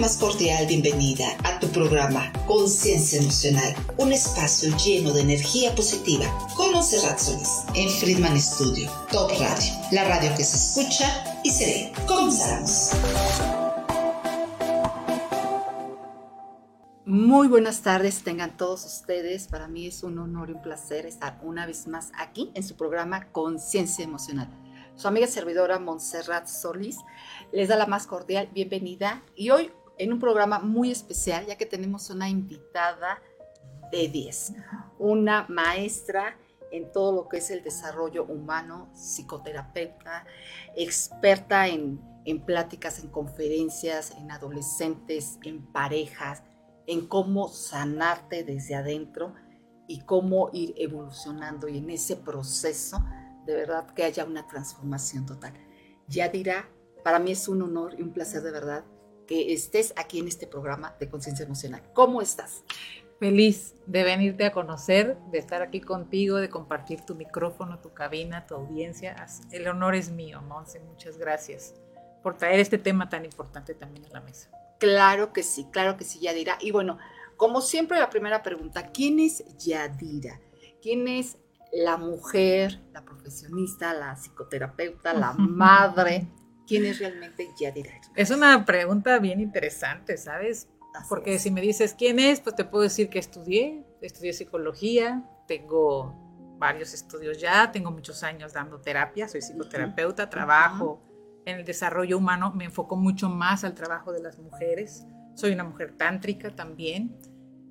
más 0.00 0.16
cordial 0.16 0.66
bienvenida 0.66 1.26
a 1.44 1.60
tu 1.60 1.68
programa 1.68 2.32
Conciencia 2.46 3.20
Emocional, 3.20 3.74
un 3.98 4.12
espacio 4.12 4.74
lleno 4.78 5.12
de 5.12 5.20
energía 5.20 5.74
positiva 5.74 6.24
con 6.56 6.72
Monserrat 6.72 7.18
Solís 7.18 7.64
en 7.74 7.90
Friedman 7.90 8.40
Studio, 8.40 8.90
Top 9.12 9.30
Radio, 9.38 9.72
la 9.92 10.04
radio 10.04 10.30
que 10.38 10.42
se 10.42 10.56
escucha 10.56 11.40
y 11.44 11.50
se 11.50 11.66
ve. 11.66 11.92
Comenzamos. 12.06 12.92
Muy 17.04 17.48
buenas 17.48 17.82
tardes, 17.82 18.22
tengan 18.22 18.56
todos 18.56 18.86
ustedes. 18.86 19.48
Para 19.48 19.68
mí 19.68 19.86
es 19.86 20.02
un 20.02 20.18
honor 20.18 20.48
y 20.48 20.52
un 20.54 20.62
placer 20.62 21.04
estar 21.04 21.38
una 21.42 21.66
vez 21.66 21.86
más 21.86 22.10
aquí 22.16 22.50
en 22.54 22.62
su 22.62 22.74
programa 22.74 23.30
Conciencia 23.32 24.02
Emocional. 24.02 24.48
Su 24.96 25.08
amiga 25.08 25.26
servidora 25.26 25.78
Montserrat 25.78 26.46
Solís 26.46 26.98
les 27.52 27.68
da 27.68 27.76
la 27.76 27.86
más 27.86 28.06
cordial 28.06 28.48
bienvenida 28.52 29.22
y 29.34 29.50
hoy 29.50 29.70
en 30.00 30.14
un 30.14 30.18
programa 30.18 30.58
muy 30.60 30.90
especial 30.90 31.44
ya 31.44 31.58
que 31.58 31.66
tenemos 31.66 32.08
una 32.08 32.30
invitada 32.30 33.20
de 33.92 34.08
10, 34.08 34.54
una 34.98 35.44
maestra 35.50 36.38
en 36.72 36.90
todo 36.90 37.12
lo 37.12 37.28
que 37.28 37.36
es 37.36 37.50
el 37.50 37.62
desarrollo 37.62 38.24
humano, 38.24 38.90
psicoterapeuta, 38.94 40.24
experta 40.74 41.68
en, 41.68 42.00
en 42.24 42.40
pláticas, 42.40 43.00
en 43.00 43.10
conferencias, 43.10 44.12
en 44.12 44.30
adolescentes, 44.30 45.38
en 45.42 45.66
parejas, 45.70 46.44
en 46.86 47.06
cómo 47.06 47.48
sanarte 47.48 48.42
desde 48.42 48.76
adentro 48.76 49.34
y 49.86 50.00
cómo 50.00 50.48
ir 50.54 50.72
evolucionando 50.78 51.68
y 51.68 51.76
en 51.76 51.90
ese 51.90 52.16
proceso 52.16 53.04
de 53.44 53.54
verdad 53.54 53.90
que 53.90 54.04
haya 54.04 54.24
una 54.24 54.46
transformación 54.46 55.26
total. 55.26 55.52
Ya 56.08 56.30
dirá 56.30 56.70
para 57.04 57.18
mí 57.18 57.32
es 57.32 57.48
un 57.48 57.60
honor 57.60 57.94
y 57.98 58.02
un 58.02 58.12
placer 58.12 58.42
de 58.42 58.50
verdad 58.50 58.84
que 59.30 59.52
estés 59.52 59.94
aquí 59.94 60.18
en 60.18 60.26
este 60.26 60.48
programa 60.48 60.96
de 60.98 61.08
conciencia 61.08 61.44
emocional. 61.44 61.80
¿Cómo 61.94 62.20
estás? 62.20 62.64
Feliz 63.20 63.76
de 63.86 64.02
venirte 64.02 64.44
a 64.44 64.50
conocer, 64.50 65.16
de 65.30 65.38
estar 65.38 65.62
aquí 65.62 65.80
contigo, 65.80 66.38
de 66.38 66.50
compartir 66.50 67.02
tu 67.02 67.14
micrófono, 67.14 67.78
tu 67.78 67.94
cabina, 67.94 68.44
tu 68.48 68.56
audiencia. 68.56 69.14
El 69.52 69.68
honor 69.68 69.94
es 69.94 70.10
mío, 70.10 70.42
Monse. 70.42 70.80
Muchas 70.80 71.16
gracias 71.16 71.74
por 72.24 72.38
traer 72.38 72.58
este 72.58 72.76
tema 72.76 73.08
tan 73.08 73.24
importante 73.24 73.72
también 73.74 74.04
a 74.06 74.14
la 74.14 74.20
mesa. 74.20 74.50
Claro 74.80 75.32
que 75.32 75.44
sí, 75.44 75.68
claro 75.70 75.96
que 75.96 76.02
sí, 76.02 76.18
Yadira. 76.18 76.58
Y 76.60 76.72
bueno, 76.72 76.98
como 77.36 77.60
siempre, 77.60 78.00
la 78.00 78.10
primera 78.10 78.42
pregunta, 78.42 78.90
¿quién 78.90 79.20
es 79.20 79.44
Yadira? 79.58 80.40
¿Quién 80.82 81.06
es 81.06 81.38
la 81.72 81.98
mujer, 81.98 82.80
la 82.92 83.04
profesionista, 83.04 83.94
la 83.94 84.16
psicoterapeuta, 84.16 85.14
la 85.14 85.32
madre 85.38 86.26
quién 86.70 86.86
es 86.86 87.00
realmente 87.00 87.48
Yadira. 87.58 87.99
Es 88.20 88.30
una 88.30 88.66
pregunta 88.66 89.18
bien 89.18 89.40
interesante, 89.40 90.18
¿sabes? 90.18 90.68
Porque 91.08 91.38
si 91.38 91.50
me 91.50 91.62
dices 91.62 91.94
quién 91.96 92.18
es, 92.18 92.40
pues 92.40 92.54
te 92.54 92.66
puedo 92.66 92.82
decir 92.82 93.08
que 93.08 93.18
estudié, 93.18 93.82
estudié 94.02 94.34
psicología, 94.34 95.24
tengo 95.48 96.14
varios 96.58 96.92
estudios 96.92 97.40
ya, 97.40 97.72
tengo 97.72 97.90
muchos 97.90 98.22
años 98.22 98.52
dando 98.52 98.78
terapia, 98.78 99.26
soy 99.26 99.40
psicoterapeuta, 99.40 100.28
trabajo 100.28 101.00
en 101.46 101.60
el 101.60 101.64
desarrollo 101.64 102.18
humano, 102.18 102.52
me 102.54 102.66
enfoco 102.66 102.94
mucho 102.94 103.30
más 103.30 103.64
al 103.64 103.74
trabajo 103.74 104.12
de 104.12 104.20
las 104.20 104.38
mujeres, 104.38 105.06
soy 105.34 105.52
una 105.52 105.64
mujer 105.64 105.96
tántrica 105.96 106.54
también. 106.54 107.16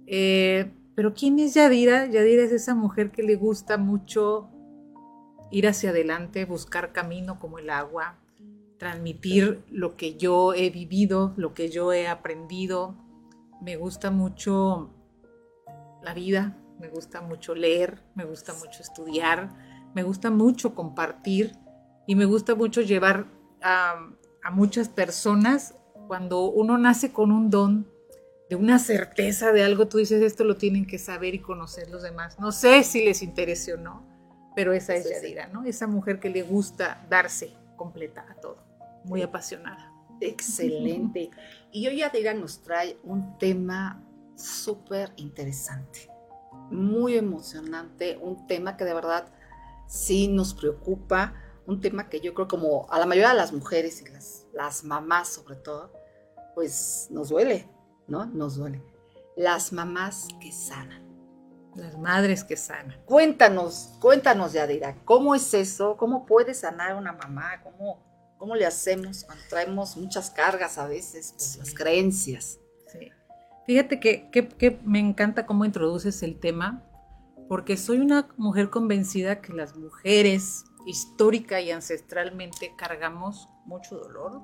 Eh, 0.07 0.71
pero 0.95 1.13
¿quién 1.13 1.37
es 1.37 1.53
Yadira? 1.53 2.07
Yadira 2.07 2.41
es 2.41 2.51
esa 2.51 2.73
mujer 2.73 3.11
que 3.11 3.21
le 3.21 3.35
gusta 3.35 3.77
mucho 3.77 4.49
ir 5.51 5.67
hacia 5.67 5.91
adelante, 5.91 6.45
buscar 6.45 6.91
camino 6.91 7.37
como 7.37 7.59
el 7.59 7.69
agua, 7.69 8.17
transmitir 8.79 9.61
lo 9.69 9.95
que 9.97 10.15
yo 10.15 10.53
he 10.53 10.71
vivido, 10.71 11.33
lo 11.35 11.53
que 11.53 11.69
yo 11.69 11.93
he 11.93 12.07
aprendido. 12.07 12.95
Me 13.61 13.75
gusta 13.75 14.09
mucho 14.09 14.89
la 16.01 16.13
vida, 16.13 16.57
me 16.79 16.87
gusta 16.87 17.21
mucho 17.21 17.53
leer, 17.53 18.01
me 18.15 18.23
gusta 18.23 18.53
mucho 18.53 18.81
estudiar, 18.81 19.49
me 19.93 20.01
gusta 20.01 20.31
mucho 20.31 20.73
compartir 20.73 21.51
y 22.07 22.15
me 22.15 22.25
gusta 22.25 22.55
mucho 22.55 22.81
llevar 22.81 23.27
a, 23.61 24.09
muchas 24.51 24.89
personas 24.89 25.75
cuando 26.07 26.45
uno 26.45 26.79
nace 26.79 27.11
con 27.11 27.31
un 27.31 27.51
don 27.51 27.87
de 28.49 28.55
una 28.55 28.79
certeza 28.79 29.51
de 29.51 29.63
algo, 29.63 29.87
tú 29.87 29.99
dices, 29.99 30.23
esto 30.23 30.43
lo 30.43 30.55
tienen 30.55 30.87
que 30.87 30.97
saber 30.97 31.35
y 31.35 31.39
conocer 31.39 31.91
los 31.91 32.01
demás. 32.01 32.39
No 32.39 32.51
sé 32.51 32.83
si 32.83 33.05
les 33.05 33.21
interese 33.21 33.73
o 33.73 33.77
no, 33.77 34.07
pero 34.55 34.73
esa 34.73 34.95
es 34.95 35.07
Yadira, 35.07 35.49
¿no? 35.49 35.65
Esa 35.65 35.85
mujer 35.85 36.19
que 36.19 36.31
le 36.31 36.41
gusta 36.41 37.05
darse 37.09 37.53
completa 37.75 38.25
a 38.27 38.33
todo 38.41 38.68
muy 39.03 39.21
apasionada. 39.21 39.91
Excelente. 40.21 41.31
Y 41.71 41.87
hoy 41.87 42.01
Adira 42.01 42.33
nos 42.33 42.63
trae 42.63 42.97
un 43.03 43.37
tema 43.37 44.03
súper 44.35 45.13
interesante, 45.17 46.09
muy 46.71 47.15
emocionante, 47.15 48.17
un 48.19 48.47
tema 48.47 48.75
que 48.75 48.85
de 48.85 48.95
verdad 48.95 49.31
sí 49.85 50.27
nos 50.27 50.55
preocupa, 50.55 51.35
un 51.67 51.79
tema 51.79 52.09
que 52.09 52.21
yo 52.21 52.33
creo 52.33 52.47
como 52.47 52.87
a 52.89 52.97
la 52.97 53.05
mayoría 53.05 53.29
de 53.29 53.35
las 53.35 53.53
mujeres 53.53 54.01
y 54.01 54.09
las, 54.09 54.47
las 54.51 54.83
mamás 54.83 55.27
sobre 55.27 55.57
todo, 55.57 55.93
pues 56.55 57.07
nos 57.11 57.29
duele, 57.29 57.69
¿no? 58.07 58.25
Nos 58.25 58.55
duele. 58.55 58.83
Las 59.35 59.71
mamás 59.71 60.27
que 60.41 60.51
sanan. 60.51 61.07
Las 61.75 61.97
madres 61.97 62.43
que 62.43 62.57
sanan. 62.57 62.99
Cuéntanos, 63.05 63.91
cuéntanos, 64.01 64.53
Yadira, 64.53 64.97
¿cómo 65.05 65.35
es 65.35 65.53
eso? 65.53 65.97
¿Cómo 65.97 66.25
puede 66.25 66.55
sanar 66.55 66.95
una 66.95 67.13
mamá? 67.13 67.61
¿Cómo, 67.63 68.08
¿Cómo 68.39 68.55
le 68.55 68.65
hacemos 68.65 69.25
cuando 69.25 69.43
traemos 69.49 69.97
muchas 69.97 70.31
cargas 70.31 70.77
a 70.77 70.87
veces 70.87 71.35
por 71.37 71.59
las 71.59 71.73
creencias? 71.73 72.57
Sí. 72.87 73.11
Fíjate 73.67 73.99
que, 73.99 74.29
que, 74.31 74.79
me 74.85 74.99
encanta 74.99 75.45
cómo 75.45 75.65
introduces 75.65 76.23
el 76.23 76.39
tema, 76.39 76.81
porque 77.49 77.75
soy 77.75 77.99
una 77.99 78.29
mujer 78.37 78.69
convencida 78.69 79.41
que 79.41 79.51
las 79.51 79.75
mujeres 79.75 80.63
histórica 80.87 81.59
y 81.59 81.71
ancestralmente 81.71 82.73
cargamos 82.77 83.49
mucho 83.65 83.97
dolor, 83.97 84.41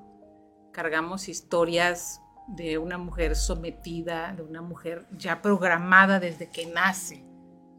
cargamos 0.74 1.30
historias 1.30 2.20
de 2.48 2.76
una 2.76 2.98
mujer 2.98 3.34
sometida, 3.34 4.34
de 4.34 4.42
una 4.42 4.60
mujer 4.60 5.06
ya 5.10 5.40
programada 5.40 6.20
desde 6.20 6.50
que 6.50 6.66
nace, 6.66 7.24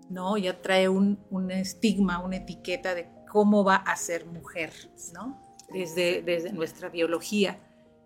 ¿no? 0.09 0.35
Ya 0.35 0.63
trae 0.63 0.89
un, 0.89 1.23
un 1.29 1.51
estigma, 1.51 2.19
una 2.23 2.38
etiqueta 2.38 2.95
de 2.95 3.07
cómo 3.31 3.63
va 3.63 3.75
a 3.75 3.95
ser 3.95 4.25
mujer, 4.25 4.73
¿no? 5.13 5.47
Desde, 5.69 6.22
desde 6.22 6.51
nuestra 6.53 6.89
biología. 6.89 7.59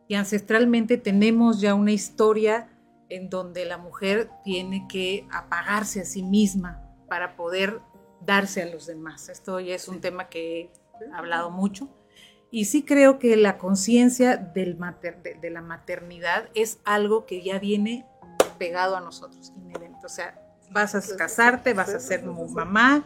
Y 0.08 0.16
ancestralmente 0.16 0.98
tenemos 0.98 1.62
ya 1.62 1.74
una 1.74 1.92
historia 1.92 2.70
en 3.10 3.30
donde 3.30 3.66
la 3.66 3.78
mujer 3.78 4.30
tiene 4.44 4.88
que 4.90 5.28
apagarse 5.32 6.02
a 6.02 6.06
sí 6.06 6.24
misma 6.24 6.82
para 7.08 7.36
poder 7.36 7.82
darse 8.22 8.62
a 8.62 8.66
los 8.66 8.88
demás. 8.88 9.30
Esto 9.30 9.60
ya 9.60 9.76
es 9.76 9.88
un 9.88 10.02
tema 10.02 10.30
que 10.30 10.62
he 10.62 10.72
hablado 11.14 11.52
mucho. 11.52 11.90
Y 12.52 12.66
sí 12.66 12.84
creo 12.84 13.20
que 13.20 13.38
la 13.38 13.58
conciencia 13.58 14.36
de, 14.36 14.78
de, 15.42 15.50
la 15.50 15.62
maternidad 15.62 16.50
es 16.54 16.80
algo 16.84 17.26
que 17.26 17.42
ya 17.42 17.60
viene 17.60 18.06
pegado 18.58 18.98
a 18.98 19.02
nosotros. 19.02 19.54
O 20.04 20.10
sea, 20.10 20.38
vas 20.70 20.96
a 20.96 21.18
casarte, 21.18 21.74
vas 21.74 21.94
a 21.94 22.00
ser 22.00 22.26
mamá. 22.26 23.06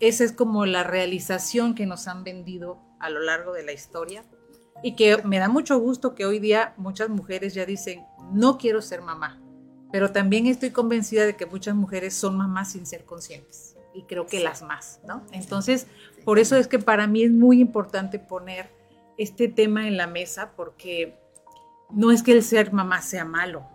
Esa 0.00 0.24
es 0.24 0.32
como 0.32 0.66
la 0.66 0.82
realización 0.82 1.74
que 1.74 1.86
nos 1.86 2.06
han 2.06 2.22
vendido 2.22 2.85
a 3.00 3.10
lo 3.10 3.20
largo 3.20 3.52
de 3.52 3.64
la 3.64 3.72
historia. 3.72 4.24
Y 4.82 4.94
que 4.94 5.22
me 5.24 5.38
da 5.38 5.48
mucho 5.48 5.78
gusto 5.78 6.14
que 6.14 6.26
hoy 6.26 6.38
día 6.38 6.74
muchas 6.76 7.08
mujeres 7.08 7.54
ya 7.54 7.64
dicen, 7.64 8.04
no 8.32 8.58
quiero 8.58 8.82
ser 8.82 9.00
mamá, 9.00 9.40
pero 9.90 10.12
también 10.12 10.46
estoy 10.46 10.70
convencida 10.70 11.24
de 11.24 11.36
que 11.36 11.46
muchas 11.46 11.74
mujeres 11.74 12.14
son 12.14 12.36
mamás 12.36 12.72
sin 12.72 12.86
ser 12.86 13.04
conscientes. 13.04 13.76
Y 13.94 14.02
creo 14.02 14.26
que 14.26 14.40
las 14.40 14.60
más, 14.60 15.00
¿no? 15.06 15.24
Entonces, 15.32 15.86
por 16.24 16.38
eso 16.38 16.56
es 16.56 16.68
que 16.68 16.78
para 16.78 17.06
mí 17.06 17.22
es 17.22 17.30
muy 17.30 17.60
importante 17.60 18.18
poner 18.18 18.70
este 19.16 19.48
tema 19.48 19.88
en 19.88 19.96
la 19.96 20.06
mesa 20.06 20.52
porque 20.54 21.18
no 21.90 22.10
es 22.10 22.22
que 22.22 22.32
el 22.32 22.42
ser 22.42 22.74
mamá 22.74 23.00
sea 23.00 23.24
malo, 23.24 23.66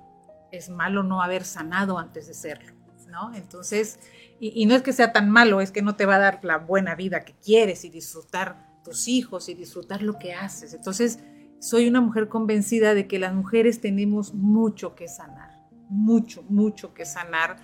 es 0.52 0.70
malo 0.70 1.02
no 1.02 1.24
haber 1.24 1.44
sanado 1.44 1.98
antes 1.98 2.28
de 2.28 2.36
serlo, 2.36 2.74
¿no? 3.08 3.34
Entonces, 3.34 4.00
y, 4.40 4.62
y 4.62 4.68
no 4.68 4.76
es 4.76 4.84
que 4.84 4.94
sea 4.94 5.12
tan 5.12 5.32
malo, 5.32 5.62
es 5.62 5.72
que 5.72 5.82
no 5.82 5.96
te 5.96 6.06
va 6.06 6.16
a 6.16 6.20
dar 6.20 6.40
la 6.44 6.58
buena 6.58 6.94
vida 6.94 7.22
que 7.22 7.34
quieres 7.34 7.84
y 7.84 7.90
disfrutar 7.90 8.71
tus 8.84 9.08
hijos 9.08 9.50
y 9.50 9.54
disfrutar 9.54 10.02
lo 10.02 10.18
que 10.18 10.34
haces. 10.34 10.74
Entonces, 10.74 11.20
soy 11.60 11.88
una 11.88 12.02
mujer 12.02 12.28
convencida 12.28 12.94
de 12.94 13.08
que 13.08 13.20
las 13.20 13.34
mujeres 13.34 13.82
tenemos 13.82 14.34
mucho 14.34 14.96
que 14.96 15.08
sanar, 15.08 15.60
mucho, 15.90 16.44
mucho 16.50 16.94
que 16.94 17.06
sanar 17.06 17.58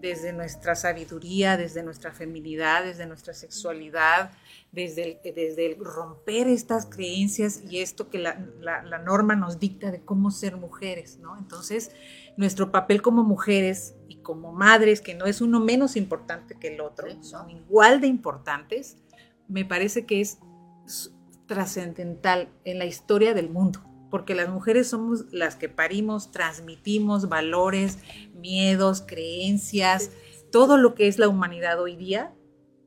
desde 0.00 0.34
nuestra 0.34 0.74
sabiduría, 0.74 1.56
desde 1.56 1.82
nuestra 1.82 2.12
feminidad, 2.12 2.84
desde 2.84 3.06
nuestra 3.06 3.32
sexualidad, 3.32 4.32
desde 4.70 5.02
el, 5.04 5.34
desde 5.34 5.66
el 5.66 5.82
romper 5.82 6.46
estas 6.46 6.84
creencias 6.84 7.62
y 7.70 7.78
esto 7.78 8.10
que 8.10 8.18
la, 8.18 8.38
la, 8.60 8.98
norma 8.98 9.34
nos 9.34 9.58
dicta 9.58 9.90
de 9.90 10.02
cómo 10.02 10.30
ser 10.30 10.58
mujeres, 10.58 11.18
¿no? 11.20 11.38
Entonces, 11.38 11.90
nuestro 12.36 12.70
papel 12.70 13.00
como 13.00 13.24
mujeres 13.24 13.94
y 14.08 14.16
como 14.16 14.52
madres, 14.52 15.00
que 15.00 15.14
no 15.14 15.24
es 15.24 15.40
uno 15.40 15.58
menos 15.58 15.96
importante 15.96 16.54
que 16.58 16.74
el 16.74 16.82
otro, 16.82 17.06
son 17.22 17.50
igual 17.50 18.02
de 18.02 18.08
importantes, 18.08 18.98
me 19.48 19.64
parece 19.64 20.04
que 20.04 20.20
es 20.20 20.38
trascendental 21.46 22.48
en 22.64 22.78
la 22.78 22.86
historia 22.86 23.34
del 23.34 23.50
mundo, 23.50 23.80
porque 24.10 24.34
las 24.34 24.48
mujeres 24.48 24.88
somos 24.88 25.32
las 25.32 25.56
que 25.56 25.68
parimos, 25.68 26.30
transmitimos 26.30 27.28
valores, 27.28 27.98
miedos, 28.34 29.02
creencias, 29.06 30.10
todo 30.50 30.76
lo 30.76 30.94
que 30.94 31.08
es 31.08 31.18
la 31.18 31.28
humanidad 31.28 31.80
hoy 31.80 31.96
día, 31.96 32.32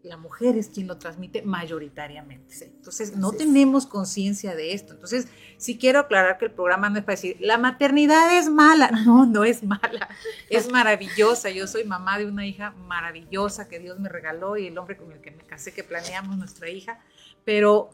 la 0.08 0.18
mujer 0.18 0.58
es 0.58 0.70
quien 0.70 0.88
lo 0.88 0.98
transmite 0.98 1.42
mayoritariamente. 1.42 2.66
Entonces, 2.66 3.16
no 3.16 3.32
tenemos 3.32 3.86
conciencia 3.86 4.56
de 4.56 4.74
esto. 4.74 4.94
Entonces, 4.94 5.28
sí 5.58 5.78
quiero 5.78 6.00
aclarar 6.00 6.38
que 6.38 6.46
el 6.46 6.52
programa 6.52 6.90
no 6.90 6.98
es 6.98 7.04
para 7.04 7.16
decir, 7.16 7.38
la 7.40 7.58
maternidad 7.58 8.38
es 8.38 8.50
mala. 8.50 8.92
No, 9.08 9.26
no 9.26 9.46
es 9.46 9.64
mala. 9.64 10.10
Es 10.50 10.70
maravillosa. 10.72 11.50
Yo 11.50 11.68
soy 11.68 11.86
mamá 11.86 12.18
de 12.18 12.26
una 12.26 12.46
hija 12.46 12.72
maravillosa 12.72 13.70
que 13.70 13.80
Dios 13.80 14.00
me 14.00 14.10
regaló 14.10 14.58
y 14.58 14.68
el 14.68 14.78
hombre 14.78 14.98
con 14.98 15.12
el 15.12 15.22
que 15.22 15.32
me 15.32 15.44
casé, 15.44 15.74
que 15.74 15.84
planeamos 15.84 16.38
nuestra 16.38 16.70
hija. 16.70 17.00
Pero 17.46 17.92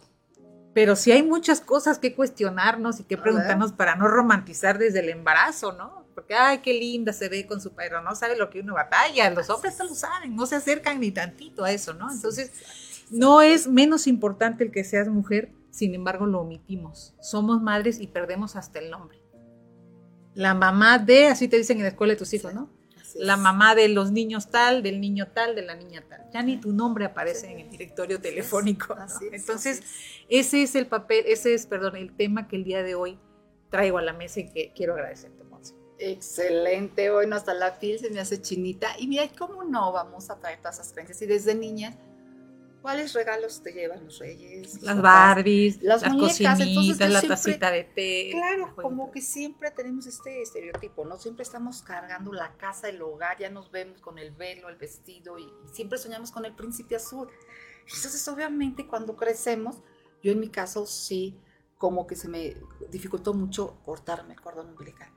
pero 0.73 0.95
sí 0.95 1.11
hay 1.11 1.23
muchas 1.23 1.61
cosas 1.61 1.99
que 1.99 2.15
cuestionarnos 2.15 2.99
y 2.99 3.03
que 3.03 3.17
preguntarnos 3.17 3.73
para 3.73 3.95
no 3.95 4.07
romantizar 4.07 4.77
desde 4.77 4.99
el 4.99 5.09
embarazo, 5.09 5.73
¿no? 5.73 6.05
Porque, 6.15 6.35
ay, 6.35 6.59
qué 6.59 6.73
linda 6.73 7.13
se 7.13 7.29
ve 7.29 7.45
con 7.45 7.61
su 7.61 7.73
padre, 7.73 7.95
no 8.03 8.15
sabe 8.15 8.37
lo 8.37 8.49
que 8.49 8.59
uno 8.59 8.73
batalla, 8.73 9.29
los 9.29 9.49
hombres 9.49 9.77
no 9.79 9.85
lo 9.85 9.95
saben, 9.95 10.35
no 10.35 10.45
se 10.45 10.55
acercan 10.55 10.99
ni 10.99 11.11
tantito 11.11 11.63
a 11.63 11.71
eso, 11.71 11.93
¿no? 11.93 12.11
Entonces, 12.11 12.51
no 13.09 13.41
es 13.41 13.67
menos 13.67 14.07
importante 14.07 14.63
el 14.63 14.71
que 14.71 14.83
seas 14.83 15.07
mujer, 15.07 15.51
sin 15.69 15.93
embargo 15.93 16.25
lo 16.25 16.41
omitimos. 16.41 17.15
Somos 17.21 17.61
madres 17.61 17.99
y 17.99 18.07
perdemos 18.07 18.55
hasta 18.55 18.79
el 18.79 18.89
nombre. 18.89 19.21
La 20.33 20.53
mamá 20.55 20.97
de, 20.97 21.27
así 21.27 21.47
te 21.47 21.57
dicen 21.57 21.77
en 21.77 21.83
la 21.83 21.89
escuela 21.89 22.13
de 22.13 22.17
tus 22.17 22.33
hijos, 22.33 22.53
¿no? 22.53 22.69
La 23.15 23.37
mamá 23.37 23.75
de 23.75 23.87
los 23.89 24.11
niños 24.11 24.49
tal, 24.49 24.83
del 24.83 24.99
niño 24.99 25.27
tal, 25.33 25.55
de 25.55 25.61
la 25.61 25.75
niña 25.75 26.03
tal. 26.07 26.29
Ya 26.31 26.41
ni 26.41 26.57
tu 26.57 26.71
nombre 26.71 27.05
aparece 27.05 27.51
en 27.51 27.59
el 27.59 27.69
directorio 27.69 28.19
telefónico. 28.19 28.95
Entonces, 29.31 29.81
ese 30.29 30.63
es 30.63 30.75
el 30.75 30.87
papel, 30.87 31.25
ese 31.27 31.53
es, 31.53 31.65
perdón, 31.65 31.95
el 31.95 32.15
tema 32.15 32.47
que 32.47 32.55
el 32.55 32.63
día 32.63 32.83
de 32.83 32.95
hoy 32.95 33.19
traigo 33.69 33.97
a 33.97 34.01
la 34.01 34.13
mesa 34.13 34.39
y 34.41 34.49
que 34.49 34.71
quiero 34.75 34.93
agradecerte, 34.93 35.43
Monse. 35.43 35.75
Excelente, 35.99 37.09
hoy 37.11 37.27
no 37.27 37.35
hasta 37.35 37.53
la 37.53 37.79
piel 37.79 37.99
se 37.99 38.09
me 38.09 38.19
hace 38.19 38.41
chinita. 38.41 38.89
Y 38.97 39.07
mira, 39.07 39.27
¿cómo 39.37 39.63
no 39.63 39.91
vamos 39.91 40.29
a 40.29 40.39
traer 40.39 40.59
todas 40.59 40.79
esas 40.79 40.91
creencias? 40.91 41.21
Y 41.21 41.25
desde 41.25 41.55
niña 41.55 41.95
¿Cuáles 42.83 43.13
regalos 43.13 43.63
te 43.63 43.71
llevan 43.71 44.03
los 44.03 44.19
reyes? 44.19 44.81
Las 44.81 45.01
Barbies, 45.01 45.81
las, 45.81 46.03
cocinitas, 46.03 47.09
la 47.09 47.21
tacita 47.21 47.71
de 47.71 47.85
té. 47.85 48.31
Claro, 48.31 48.75
como 48.75 49.09
que 49.09 49.21
siempre 49.21 49.71
tenemos 49.71 50.05
este 50.05 50.41
estereotipo, 50.41 51.05
¿no? 51.05 51.17
Siempre 51.17 51.43
estamos 51.43 51.81
cargando 51.81 52.33
la 52.33 52.57
casa, 52.57 52.89
el 52.89 53.01
hogar, 53.01 53.37
ya 53.39 53.49
nos 53.49 53.71
vemos 53.71 54.01
con 54.01 54.17
el 54.19 54.31
velo, 54.31 54.67
el 54.67 54.75
vestido 54.75 55.39
y, 55.39 55.49
siempre 55.71 55.97
soñamos 55.97 56.29
con 56.29 56.43
el 56.43 56.53
príncipe 56.57 56.97
azul. 56.97 57.29
Entonces, 57.87 58.27
obviamente, 58.27 58.85
cuando 58.85 59.15
crecemos, 59.15 59.77
yo 60.21 60.33
en 60.33 60.41
mi 60.41 60.49
caso 60.49 60.85
sí, 60.85 61.39
como 61.77 62.05
que 62.05 62.17
se 62.17 62.27
me 62.27 62.57
dificultó 62.91 63.33
mucho 63.33 63.79
cortarme 63.85 64.33
el 64.33 64.41
cordón 64.41 64.71
umbilical. 64.71 65.09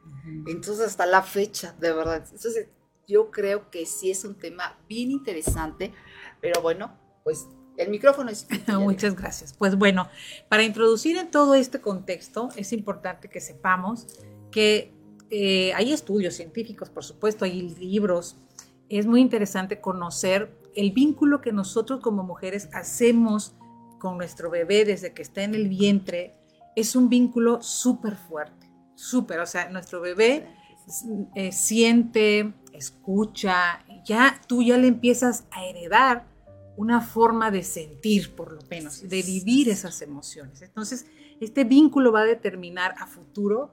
Entonces, 0.46 0.86
hasta 0.86 1.04
la 1.04 1.20
fecha, 1.20 1.74
de 1.80 1.92
verdad. 1.92 2.24
Entonces, 2.30 2.68
yo 3.08 3.32
creo 3.32 3.72
que 3.72 3.86
sí 3.86 4.12
es 4.12 4.24
un 4.24 4.36
tema 4.36 4.78
bien 4.88 5.10
interesante, 5.10 5.92
pero 6.40 6.62
bueno, 6.62 6.96
pues 7.26 7.48
el 7.76 7.90
micrófono 7.90 8.30
es... 8.30 8.46
Muchas 8.78 9.14
gracias. 9.14 9.52
Pues 9.52 9.76
bueno, 9.76 10.08
para 10.48 10.62
introducir 10.62 11.16
en 11.16 11.30
todo 11.30 11.54
este 11.54 11.80
contexto 11.80 12.48
es 12.56 12.72
importante 12.72 13.28
que 13.28 13.40
sepamos 13.40 14.06
que 14.50 14.92
eh, 15.30 15.72
hay 15.74 15.92
estudios 15.92 16.34
científicos, 16.34 16.90
por 16.90 17.04
supuesto, 17.04 17.44
hay 17.44 17.62
libros. 17.78 18.36
Es 18.88 19.06
muy 19.06 19.20
interesante 19.20 19.80
conocer 19.80 20.56
el 20.74 20.92
vínculo 20.92 21.40
que 21.40 21.52
nosotros 21.52 22.00
como 22.00 22.22
mujeres 22.22 22.68
hacemos 22.72 23.54
con 23.98 24.18
nuestro 24.18 24.50
bebé 24.50 24.84
desde 24.84 25.12
que 25.12 25.22
está 25.22 25.42
en 25.42 25.54
el 25.54 25.68
vientre. 25.68 26.34
Es 26.76 26.94
un 26.94 27.08
vínculo 27.08 27.62
súper 27.62 28.16
fuerte, 28.16 28.70
súper. 28.94 29.40
O 29.40 29.46
sea, 29.46 29.68
nuestro 29.70 30.00
bebé 30.00 30.46
eh, 31.34 31.50
siente, 31.50 32.52
escucha, 32.72 33.84
ya 34.04 34.40
tú 34.46 34.62
ya 34.62 34.76
le 34.76 34.86
empiezas 34.86 35.44
a 35.50 35.64
heredar 35.64 36.35
una 36.76 37.00
forma 37.00 37.50
de 37.50 37.62
sentir, 37.62 38.34
por 38.34 38.52
lo 38.52 38.60
menos, 38.70 39.08
de 39.08 39.22
vivir 39.22 39.68
esas 39.68 40.02
emociones. 40.02 40.62
Entonces, 40.62 41.06
este 41.40 41.64
vínculo 41.64 42.12
va 42.12 42.20
a 42.20 42.24
determinar 42.24 42.94
a 42.98 43.06
futuro, 43.06 43.72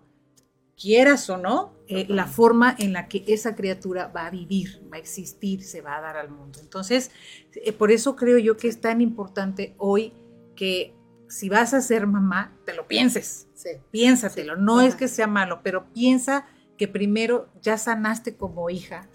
quieras 0.76 1.30
o 1.30 1.38
no, 1.38 1.74
eh, 1.88 2.06
la 2.10 2.26
forma 2.26 2.76
en 2.78 2.94
la 2.94 3.08
que 3.08 3.24
esa 3.28 3.56
criatura 3.56 4.08
va 4.08 4.28
a 4.28 4.30
vivir, 4.32 4.82
va 4.92 4.98
a 4.98 5.00
existir, 5.00 5.64
se 5.64 5.82
va 5.82 5.98
a 5.98 6.02
dar 6.02 6.18
al 6.18 6.30
mundo. 6.30 6.60
Entonces, 6.62 7.12
eh, 7.54 7.72
por 7.74 7.92
eso 7.92 8.16
creo 8.16 8.38
yo 8.38 8.58
que 8.58 8.68
es 8.68 8.82
tan 8.82 9.02
importante 9.02 9.76
hoy 9.78 10.14
que 10.56 10.96
si 11.28 11.50
vas 11.50 11.74
a 11.74 11.82
ser 11.82 12.06
mamá, 12.06 12.56
te 12.66 12.74
lo 12.74 12.88
pienses. 12.88 13.48
Piénsatelo. 13.92 14.56
No 14.56 14.82
es 14.82 14.96
que 14.96 15.08
sea 15.08 15.28
malo, 15.28 15.62
pero 15.64 15.92
piensa 15.92 16.46
que 16.78 16.88
primero 16.88 17.50
ya 17.62 17.78
sanaste 17.78 18.36
como 18.36 18.70
hija, 18.70 19.10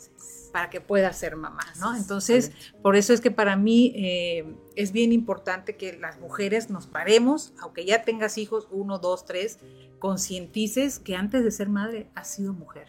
para 0.49 0.71
que 0.71 0.81
pueda 0.81 1.13
ser 1.13 1.37
mamá, 1.37 1.65
¿no? 1.81 1.95
Entonces, 1.95 2.53
por 2.83 2.97
eso 2.97 3.13
es 3.13 3.21
que 3.21 3.31
para 3.31 3.57
mí 3.57 3.93
eh, 3.97 4.57
es 4.77 4.93
bien 4.93 5.13
importante 5.13 5.77
que 5.77 5.93
las 5.97 6.19
mujeres 6.19 6.71
nos 6.71 6.87
paremos, 6.87 7.53
aunque 7.61 7.85
ya 7.85 8.03
tengas 8.03 8.39
hijos, 8.39 8.69
uno, 8.71 8.99
dos, 8.99 9.25
tres, 9.25 9.59
concientices 9.99 10.99
que 10.99 11.17
antes 11.17 11.45
de 11.45 11.51
ser 11.51 11.69
madre 11.69 12.11
has 12.15 12.29
sido 12.29 12.53
mujer, 12.53 12.89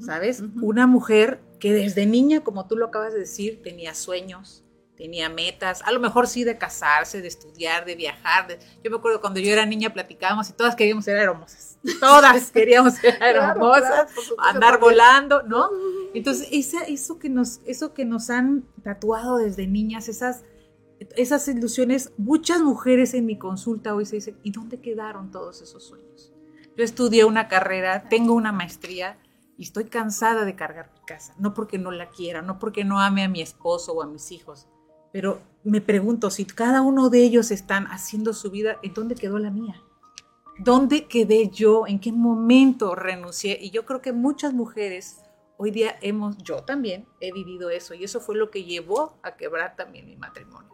¿sabes? 0.00 0.42
Una 0.60 0.86
mujer 0.86 1.40
que 1.58 1.72
desde 1.72 2.06
niña, 2.06 2.42
como 2.42 2.66
tú 2.66 2.76
lo 2.76 2.86
acabas 2.86 3.12
de 3.12 3.20
decir, 3.20 3.62
tenía 3.62 3.94
sueños, 3.94 4.65
tenía 4.96 5.28
metas, 5.28 5.82
a 5.82 5.92
lo 5.92 6.00
mejor 6.00 6.26
sí 6.26 6.42
de 6.42 6.58
casarse, 6.58 7.20
de 7.20 7.28
estudiar, 7.28 7.84
de 7.84 7.94
viajar. 7.94 8.58
yo 8.82 8.90
me 8.90 8.96
acuerdo 8.96 9.20
cuando 9.20 9.40
yo 9.40 9.52
era 9.52 9.66
niña 9.66 9.92
platicábamos 9.92 10.50
y 10.50 10.54
todas 10.54 10.74
queríamos 10.74 11.04
ser 11.04 11.16
hermosas. 11.16 11.78
Todas 12.00 12.50
queríamos 12.50 12.94
ser 12.94 13.16
hermosas, 13.22 14.10
andar 14.38 14.80
volando, 14.80 15.42
¿no? 15.44 15.70
Entonces, 16.14 16.48
eso, 16.50 17.18
que 17.18 17.28
nos, 17.28 17.60
eso 17.64 17.94
que 17.94 18.04
nos 18.04 18.28
han 18.28 18.64
tatuado 18.82 19.36
desde 19.36 19.68
niñas, 19.68 20.08
esas, 20.08 20.42
esas 21.14 21.46
ilusiones, 21.46 22.12
muchas 22.16 22.60
mujeres 22.60 23.14
en 23.14 23.26
mi 23.26 23.38
consulta 23.38 23.94
hoy 23.94 24.04
se 24.04 24.16
dicen, 24.16 24.38
¿y 24.42 24.50
dónde 24.50 24.80
quedaron 24.80 25.30
todos 25.30 25.62
esos 25.62 25.84
sueños? 25.84 26.32
Yo 26.76 26.82
estudié 26.82 27.24
una 27.24 27.46
carrera, 27.46 28.08
tengo 28.08 28.34
una 28.34 28.50
maestría 28.50 29.18
y 29.56 29.62
estoy 29.62 29.84
cansada 29.84 30.44
de 30.44 30.56
cargar 30.56 30.90
mi 30.92 31.04
casa, 31.06 31.34
no 31.38 31.54
porque 31.54 31.78
no 31.78 31.90
la 31.92 32.10
quiera, 32.10 32.42
no 32.42 32.58
porque 32.58 32.84
no 32.84 33.00
ame 33.00 33.22
a 33.22 33.28
mi 33.28 33.42
esposo 33.42 33.92
o 33.92 34.02
a 34.02 34.06
mis 34.06 34.32
hijos, 34.32 34.66
pero 35.16 35.40
me 35.64 35.80
pregunto, 35.80 36.30
si 36.30 36.44
cada 36.44 36.82
uno 36.82 37.08
de 37.08 37.22
ellos 37.22 37.50
están 37.50 37.86
haciendo 37.86 38.34
su 38.34 38.50
vida, 38.50 38.76
¿en 38.82 38.92
dónde 38.92 39.14
quedó 39.14 39.38
la 39.38 39.50
mía? 39.50 39.82
¿Dónde 40.58 41.06
quedé 41.06 41.48
yo? 41.48 41.86
¿En 41.86 42.00
qué 42.00 42.12
momento 42.12 42.94
renuncié? 42.94 43.58
Y 43.58 43.70
yo 43.70 43.86
creo 43.86 44.02
que 44.02 44.12
muchas 44.12 44.52
mujeres 44.52 45.22
hoy 45.56 45.70
día 45.70 45.96
hemos, 46.02 46.36
yo 46.36 46.64
también 46.64 47.06
he 47.22 47.32
vivido 47.32 47.70
eso 47.70 47.94
y 47.94 48.04
eso 48.04 48.20
fue 48.20 48.36
lo 48.36 48.50
que 48.50 48.64
llevó 48.64 49.14
a 49.22 49.38
quebrar 49.38 49.74
también 49.74 50.04
mi 50.04 50.16
matrimonio. 50.16 50.70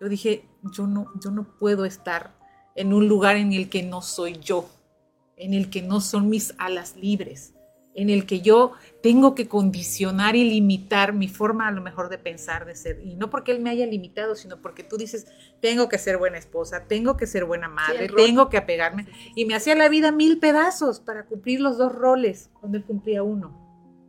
Yo 0.00 0.08
dije, 0.08 0.48
yo 0.72 0.86
no, 0.86 1.08
yo 1.20 1.32
no 1.32 1.42
puedo 1.58 1.84
estar 1.84 2.36
en 2.76 2.92
un 2.92 3.08
lugar 3.08 3.34
en 3.34 3.52
el 3.52 3.68
que 3.68 3.82
no 3.82 4.00
soy 4.00 4.38
yo, 4.38 4.68
en 5.36 5.54
el 5.54 5.70
que 5.70 5.82
no 5.82 6.00
son 6.00 6.28
mis 6.28 6.54
alas 6.58 6.94
libres, 6.94 7.51
en 7.94 8.10
el 8.10 8.26
que 8.26 8.40
yo 8.40 8.72
tengo 9.02 9.34
que 9.34 9.48
condicionar 9.48 10.36
y 10.36 10.48
limitar 10.48 11.12
mi 11.12 11.28
forma 11.28 11.68
a 11.68 11.72
lo 11.72 11.82
mejor 11.82 12.08
de 12.08 12.18
pensar, 12.18 12.64
de 12.64 12.74
ser. 12.74 13.00
Y 13.04 13.16
no 13.16 13.30
porque 13.30 13.52
él 13.52 13.60
me 13.60 13.70
haya 13.70 13.86
limitado, 13.86 14.34
sino 14.34 14.62
porque 14.62 14.82
tú 14.82 14.96
dices, 14.96 15.26
tengo 15.60 15.88
que 15.88 15.98
ser 15.98 16.16
buena 16.16 16.38
esposa, 16.38 16.86
tengo 16.86 17.16
que 17.16 17.26
ser 17.26 17.44
buena 17.44 17.68
madre, 17.68 18.08
tengo 18.08 18.48
que 18.48 18.56
apegarme. 18.56 19.06
Y 19.34 19.44
me 19.44 19.54
hacía 19.54 19.74
la 19.74 19.88
vida 19.88 20.12
mil 20.12 20.38
pedazos 20.38 21.00
para 21.00 21.26
cumplir 21.26 21.60
los 21.60 21.78
dos 21.78 21.92
roles 21.92 22.50
cuando 22.60 22.78
él 22.78 22.84
cumplía 22.84 23.22
uno. 23.22 23.60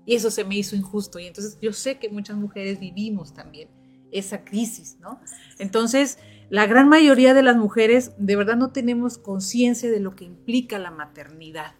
Y 0.05 0.15
eso 0.15 0.31
se 0.31 0.43
me 0.43 0.55
hizo 0.55 0.75
injusto. 0.75 1.19
Y 1.19 1.27
entonces 1.27 1.57
yo 1.61 1.73
sé 1.73 1.97
que 1.97 2.09
muchas 2.09 2.37
mujeres 2.37 2.79
vivimos 2.79 3.33
también 3.33 3.69
esa 4.11 4.45
crisis, 4.45 4.97
¿no? 5.01 5.19
Entonces, 5.57 6.19
la 6.49 6.67
gran 6.67 6.87
mayoría 6.87 7.33
de 7.33 7.41
las 7.41 7.57
mujeres 7.57 8.11
de 8.17 8.35
verdad 8.35 8.55
no 8.55 8.71
tenemos 8.71 9.17
conciencia 9.17 9.89
de 9.89 9.99
lo 9.99 10.15
que 10.15 10.25
implica 10.25 10.77
la 10.77 10.91
maternidad 10.91 11.73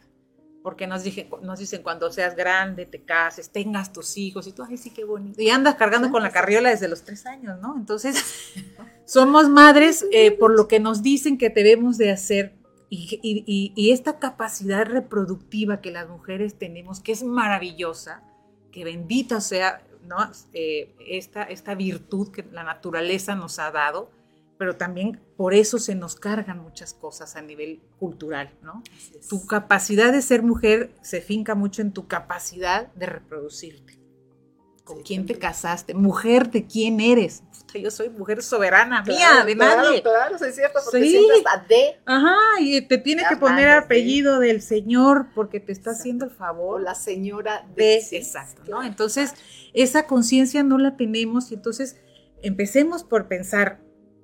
porque 0.63 0.87
nos, 0.87 1.03
dije, 1.03 1.29
nos 1.41 1.59
dicen 1.59 1.83
cuando 1.83 2.09
seas 2.11 2.35
grande, 2.35 2.85
te 2.85 3.03
cases, 3.03 3.49
tengas 3.49 3.91
tus 3.91 4.17
hijos, 4.17 4.47
y 4.47 4.53
tú, 4.53 4.63
ay, 4.63 4.77
sí, 4.77 4.91
qué 4.91 5.03
bonito. 5.03 5.41
Y 5.41 5.49
andas 5.49 5.75
cargando 5.75 6.09
con 6.09 6.23
la 6.23 6.31
carriola 6.31 6.69
desde 6.69 6.87
los 6.87 7.03
tres 7.03 7.25
años, 7.25 7.59
¿no? 7.59 7.75
Entonces, 7.77 8.53
somos 9.05 9.49
madres 9.49 10.05
eh, 10.11 10.31
por 10.31 10.55
lo 10.55 10.69
que 10.69 10.79
nos 10.79 11.03
dicen 11.03 11.37
que 11.37 11.49
debemos 11.49 11.97
de 11.97 12.11
hacer 12.11 12.55
y, 12.89 13.91
esta 13.91 14.19
capacidad 14.19 14.85
reproductiva 14.85 15.81
que 15.81 15.91
las 15.91 16.07
mujeres 16.07 16.57
tenemos, 16.57 16.99
que 16.99 17.11
es 17.11 17.23
maravillosa, 17.23 18.23
que 18.71 18.83
bendita 18.83 19.41
sea 19.41 19.83
¿no? 20.05 20.17
Eh, 20.53 20.93
esta, 21.07 21.43
esta 21.43 21.75
virtud 21.75 22.31
que 22.31 22.43
la 22.51 22.63
naturaleza 22.63 23.35
nos 23.35 23.59
ha 23.59 23.71
dado, 23.71 24.09
pero 24.57 24.75
también 24.75 25.19
por 25.37 25.53
eso 25.53 25.79
se 25.79 25.95
nos 25.95 26.15
cargan 26.15 26.59
muchas 26.59 26.93
cosas 26.93 27.35
a 27.35 27.41
nivel 27.41 27.81
cultural, 27.99 28.51
¿no? 28.61 28.83
Tu 29.29 29.45
capacidad 29.45 30.11
de 30.11 30.21
ser 30.21 30.43
mujer 30.43 30.91
se 31.01 31.21
finca 31.21 31.55
mucho 31.55 31.81
en 31.81 31.91
tu 31.91 32.07
capacidad 32.07 32.91
de 32.93 33.05
reproducirte. 33.05 33.99
¿Con 34.83 35.01
quién 35.01 35.25
te 35.25 35.35
casaste? 35.39 35.93
Mujer, 35.93 36.51
¿de 36.51 36.65
quién 36.65 36.99
eres? 36.99 37.43
yo 37.79 37.91
soy 37.91 38.09
mujer 38.09 38.43
soberana 38.43 39.03
mía, 39.03 39.43
de 39.45 39.55
nadie. 39.55 40.01
Claro, 40.01 40.35
es 40.35 40.55
cierto, 40.55 40.79
porque 40.83 41.07
siempre 41.07 41.37
está 41.37 41.65
de. 41.67 41.97
Ajá, 42.05 42.37
y 42.59 42.81
te 42.81 42.97
tiene 42.97 43.23
que 43.27 43.37
poner 43.37 43.69
apellido 43.69 44.39
del 44.39 44.61
señor 44.61 45.27
porque 45.33 45.59
te 45.59 45.71
está 45.71 45.91
haciendo 45.91 46.25
el 46.25 46.31
favor. 46.31 46.63
O 46.63 46.79
la 46.79 46.95
señora 46.95 47.65
de. 47.75 47.97
exacto, 48.11 48.61
¿no? 48.67 48.83
Entonces, 48.83 49.33
esa 49.73 50.07
conciencia 50.07 50.63
no 50.63 50.77
la 50.77 50.95
tenemos 50.97 51.51
y 51.51 51.55
entonces 51.55 51.97
empecemos 52.41 53.03
por 53.03 53.27
pensar, 53.27 53.79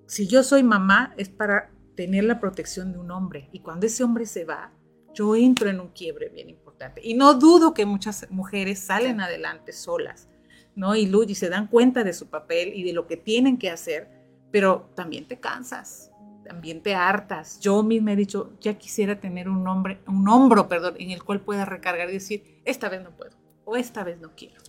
si 0.10 0.28
yo 0.28 0.44
soy 0.44 0.63
mamá 0.63 1.13
es 1.18 1.30
para 1.30 1.72
tener 1.96 2.24
la 2.24 2.39
protección 2.39 2.92
de 2.92 2.98
un 2.98 3.12
hombre 3.12 3.48
y 3.51 3.60
cuando 3.60 3.86
ese 3.86 4.04
hombre 4.04 4.25
se 4.25 4.44
va, 4.44 4.74
yo 5.13 5.36
entro 5.36 5.70
en 5.70 5.80
un 5.80 5.89
quiebre 5.89 6.30
bien 6.30 6.50
importante. 6.50 7.01
Y 7.04 7.13
no 7.13 7.36
dudo 7.36 7.74
que 7.74 7.86
muchas 7.86 8.28
mujeres 8.30 8.80
salen 8.80 9.22
adelante 9.22 9.72
solas 9.72 10.30
¿no? 10.75 10.96
Y 10.96 11.12
y 11.28 11.36
se 11.36 11.50
dan 11.50 11.68
cuenta 11.68 12.04
de 12.04 12.13
su 12.13 12.28
papel 12.28 12.72
y 12.74 12.84
de 12.84 12.94
lo 12.94 13.06
que 13.06 13.18
tienen 13.18 13.58
que 13.58 13.70
hacer, 13.70 14.08
pero 14.50 14.89
también 14.96 15.28
te 15.28 15.38
cansas, 15.38 16.10
también 16.46 16.82
te 16.82 16.96
hartas. 16.96 17.60
Yo 17.60 17.84
misma 17.84 18.13
he 18.13 18.16
dicho, 18.16 18.54
ya 18.62 18.75
quisiera 18.75 19.20
tener 19.20 19.50
un, 19.50 19.68
hombre, 19.68 20.00
un 20.08 20.28
hombro, 20.30 20.70
perdón, 20.70 20.96
en 20.98 21.12
el 21.12 21.24
cual 21.24 21.42
pueda 21.42 21.66
recargar 21.66 22.10
y 22.10 22.13
decir, 22.13 22.62
esta 22.63 22.88
vez 22.88 23.04
no 23.04 23.12
puedo 23.12 23.32
o 23.66 23.75
esta 23.75 24.06
vez 24.06 24.20
no 24.20 24.32
quiero, 24.38 24.62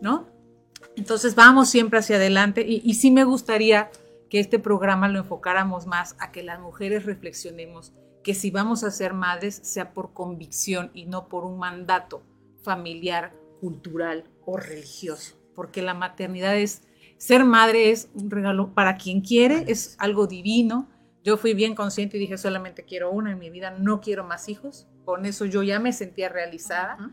¿no? 0.00 0.26
Entonces 0.96 1.34
vamos 1.34 1.68
siempre 1.68 1.98
hacia 1.98 2.16
adelante 2.16 2.64
y, 2.66 2.80
y 2.82 2.94
sí 2.94 3.10
me 3.10 3.24
gustaría 3.24 3.90
que 4.28 4.40
este 4.40 4.58
programa 4.58 5.08
lo 5.08 5.18
enfocáramos 5.18 5.86
más 5.86 6.16
a 6.18 6.32
que 6.32 6.42
las 6.42 6.60
mujeres 6.60 7.04
reflexionemos 7.04 7.92
que 8.22 8.34
si 8.34 8.50
vamos 8.50 8.84
a 8.84 8.90
ser 8.90 9.14
madres 9.14 9.60
sea 9.62 9.94
por 9.94 10.12
convicción 10.12 10.90
y 10.92 11.06
no 11.06 11.28
por 11.28 11.44
un 11.44 11.58
mandato 11.58 12.22
familiar, 12.62 13.32
cultural 13.60 14.24
o 14.44 14.56
religioso 14.56 15.38
porque 15.58 15.82
la 15.82 15.92
maternidad 15.92 16.56
es, 16.56 16.82
ser 17.16 17.44
madre 17.44 17.90
es 17.90 18.10
un 18.14 18.30
regalo 18.30 18.74
para 18.74 18.96
quien 18.96 19.22
quiere, 19.22 19.64
es 19.66 19.96
algo 19.98 20.28
divino. 20.28 20.88
Yo 21.24 21.36
fui 21.36 21.52
bien 21.52 21.74
consciente 21.74 22.16
y 22.16 22.20
dije, 22.20 22.38
solamente 22.38 22.84
quiero 22.84 23.10
una 23.10 23.32
en 23.32 23.40
mi 23.40 23.50
vida, 23.50 23.72
no 23.72 24.00
quiero 24.00 24.22
más 24.22 24.48
hijos. 24.48 24.86
Con 25.04 25.26
eso 25.26 25.46
yo 25.46 25.64
ya 25.64 25.80
me 25.80 25.92
sentía 25.92 26.28
realizada 26.28 27.10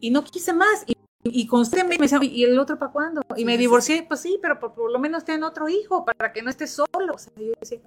y 0.00 0.08
no 0.08 0.24
quise 0.24 0.54
más. 0.54 0.84
Y, 0.86 0.95
y 1.32 1.46
constantemente 1.46 1.98
me 1.98 2.08
decía, 2.08 2.18
¿y 2.22 2.44
el 2.44 2.58
otro 2.58 2.78
para 2.78 2.92
cuándo? 2.92 3.22
Y 3.36 3.44
me 3.44 3.56
divorcié, 3.58 4.04
pues 4.06 4.20
sí, 4.20 4.38
pero 4.40 4.58
por, 4.58 4.90
lo 4.90 4.98
menos 4.98 5.24
ten 5.24 5.42
otro 5.42 5.68
hijo 5.68 6.04
para 6.04 6.32
que 6.32 6.42
no 6.42 6.50
estés 6.50 6.70
solo. 6.70 7.14
O 7.14 7.18
sea, 7.18 7.32
yo 7.36 7.52
decía, 7.60 7.80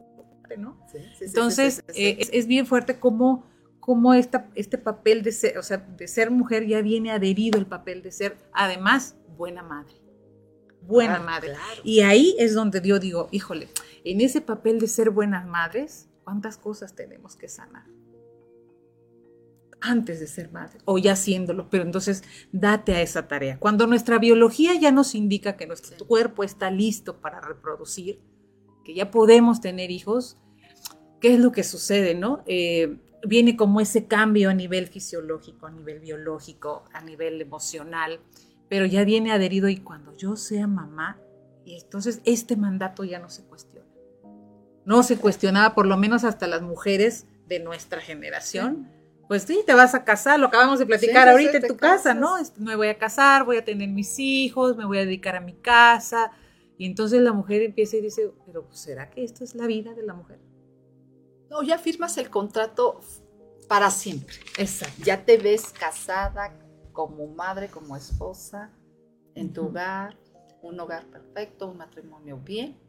¿no? 0.58 0.78
Entonces, 1.22 1.84
eh, 1.90 2.18
es, 2.20 2.30
es, 2.34 2.48
bien 2.48 2.66
fuerte 2.66 3.00
cómo, 3.00 3.46
cómo 3.80 4.14
esta, 4.14 4.50
este 4.56 4.78
papel 4.78 5.22
de 5.24 5.32
ser, 5.32 5.58
o 5.58 5.64
sea, 5.64 5.78
de 5.78 6.08
ser 6.08 6.32
mujer 6.32 6.66
ya 6.66 6.82
viene 6.82 7.12
adherido 7.12 7.60
el 7.60 7.66
papel 7.66 8.02
de 8.02 8.12
ser, 8.12 8.38
además, 8.54 9.16
buena 9.38 9.64
madre. 9.64 9.96
Buena 10.82 11.20
madre. 11.20 11.54
Y 11.84 12.02
ahí 12.02 12.36
es 12.40 12.54
donde 12.54 12.82
yo 12.82 13.00
digo, 13.00 13.28
híjole, 13.32 13.70
en 14.04 14.22
ese 14.22 14.42
papel 14.42 14.80
de 14.80 14.88
ser 14.88 15.10
buenas 15.10 15.46
madres, 15.46 16.10
¿cuántas 16.24 16.58
cosas 16.58 16.96
tenemos 16.96 17.36
que 17.36 17.48
sanar? 17.48 17.86
Antes 19.82 20.20
de 20.20 20.28
ser 20.28 20.52
madre 20.52 20.80
o 20.86 20.98
ya 20.98 21.16
siéndolo, 21.16 21.70
pero 21.70 21.84
entonces 21.84 22.24
date 22.52 22.96
a 22.96 23.02
esa 23.02 23.28
tarea. 23.28 23.58
Cuando 23.60 23.88
nuestra 23.88 24.20
biología 24.20 24.76
ya 24.76 24.92
nos 24.92 25.16
indica 25.16 25.56
que 25.56 25.68
nuestro 25.68 26.06
cuerpo 26.06 26.44
está 26.44 26.70
listo 26.70 27.22
para 27.22 27.40
reproducir, 27.40 28.20
que 28.84 28.94
ya 28.94 29.10
podemos 29.10 29.62
tener 29.62 29.90
hijos, 29.90 30.38
¿qué 31.22 31.34
es 31.34 31.40
lo 31.40 31.52
que 31.52 31.64
sucede, 31.64 32.14
no? 32.14 32.44
Eh, 32.46 32.98
viene 33.26 33.56
como 33.56 33.80
ese 33.80 34.06
cambio 34.06 34.50
a 34.50 34.54
nivel 34.54 34.88
fisiológico, 34.88 35.68
a 35.68 35.72
nivel 35.72 36.00
biológico, 36.00 36.84
a 36.94 37.02
nivel 37.02 37.42
emocional 37.42 38.20
pero 38.70 38.86
ya 38.86 39.04
viene 39.04 39.32
adherido 39.32 39.68
y 39.68 39.78
cuando 39.78 40.16
yo 40.16 40.36
sea 40.36 40.68
mamá, 40.68 41.20
y 41.66 41.76
entonces 41.76 42.22
este 42.24 42.56
mandato 42.56 43.04
ya 43.04 43.20
no 43.20 43.30
se 43.30 43.44
cuestiona. 43.44 43.88
No 44.86 45.04
se 45.04 45.18
cuestionaba, 45.18 45.76
por 45.76 45.88
lo 45.88 45.98
menos 45.98 46.24
hasta 46.24 46.48
las 46.48 46.62
mujeres 46.62 47.26
de 47.48 47.60
nuestra 47.60 48.00
generación. 48.00 48.88
Pues 49.30 49.44
sí, 49.44 49.62
te 49.64 49.76
vas 49.76 49.94
a 49.94 50.04
casar, 50.04 50.40
lo 50.40 50.48
acabamos 50.48 50.80
de 50.80 50.88
platicar 50.88 51.30
ahorita 51.30 51.58
en 51.58 51.68
tu 51.68 51.78
casa, 51.78 52.16
¿no? 52.16 52.38
Me 52.58 52.76
voy 52.76 52.88
a 52.88 52.98
casar, 52.98 53.46
voy 53.46 53.58
a 53.58 53.64
tener 53.64 53.88
mis 53.88 54.18
hijos, 54.18 54.76
me 54.76 54.86
voy 54.86 54.98
a 54.98 55.02
dedicar 55.02 55.36
a 55.36 55.40
mi 55.40 55.54
casa. 55.54 56.32
Y 56.80 56.88
entonces 56.88 57.22
la 57.22 57.32
mujer 57.32 57.62
empieza 57.62 57.98
y 57.98 58.02
dice, 58.02 58.34
pero 58.48 58.68
¿será 58.72 59.12
que 59.12 59.24
esto 59.24 59.44
es 59.44 59.54
la 59.54 59.68
vida 59.68 59.94
de 59.94 60.02
la 60.02 60.16
mujer? 60.16 60.40
No, 61.48 61.62
ya 61.62 61.78
firmas 61.78 62.18
el 62.18 62.32
contrato 62.32 63.02
para 63.68 63.92
siempre. 63.92 64.34
Exacto. 64.58 65.04
Ya 65.04 65.24
te 65.24 65.38
ves 65.38 65.74
casada, 65.80 66.52
como 66.92 67.28
madre, 67.28 67.68
como 67.68 67.96
esposa, 67.96 68.72
en 69.36 69.54
tu 69.54 69.68
hogar, 69.68 70.18
un 70.64 70.80
hogar 70.80 71.06
perfecto, 71.06 71.68
un 71.68 71.78
matrimonio 71.78 72.40
bien, 72.44 72.80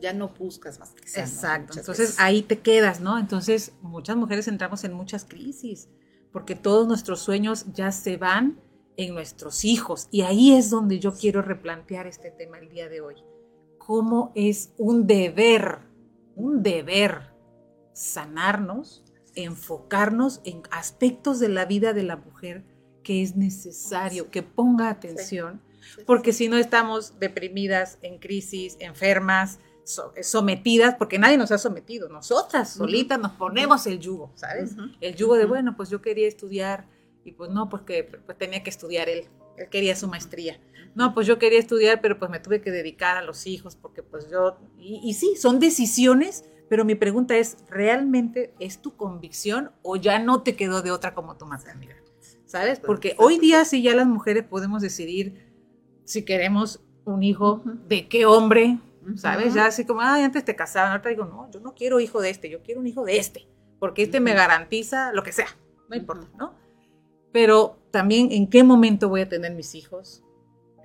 ya 0.00 0.12
no 0.12 0.28
buscas 0.28 0.78
más 0.78 0.92
que 0.92 1.02
Exacto, 1.20 1.78
entonces 1.78 2.16
ahí 2.18 2.42
te 2.42 2.60
quedas, 2.60 3.00
¿no? 3.00 3.18
Entonces 3.18 3.72
muchas 3.82 4.16
mujeres 4.16 4.48
entramos 4.48 4.84
en 4.84 4.92
muchas 4.92 5.24
crisis, 5.24 5.88
porque 6.32 6.54
todos 6.54 6.86
nuestros 6.86 7.20
sueños 7.20 7.66
ya 7.72 7.92
se 7.92 8.16
van 8.16 8.60
en 8.96 9.14
nuestros 9.14 9.64
hijos, 9.64 10.08
y 10.10 10.22
ahí 10.22 10.54
es 10.54 10.70
donde 10.70 10.98
yo 10.98 11.14
quiero 11.14 11.42
replantear 11.42 12.06
este 12.06 12.30
tema 12.30 12.58
el 12.58 12.68
día 12.70 12.88
de 12.88 13.00
hoy. 13.00 13.16
¿Cómo 13.78 14.32
es 14.34 14.72
un 14.78 15.06
deber, 15.06 15.80
un 16.34 16.62
deber 16.62 17.34
sanarnos, 17.92 19.04
enfocarnos 19.34 20.40
en 20.44 20.62
aspectos 20.70 21.38
de 21.40 21.50
la 21.50 21.66
vida 21.66 21.92
de 21.92 22.02
la 22.02 22.16
mujer? 22.16 22.64
que 23.06 23.22
es 23.22 23.36
necesario 23.36 24.32
que 24.32 24.42
ponga 24.42 24.90
atención, 24.90 25.62
porque 26.06 26.32
si 26.32 26.48
no 26.48 26.56
estamos 26.56 27.20
deprimidas, 27.20 27.98
en 28.02 28.18
crisis, 28.18 28.76
enfermas, 28.80 29.60
sometidas, 30.22 30.96
porque 30.96 31.18
nadie 31.18 31.38
nos 31.38 31.50
ha 31.52 31.58
sometido, 31.58 32.08
nosotras 32.08 32.72
solitas 32.72 33.18
nos 33.18 33.32
ponemos 33.32 33.86
el 33.86 33.98
yugo, 34.00 34.32
¿sabes? 34.34 34.76
El 35.00 35.14
yugo 35.14 35.36
de, 35.36 35.46
bueno, 35.46 35.76
pues 35.76 35.90
yo 35.90 36.02
quería 36.02 36.26
estudiar 36.28 36.86
y 37.24 37.32
pues 37.32 37.50
no, 37.50 37.68
porque 37.68 38.04
pues 38.04 38.36
tenía 38.36 38.62
que 38.62 38.70
estudiar 38.70 39.08
él, 39.08 39.26
él 39.56 39.68
quería 39.68 39.96
su 39.96 40.08
maestría. 40.08 40.60
No, 40.94 41.14
pues 41.14 41.26
yo 41.26 41.38
quería 41.38 41.58
estudiar, 41.58 42.00
pero 42.00 42.18
pues 42.18 42.30
me 42.30 42.40
tuve 42.40 42.60
que 42.60 42.70
dedicar 42.70 43.16
a 43.16 43.22
los 43.22 43.46
hijos, 43.46 43.76
porque 43.76 44.02
pues 44.02 44.30
yo, 44.30 44.58
y, 44.78 45.00
y 45.04 45.14
sí, 45.14 45.36
son 45.36 45.60
decisiones, 45.60 46.44
pero 46.68 46.84
mi 46.84 46.94
pregunta 46.94 47.36
es, 47.36 47.58
¿realmente 47.68 48.54
es 48.58 48.80
tu 48.80 48.96
convicción 48.96 49.72
o 49.82 49.96
ya 49.96 50.18
no 50.18 50.42
te 50.42 50.56
quedó 50.56 50.82
de 50.82 50.90
otra 50.90 51.14
como 51.14 51.36
tu 51.36 51.46
maternidad? 51.46 51.96
¿sabes? 52.46 52.80
Porque 52.80 53.14
hoy 53.18 53.38
día 53.38 53.64
sí 53.64 53.82
ya 53.82 53.94
las 53.94 54.06
mujeres 54.06 54.44
podemos 54.44 54.80
decidir 54.80 55.44
si 56.04 56.24
queremos 56.24 56.80
un 57.04 57.22
hijo 57.22 57.62
de 57.88 58.08
qué 58.08 58.24
hombre, 58.24 58.78
¿sabes? 59.14 59.54
Ya 59.54 59.66
así 59.66 59.84
como, 59.84 60.00
ay, 60.00 60.22
antes 60.22 60.44
te 60.44 60.56
casaban, 60.56 60.90
ahorita 60.92 61.08
digo, 61.08 61.24
no, 61.24 61.50
yo 61.50 61.60
no 61.60 61.74
quiero 61.74 62.00
hijo 62.00 62.20
de 62.20 62.30
este, 62.30 62.50
yo 62.50 62.62
quiero 62.62 62.80
un 62.80 62.86
hijo 62.86 63.04
de 63.04 63.18
este, 63.18 63.48
porque 63.78 64.02
este 64.02 64.20
me 64.20 64.34
garantiza 64.34 65.12
lo 65.12 65.22
que 65.22 65.32
sea, 65.32 65.48
no 65.88 65.96
importa, 65.96 66.26
¿no? 66.36 66.54
Pero 67.32 67.78
también 67.90 68.32
en 68.32 68.48
qué 68.48 68.64
momento 68.64 69.08
voy 69.08 69.22
a 69.22 69.28
tener 69.28 69.54
mis 69.54 69.74
hijos, 69.74 70.24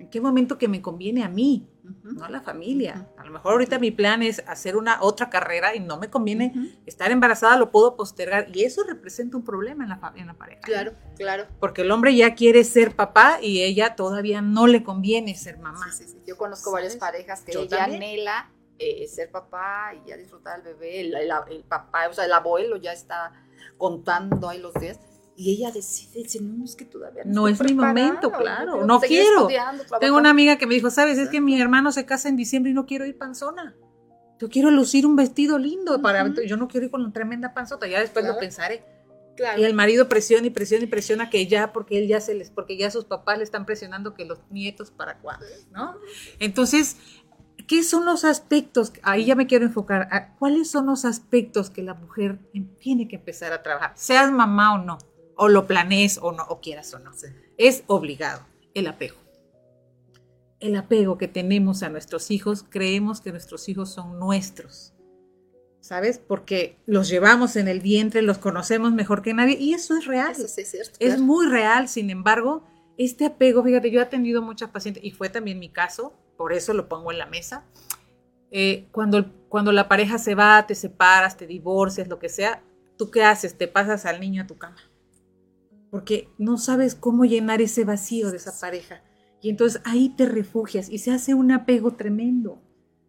en 0.02 0.10
qué 0.10 0.20
momento 0.20 0.58
que 0.58 0.66
me 0.66 0.82
conviene 0.82 1.22
a 1.22 1.28
mí, 1.28 1.68
no 2.02 2.24
a 2.24 2.28
la 2.28 2.40
familia. 2.40 3.08
A 3.16 3.24
lo 3.24 3.30
mejor 3.30 3.52
ahorita 3.52 3.78
mi 3.78 3.92
plan 3.92 4.24
es 4.24 4.42
hacer 4.48 4.76
una 4.76 5.00
otra 5.00 5.30
carrera 5.30 5.76
y 5.76 5.80
no 5.80 5.96
me 5.96 6.10
conviene 6.10 6.76
estar 6.86 7.12
embarazada, 7.12 7.56
lo 7.56 7.70
puedo 7.70 7.94
postergar 7.94 8.48
y 8.52 8.64
eso 8.64 8.82
representa 8.82 9.36
un 9.36 9.44
problema 9.44 9.84
en 9.84 9.90
la, 9.90 10.12
en 10.16 10.26
la 10.26 10.34
pareja. 10.34 10.60
Claro, 10.62 10.92
claro. 11.16 11.46
Porque 11.60 11.82
el 11.82 11.90
hombre 11.92 12.16
ya 12.16 12.34
quiere 12.34 12.64
ser 12.64 12.96
papá 12.96 13.38
y 13.40 13.62
ella 13.62 13.94
todavía 13.94 14.42
no 14.42 14.66
le 14.66 14.82
conviene 14.82 15.36
ser 15.36 15.58
mamá. 15.58 15.86
Yo 16.26 16.36
conozco 16.36 16.72
varias 16.72 16.96
parejas 16.96 17.42
que 17.42 17.56
ella 17.56 17.84
anhela 17.84 18.50
eh, 18.80 19.06
ser 19.06 19.30
papá 19.30 19.92
y 19.94 20.08
ya 20.08 20.16
disfrutar 20.16 20.56
al 20.56 20.62
bebé, 20.62 21.00
el, 21.02 21.14
el, 21.14 21.62
papá, 21.62 22.08
o 22.08 22.12
sea, 22.12 22.24
el 22.24 22.32
abuelo 22.32 22.76
ya 22.76 22.92
está 22.92 23.32
contando 23.78 24.48
ahí 24.48 24.58
los 24.58 24.74
días 24.74 24.98
y 25.36 25.52
ella 25.52 25.70
decide, 25.70 26.22
dice, 26.22 26.40
no, 26.40 26.64
es 26.64 26.76
que 26.76 26.84
todavía 26.84 27.22
no, 27.24 27.48
es 27.48 27.60
mi 27.62 27.74
momento, 27.74 28.30
claro, 28.30 28.84
no 28.84 29.00
quiero. 29.00 29.48
Tengo 29.98 30.18
una 30.18 30.30
amiga 30.30 30.56
que 30.56 30.66
me 30.66 30.74
dijo, 30.74 30.90
sabes, 30.90 31.18
es 31.18 31.28
que 31.30 31.40
mi 31.40 31.60
hermano 31.60 31.90
se 31.90 32.04
casa 32.04 32.28
en 32.28 32.36
diciembre 32.36 32.70
y 32.70 32.74
no 32.74 32.86
quiero 32.86 33.06
ir 33.06 33.16
panzona. 33.16 33.74
Yo 34.38 34.48
quiero 34.48 34.70
lucir 34.70 35.06
un 35.06 35.16
vestido 35.16 35.58
lindo, 35.58 36.02
para, 36.02 36.28
yo 36.44 36.56
no 36.56 36.68
quiero 36.68 36.86
ir 36.86 36.90
con 36.90 37.00
una 37.00 37.12
tremenda 37.12 37.54
panzota, 37.54 37.86
ya 37.86 38.00
después 38.00 38.26
lo 38.26 38.38
pensaré. 38.38 38.84
Y 39.56 39.64
el 39.64 39.72
marido 39.72 40.08
presiona 40.08 40.46
y 40.46 40.50
presiona 40.50 40.84
y 40.84 40.88
presiona 40.88 41.30
que 41.30 41.46
ya, 41.46 41.72
porque 41.72 41.98
él 41.98 42.08
ya 42.08 42.20
se 42.20 42.34
les, 42.34 42.50
porque 42.50 42.76
ya 42.76 42.90
sus 42.90 43.06
papás 43.06 43.38
le 43.38 43.44
están 43.44 43.64
presionando 43.64 44.14
que 44.14 44.26
los 44.26 44.40
nietos 44.50 44.90
para 44.90 45.18
cuándo, 45.18 45.46
¿no? 45.70 45.96
Entonces, 46.38 46.98
¿qué 47.66 47.82
son 47.82 48.04
los 48.04 48.26
aspectos? 48.26 48.92
Ahí 49.02 49.24
ya 49.24 49.34
me 49.34 49.46
quiero 49.46 49.64
enfocar. 49.64 50.34
¿Cuáles 50.38 50.70
son 50.70 50.84
los 50.86 51.06
aspectos 51.06 51.70
que 51.70 51.82
la 51.82 51.94
mujer 51.94 52.38
tiene 52.78 53.08
que 53.08 53.16
empezar 53.16 53.54
a 53.54 53.62
trabajar? 53.62 53.92
Seas 53.94 54.30
mamá 54.30 54.74
o 54.74 54.78
no 54.84 54.98
o 55.42 55.48
lo 55.48 55.66
planees 55.66 56.20
o 56.22 56.30
no, 56.30 56.44
o 56.44 56.60
quieras 56.60 56.94
o 56.94 57.00
no. 57.00 57.10
Es 57.58 57.82
obligado 57.88 58.46
el 58.74 58.86
apego. 58.86 59.16
El 60.60 60.76
apego 60.76 61.18
que 61.18 61.26
tenemos 61.26 61.82
a 61.82 61.88
nuestros 61.88 62.30
hijos, 62.30 62.64
creemos 62.70 63.20
que 63.20 63.32
nuestros 63.32 63.68
hijos 63.68 63.90
son 63.90 64.20
nuestros. 64.20 64.94
¿Sabes? 65.80 66.18
Porque 66.18 66.78
los 66.86 67.08
llevamos 67.08 67.56
en 67.56 67.66
el 67.66 67.80
vientre, 67.80 68.22
los 68.22 68.38
conocemos 68.38 68.92
mejor 68.92 69.20
que 69.22 69.34
nadie 69.34 69.56
y 69.58 69.74
eso 69.74 69.96
es 69.96 70.06
real. 70.06 70.30
es, 70.30 70.92
es 71.00 71.18
muy 71.20 71.48
real, 71.48 71.88
sin 71.88 72.10
embargo, 72.10 72.62
este 72.96 73.26
apego, 73.26 73.64
fíjate, 73.64 73.90
yo 73.90 73.98
he 73.98 74.04
atendido 74.04 74.42
muchas 74.42 74.70
pacientes 74.70 75.02
y 75.02 75.10
fue 75.10 75.28
también 75.28 75.58
mi 75.58 75.70
caso, 75.70 76.12
por 76.36 76.52
eso 76.52 76.72
lo 76.72 76.88
pongo 76.88 77.10
en 77.10 77.18
la 77.18 77.26
mesa. 77.26 77.64
Eh, 78.52 78.86
cuando, 78.92 79.28
cuando 79.48 79.72
la 79.72 79.88
pareja 79.88 80.18
se 80.18 80.36
va, 80.36 80.64
te 80.68 80.76
separas, 80.76 81.36
te 81.36 81.48
divorcias, 81.48 82.06
lo 82.06 82.20
que 82.20 82.28
sea, 82.28 82.62
¿tú 82.96 83.10
qué 83.10 83.24
haces? 83.24 83.58
Te 83.58 83.66
pasas 83.66 84.06
al 84.06 84.20
niño 84.20 84.44
a 84.44 84.46
tu 84.46 84.56
cama. 84.56 84.76
Porque 85.92 86.30
no 86.38 86.56
sabes 86.56 86.94
cómo 86.94 87.26
llenar 87.26 87.60
ese 87.60 87.84
vacío 87.84 88.30
de 88.30 88.38
esa 88.38 88.58
pareja. 88.58 89.04
Y 89.42 89.50
entonces 89.50 89.82
ahí 89.84 90.08
te 90.08 90.24
refugias 90.24 90.88
y 90.88 90.96
se 90.96 91.10
hace 91.10 91.34
un 91.34 91.52
apego 91.52 91.96
tremendo. 91.96 92.62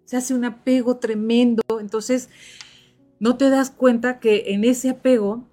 Se 0.03 0.17
hace 0.17 0.33
un 0.33 0.43
apego 0.43 0.97
tremendo. 0.97 1.63
Entonces, 1.79 2.27
no 3.21 3.37
te 3.37 3.49
das 3.49 3.71
cuenta 3.71 4.19
que 4.19 4.51
en 4.51 4.65
ese 4.65 4.89
apego, 4.89 5.47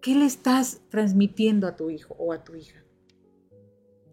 ¿qué 0.00 0.14
le 0.14 0.24
estás 0.24 0.82
transmitiendo 0.88 1.66
a 1.66 1.74
tu 1.74 1.90
hijo 1.90 2.14
o 2.16 2.32
a 2.32 2.44
tu 2.44 2.54
hija? 2.54 2.84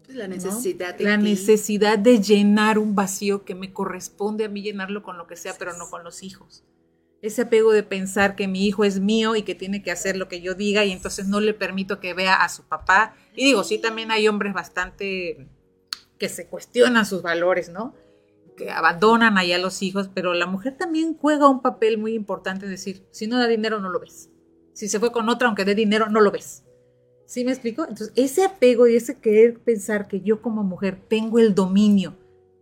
La 0.08 0.26
necesidad 0.26 0.96
de 0.96 1.04
La 1.04 1.18
necesidad 1.18 2.00
de 2.00 2.20
llenar 2.20 2.80
un 2.80 2.96
vacío 2.96 3.44
que 3.44 3.54
me 3.54 3.72
corresponde 3.72 4.44
a 4.44 4.48
mí 4.48 4.60
llenarlo 4.60 5.04
con 5.04 5.18
lo 5.18 5.28
que 5.28 5.36
sea, 5.36 5.54
pero 5.56 5.76
no 5.76 5.88
con 5.88 6.02
los 6.02 6.24
hijos. 6.24 6.64
Ese 7.20 7.42
apego 7.42 7.72
de 7.72 7.82
pensar 7.82 8.36
que 8.36 8.46
mi 8.46 8.66
hijo 8.66 8.84
es 8.84 9.00
mío 9.00 9.34
y 9.34 9.42
que 9.42 9.54
tiene 9.54 9.82
que 9.82 9.90
hacer 9.90 10.16
lo 10.16 10.28
que 10.28 10.40
yo 10.40 10.54
diga 10.54 10.84
y 10.84 10.92
entonces 10.92 11.26
no 11.26 11.40
le 11.40 11.52
permito 11.52 11.98
que 11.98 12.14
vea 12.14 12.34
a 12.34 12.48
su 12.48 12.64
papá. 12.64 13.14
Y 13.34 13.44
digo, 13.44 13.64
sí, 13.64 13.78
también 13.78 14.10
hay 14.10 14.28
hombres 14.28 14.54
bastante 14.54 15.48
que 16.18 16.28
se 16.28 16.46
cuestionan 16.46 17.06
sus 17.06 17.22
valores, 17.22 17.70
¿no? 17.70 17.94
Que 18.56 18.70
abandonan 18.70 19.38
allá 19.38 19.58
los 19.58 19.82
hijos, 19.82 20.10
pero 20.12 20.34
la 20.34 20.46
mujer 20.46 20.76
también 20.76 21.16
juega 21.16 21.48
un 21.48 21.62
papel 21.62 21.98
muy 21.98 22.14
importante 22.14 22.66
en 22.66 22.72
decir, 22.72 23.06
si 23.10 23.26
no 23.26 23.38
da 23.38 23.46
dinero 23.46 23.80
no 23.80 23.88
lo 23.88 24.00
ves. 24.00 24.30
Si 24.72 24.88
se 24.88 25.00
fue 25.00 25.10
con 25.10 25.28
otra, 25.28 25.48
aunque 25.48 25.64
dé 25.64 25.74
dinero, 25.74 26.08
no 26.08 26.20
lo 26.20 26.30
ves. 26.30 26.64
¿Sí 27.26 27.44
me 27.44 27.50
explico? 27.50 27.82
Entonces, 27.82 28.12
ese 28.16 28.44
apego 28.44 28.86
y 28.86 28.96
ese 28.96 29.18
querer 29.18 29.58
pensar 29.58 30.08
que 30.08 30.20
yo 30.20 30.40
como 30.40 30.62
mujer 30.62 30.98
tengo 31.08 31.38
el 31.38 31.54
dominio 31.54 32.16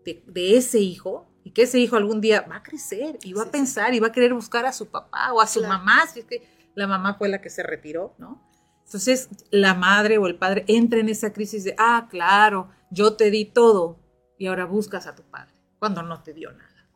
de, 0.05 0.57
ese 0.57 0.81
hijo 0.81 1.29
y 1.47 1.53
que 1.53 1.63
ese 1.63 1.79
hijo 1.79 1.95
algún 1.95 2.21
día 2.21 2.45
va 2.51 2.57
a 2.57 2.63
crecer 2.65 3.21
y 3.23 3.33
va 3.33 3.45
a 3.45 3.51
pensar 3.53 3.95
y 3.95 4.01
va 4.01 4.09
a 4.09 4.13
querer 4.13 4.35
buscar 4.35 4.67
a 4.67 4.73
su 4.73 4.87
papá 4.87 5.33
o 5.33 5.41
a 5.41 5.47
su 5.47 5.63
mamá, 5.63 6.05
si 6.13 6.19
es 6.19 6.27
que 6.27 6.43
la 6.75 6.89
mamá 6.89 7.15
fue 7.15 7.29
la 7.29 7.41
que 7.41 7.51
se 7.51 7.63
retiró, 7.63 8.17
¿no? 8.19 8.43
Entonces, 8.85 9.29
la 9.53 9.75
madre 9.75 10.19
o 10.19 10.27
el 10.27 10.35
padre 10.35 10.65
entra 10.67 10.99
en 10.99 11.09
esa 11.09 11.33
crisis 11.33 11.63
de, 11.63 11.77
ah, 11.79 12.09
claro, 12.11 12.69
yo 12.91 13.13
te 13.13 13.31
di 13.31 13.45
todo 13.45 13.97
y 14.37 14.49
ahora 14.49 14.65
buscas 14.65 15.07
a 15.07 15.15
tu 15.15 15.23
padre, 15.23 15.53
cuando 15.79 16.03
no 16.03 16.21
te 16.21 16.35
dio 16.35 16.51
nada. 16.51 16.89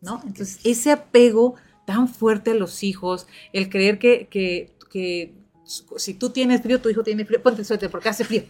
¿No? 0.00 0.22
Entonces, 0.24 0.58
ese 0.64 0.90
apego 0.90 1.56
tan 1.86 2.08
fuerte 2.08 2.52
a 2.52 2.54
los 2.54 2.82
hijos, 2.82 3.26
el 3.52 3.68
creer 3.68 3.98
que, 3.98 4.28
que, 4.28 4.74
que 4.90 5.34
si 5.98 6.14
tú 6.14 6.30
tienes 6.30 6.62
frío, 6.62 6.80
tu 6.80 6.88
hijo 6.88 7.02
tiene 7.02 7.26
frío, 7.26 7.42
ponte 7.42 7.64
suéter 7.64 7.90
porque 7.90 8.08
hace 8.08 8.24
frío. 8.24 8.44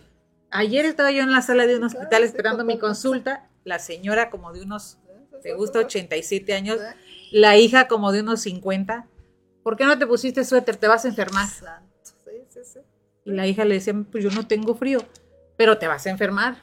Ayer 0.53 0.85
estaba 0.85 1.11
yo 1.11 1.25
en 1.25 1.33
la 1.33 1.43
sala 1.43 1.67
de 1.67 1.77
un 1.77 1.83
hospital 1.83 2.23
esperando 2.23 2.65
mi 2.65 2.79
consulta, 2.79 3.49
la 3.65 3.79
señora 3.79 4.31
como 4.31 4.53
de 4.53 4.63
unos, 4.63 4.99
te 5.43 5.55
gusta, 5.55 5.81
87 5.81 6.53
años, 6.55 6.79
la 7.31 7.57
hija 7.57 7.89
como 7.89 8.13
de 8.13 8.21
unos 8.21 8.41
50. 8.43 9.09
¿Por 9.63 9.77
qué 9.77 9.85
no 9.85 9.99
te 9.99 10.07
pusiste 10.07 10.45
suéter? 10.45 10.77
Te 10.77 10.89
vas 10.89 11.05
a 11.05 11.09
enfermar. 11.09 11.49
Y 13.25 13.33
la 13.33 13.47
hija 13.47 13.65
le 13.65 13.75
decía, 13.75 13.95
pues 14.11 14.25
yo 14.25 14.31
no 14.31 14.47
tengo 14.47 14.75
frío, 14.75 15.01
pero 15.57 15.79
te 15.79 15.87
vas 15.87 16.07
a 16.07 16.11
enfermar 16.11 16.63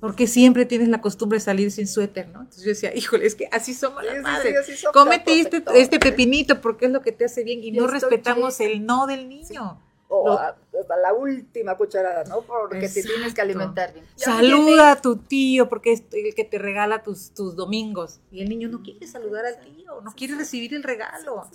porque 0.00 0.26
siempre 0.26 0.66
tienes 0.66 0.88
la 0.88 1.00
costumbre 1.00 1.38
de 1.38 1.44
salir 1.44 1.70
sin 1.70 1.86
suéter, 1.86 2.28
¿no? 2.28 2.40
Entonces 2.40 2.64
yo 2.64 2.68
decía, 2.70 2.94
híjole, 2.94 3.26
es 3.26 3.34
que 3.34 3.48
así 3.50 3.74
somos 3.74 4.04
las 4.04 4.20
madres. 4.22 4.84
Cómete 4.92 5.40
este, 5.40 5.62
este, 5.74 5.98
pepinito 5.98 6.60
porque 6.60 6.86
es 6.86 6.92
lo 6.92 7.00
que 7.00 7.12
te 7.12 7.24
hace 7.24 7.44
bien 7.44 7.62
y 7.62 7.72
no 7.72 7.86
respetamos 7.86 8.60
el 8.60 8.84
no 8.84 9.06
del 9.06 9.28
niño. 9.28 9.80
O 10.08 10.30
hasta 10.30 10.96
la 11.02 11.12
última 11.12 11.76
cucharada, 11.76 12.24
¿no? 12.24 12.42
Porque 12.42 12.88
te 12.88 13.02
tienes 13.02 13.34
que 13.34 13.40
alimentar 13.40 13.92
bien. 13.92 14.06
Saluda 14.14 14.92
a 14.92 15.00
tu 15.00 15.16
tío 15.16 15.68
porque 15.68 15.92
es 15.92 16.04
el 16.12 16.34
que 16.34 16.44
te 16.44 16.58
regala 16.58 17.02
tus, 17.02 17.32
tus 17.32 17.56
domingos. 17.56 18.20
Y 18.30 18.42
el 18.42 18.48
niño 18.48 18.68
no 18.68 18.82
quiere 18.82 19.06
saludar 19.06 19.46
al 19.46 19.60
tío, 19.60 20.00
no 20.02 20.12
quiere 20.14 20.36
recibir 20.36 20.74
el 20.74 20.82
regalo. 20.82 21.48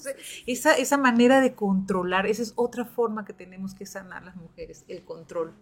esa, 0.45 0.73
esa 0.73 0.97
manera 0.97 1.41
de 1.41 1.53
controlar, 1.53 2.25
esa 2.25 2.41
es 2.41 2.53
otra 2.55 2.85
forma 2.85 3.23
que 3.23 3.33
tenemos 3.33 3.73
que 3.75 3.85
sanar 3.85 4.23
las 4.23 4.35
mujeres, 4.35 4.83
el 4.87 5.05
control 5.05 5.53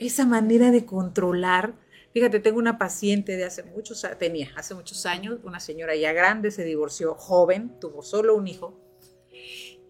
esa 0.00 0.26
manera 0.26 0.72
de 0.72 0.84
controlar. 0.84 1.74
Fíjate, 2.12 2.40
tengo 2.40 2.58
una 2.58 2.78
paciente 2.78 3.36
de 3.36 3.44
hace 3.44 3.62
muchos, 3.62 4.04
tenía 4.18 4.48
hace 4.56 4.74
muchos 4.74 5.06
años, 5.06 5.38
una 5.44 5.60
señora 5.60 5.94
ya 5.94 6.12
grande, 6.12 6.50
se 6.50 6.64
divorció 6.64 7.14
joven, 7.14 7.78
tuvo 7.78 8.02
solo 8.02 8.34
un 8.34 8.48
hijo. 8.48 8.74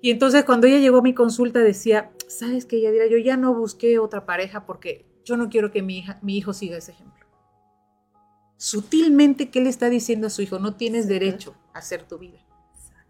Y 0.03 0.11
entonces 0.11 0.45
cuando 0.45 0.67
ella 0.67 0.79
llegó 0.79 0.99
a 0.99 1.03
mi 1.03 1.15
consulta 1.15 1.61
decía, 1.61 2.13
¿sabes 2.27 2.65
qué? 2.65 2.77
Ella 2.77 2.91
dirá, 2.91 3.07
yo 3.07 3.19
ya 3.19 3.37
no 3.37 3.55
busqué 3.55 3.99
otra 3.99 4.25
pareja 4.25 4.65
porque 4.65 5.07
yo 5.25 5.37
no 5.37 5.49
quiero 5.49 5.71
que 5.71 5.83
mi, 5.83 5.99
hija, 5.99 6.19
mi 6.23 6.37
hijo 6.37 6.53
siga 6.53 6.79
ese 6.79 6.93
ejemplo. 6.93 7.27
Sutilmente, 8.57 9.51
¿qué 9.51 9.61
le 9.61 9.71
está 9.71 9.89
diciendo 9.89 10.27
a 10.27 10.31
su 10.31 10.43
hijo? 10.43 10.59
No 10.59 10.75
tienes 10.75 11.09
derecho 11.09 11.55
a 11.73 11.79
hacer 11.79 12.03
tu 12.05 12.19
vida, 12.19 12.39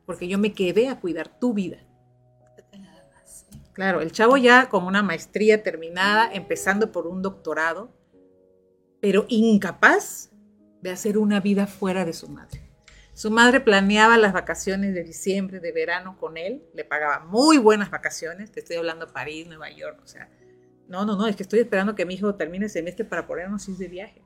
porque 0.06 0.28
yo 0.28 0.38
me 0.38 0.52
quedé 0.52 0.88
a 0.88 1.00
cuidar 1.00 1.38
tu 1.40 1.54
vida. 1.54 1.78
Claro, 3.72 4.00
el 4.00 4.12
chavo 4.12 4.36
ya 4.36 4.68
con 4.68 4.84
una 4.84 5.02
maestría 5.02 5.62
terminada, 5.62 6.30
empezando 6.32 6.92
por 6.92 7.06
un 7.06 7.22
doctorado, 7.22 7.90
pero 9.00 9.26
incapaz 9.28 10.30
de 10.82 10.90
hacer 10.90 11.18
una 11.18 11.40
vida 11.40 11.66
fuera 11.66 12.04
de 12.04 12.12
su 12.12 12.28
madre. 12.28 12.69
Su 13.20 13.30
madre 13.30 13.60
planeaba 13.60 14.16
las 14.16 14.32
vacaciones 14.32 14.94
de 14.94 15.04
diciembre, 15.04 15.60
de 15.60 15.72
verano 15.72 16.16
con 16.18 16.38
él, 16.38 16.62
le 16.72 16.86
pagaba 16.86 17.22
muy 17.26 17.58
buenas 17.58 17.90
vacaciones, 17.90 18.50
te 18.50 18.60
estoy 18.60 18.76
hablando 18.76 19.12
París, 19.12 19.46
Nueva 19.46 19.70
York, 19.70 20.00
o 20.02 20.06
sea, 20.06 20.30
no, 20.88 21.04
no, 21.04 21.16
no, 21.16 21.26
es 21.26 21.36
que 21.36 21.42
estoy 21.42 21.60
esperando 21.60 21.94
que 21.94 22.06
mi 22.06 22.14
hijo 22.14 22.34
termine 22.36 22.64
el 22.64 22.70
semestre 22.70 23.04
para 23.04 23.26
ponernos 23.26 23.68
ir 23.68 23.76
de 23.76 23.88
viaje. 23.88 24.24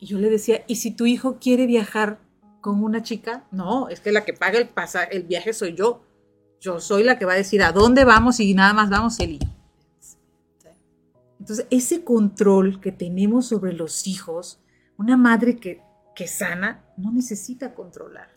Y 0.00 0.06
yo 0.06 0.18
le 0.18 0.28
decía, 0.30 0.64
¿y 0.66 0.74
si 0.74 0.90
tu 0.90 1.06
hijo 1.06 1.38
quiere 1.38 1.68
viajar 1.68 2.18
con 2.60 2.82
una 2.82 3.04
chica? 3.04 3.46
No, 3.52 3.88
es 3.88 4.00
que 4.00 4.10
la 4.10 4.24
que 4.24 4.32
paga 4.32 4.58
el, 4.58 4.68
el 5.12 5.22
viaje 5.22 5.52
soy 5.52 5.76
yo. 5.76 6.04
Yo 6.58 6.80
soy 6.80 7.04
la 7.04 7.20
que 7.20 7.24
va 7.24 7.34
a 7.34 7.36
decir 7.36 7.62
a 7.62 7.70
dónde 7.70 8.04
vamos 8.04 8.40
y 8.40 8.52
nada 8.52 8.72
más 8.72 8.90
vamos 8.90 9.20
él 9.20 9.30
y. 9.30 9.38
Entonces, 11.38 11.68
ese 11.70 12.02
control 12.02 12.80
que 12.80 12.90
tenemos 12.90 13.46
sobre 13.46 13.72
los 13.72 14.08
hijos, 14.08 14.58
una 14.96 15.16
madre 15.16 15.58
que, 15.58 15.82
que 16.16 16.26
sana, 16.26 16.82
no 16.96 17.12
necesita 17.12 17.74
controlar, 17.74 18.28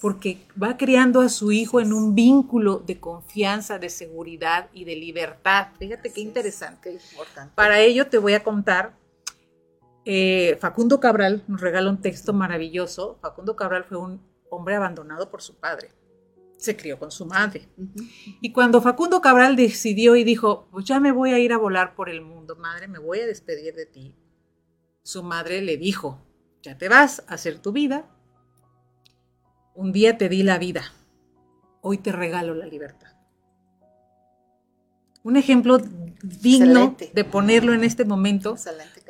porque 0.00 0.38
va 0.60 0.76
creando 0.76 1.20
a 1.20 1.28
su 1.28 1.52
hijo 1.52 1.80
en 1.80 1.92
un 1.92 2.14
vínculo 2.14 2.78
de 2.78 2.98
confianza, 2.98 3.78
de 3.78 3.90
seguridad 3.90 4.68
y 4.72 4.84
de 4.84 4.96
libertad. 4.96 5.68
Fíjate 5.78 6.12
qué 6.12 6.20
interesante. 6.20 6.98
Para 7.54 7.80
ello 7.80 8.08
te 8.08 8.18
voy 8.18 8.34
a 8.34 8.42
contar, 8.42 8.96
eh, 10.04 10.56
Facundo 10.60 11.00
Cabral 11.00 11.44
nos 11.48 11.60
regala 11.60 11.90
un 11.90 12.00
texto 12.00 12.32
maravilloso. 12.32 13.18
Facundo 13.20 13.56
Cabral 13.56 13.84
fue 13.84 13.98
un 13.98 14.20
hombre 14.50 14.76
abandonado 14.76 15.30
por 15.30 15.42
su 15.42 15.54
padre 15.56 15.90
se 16.58 16.76
crió 16.76 16.98
con 16.98 17.10
su 17.10 17.24
madre. 17.24 17.68
Y 18.40 18.52
cuando 18.52 18.82
Facundo 18.82 19.20
Cabral 19.20 19.56
decidió 19.56 20.16
y 20.16 20.24
dijo, 20.24 20.66
pues 20.70 20.84
ya 20.84 21.00
me 21.00 21.12
voy 21.12 21.30
a 21.30 21.38
ir 21.38 21.52
a 21.52 21.56
volar 21.56 21.94
por 21.94 22.10
el 22.10 22.20
mundo, 22.20 22.56
madre, 22.56 22.88
me 22.88 22.98
voy 22.98 23.20
a 23.20 23.26
despedir 23.26 23.74
de 23.74 23.86
ti, 23.86 24.14
su 25.02 25.22
madre 25.22 25.62
le 25.62 25.76
dijo, 25.76 26.20
ya 26.62 26.76
te 26.76 26.88
vas 26.88 27.24
a 27.28 27.34
hacer 27.34 27.58
tu 27.58 27.72
vida, 27.72 28.06
un 29.74 29.92
día 29.92 30.18
te 30.18 30.28
di 30.28 30.42
la 30.42 30.58
vida, 30.58 30.92
hoy 31.80 31.98
te 31.98 32.12
regalo 32.12 32.54
la 32.54 32.66
libertad. 32.66 33.08
Un 35.22 35.36
ejemplo 35.36 35.78
digno 36.22 36.96
de 37.12 37.24
ponerlo 37.24 37.74
en 37.74 37.84
este 37.84 38.04
momento, 38.04 38.56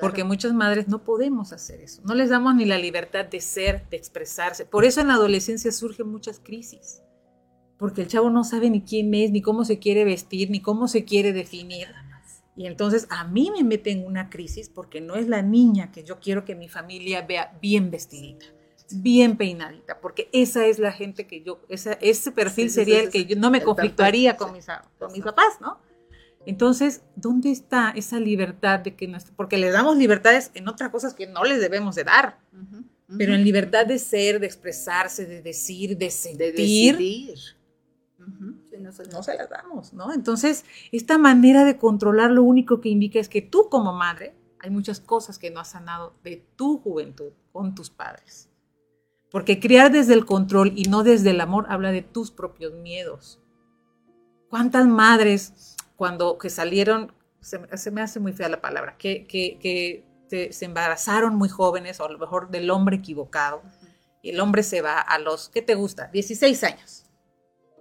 porque 0.00 0.24
muchas 0.24 0.52
madres 0.52 0.88
no 0.88 1.04
podemos 1.04 1.52
hacer 1.52 1.80
eso, 1.80 2.02
no 2.04 2.14
les 2.14 2.30
damos 2.30 2.54
ni 2.54 2.64
la 2.64 2.78
libertad 2.78 3.26
de 3.26 3.40
ser, 3.40 3.88
de 3.88 3.96
expresarse. 3.96 4.64
Por 4.64 4.84
eso 4.84 5.00
en 5.00 5.08
la 5.08 5.14
adolescencia 5.14 5.70
surgen 5.70 6.08
muchas 6.08 6.40
crisis 6.40 7.02
porque 7.78 8.02
el 8.02 8.08
chavo 8.08 8.28
no 8.28 8.44
sabe 8.44 8.68
ni 8.70 8.82
quién 8.82 9.14
es, 9.14 9.30
ni 9.30 9.40
cómo 9.40 9.64
se 9.64 9.78
quiere 9.78 10.04
vestir, 10.04 10.50
ni 10.50 10.60
cómo 10.60 10.88
se 10.88 11.04
quiere 11.04 11.32
definir. 11.32 11.86
Y 12.58 12.66
entonces 12.66 13.06
a 13.08 13.22
mí 13.22 13.52
me 13.56 13.62
mete 13.62 13.92
en 13.92 14.04
una 14.04 14.28
crisis 14.28 14.68
porque 14.68 15.00
no 15.00 15.14
es 15.14 15.28
la 15.28 15.42
niña 15.42 15.92
que 15.92 16.02
yo 16.02 16.18
quiero 16.18 16.44
que 16.44 16.56
mi 16.56 16.68
familia 16.68 17.22
vea 17.22 17.56
bien 17.62 17.92
vestidita, 17.92 18.46
bien 18.90 19.36
peinadita, 19.36 20.00
porque 20.00 20.28
esa 20.32 20.66
es 20.66 20.80
la 20.80 20.90
gente 20.90 21.28
que 21.28 21.44
yo, 21.44 21.60
ese 21.68 22.32
perfil 22.32 22.70
sería 22.70 23.00
el 23.00 23.10
que 23.10 23.26
yo 23.26 23.36
no 23.36 23.52
me 23.52 23.62
conflictuaría 23.62 24.36
con 24.36 24.52
mis, 24.52 24.66
con 24.98 25.12
mis 25.12 25.22
papás, 25.22 25.60
¿no? 25.60 25.78
Entonces, 26.46 27.02
¿dónde 27.14 27.52
está 27.52 27.92
esa 27.94 28.18
libertad 28.18 28.80
de 28.80 28.96
que 28.96 29.06
nuestro, 29.06 29.36
porque 29.36 29.56
le 29.56 29.70
damos 29.70 29.96
libertades 29.96 30.50
en 30.54 30.66
otras 30.66 30.90
cosas 30.90 31.14
que 31.14 31.28
no 31.28 31.44
les 31.44 31.60
debemos 31.60 31.94
de 31.94 32.02
dar, 32.02 32.40
pero 33.16 33.36
en 33.36 33.44
libertad 33.44 33.86
de 33.86 34.00
ser, 34.00 34.40
de 34.40 34.46
expresarse, 34.46 35.26
de 35.26 35.42
decir, 35.42 35.96
de 35.96 36.10
sentir, 36.10 36.38
de 36.38 36.52
decidir 36.52 37.38
no, 38.80 38.92
se 38.92 39.36
las 39.36 39.50
damos, 39.50 39.92
¿no? 39.92 40.12
Entonces, 40.12 40.64
esta 40.92 41.18
manera 41.18 41.64
de 41.64 41.78
controlar 41.78 42.30
lo 42.30 42.42
único 42.42 42.80
que 42.80 42.88
indica 42.88 43.18
es 43.18 43.28
que 43.28 43.42
tú 43.42 43.68
como 43.70 43.92
madre, 43.92 44.34
hay 44.60 44.70
muchas 44.70 45.00
cosas 45.00 45.38
que 45.38 45.50
no 45.50 45.60
has 45.60 45.70
sanado 45.70 46.14
de 46.24 46.44
tu 46.56 46.78
juventud 46.78 47.32
con 47.52 47.74
tus 47.74 47.90
padres. 47.90 48.50
Porque 49.30 49.60
criar 49.60 49.92
desde 49.92 50.14
el 50.14 50.24
control 50.24 50.72
y 50.74 50.84
no 50.84 51.02
desde 51.02 51.30
el 51.30 51.40
amor 51.40 51.66
habla 51.68 51.92
de 51.92 52.02
tus 52.02 52.30
propios 52.30 52.72
miedos. 52.74 53.40
¿Cuántas 54.48 54.86
madres 54.86 55.76
cuando 55.96 56.38
que 56.38 56.48
salieron 56.48 57.12
se, 57.40 57.90
me 57.90 58.02
hace 58.02 58.20
muy 58.20 58.32
fea 58.32 58.48
la 58.48 58.60
palabra, 58.60 58.96
que, 58.98 59.26
que, 59.26 60.04
se 60.28 60.64
embarazaron 60.66 61.36
muy 61.36 61.48
jóvenes 61.48 62.00
o 62.00 62.04
a 62.04 62.10
lo 62.10 62.18
mejor 62.18 62.50
del 62.50 62.70
hombre 62.70 62.96
equivocado. 62.96 63.62
Y 64.20 64.30
el 64.30 64.40
hombre 64.40 64.62
se 64.62 64.82
va 64.82 65.00
a 65.00 65.18
los, 65.18 65.48
¿qué 65.48 65.62
te 65.62 65.74
gusta? 65.74 66.08
16 66.08 66.64
años, 66.64 67.06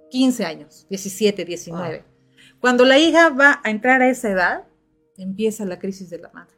15 0.09 0.45
años, 0.45 0.85
17, 0.89 1.45
19. 1.45 2.05
Cuando 2.59 2.85
la 2.85 2.97
hija 2.97 3.29
va 3.29 3.61
a 3.63 3.69
entrar 3.69 4.01
a 4.01 4.09
esa 4.09 4.29
edad, 4.29 4.67
empieza 5.17 5.65
la 5.65 5.79
crisis 5.79 6.09
de 6.09 6.19
la 6.19 6.29
madre. 6.29 6.55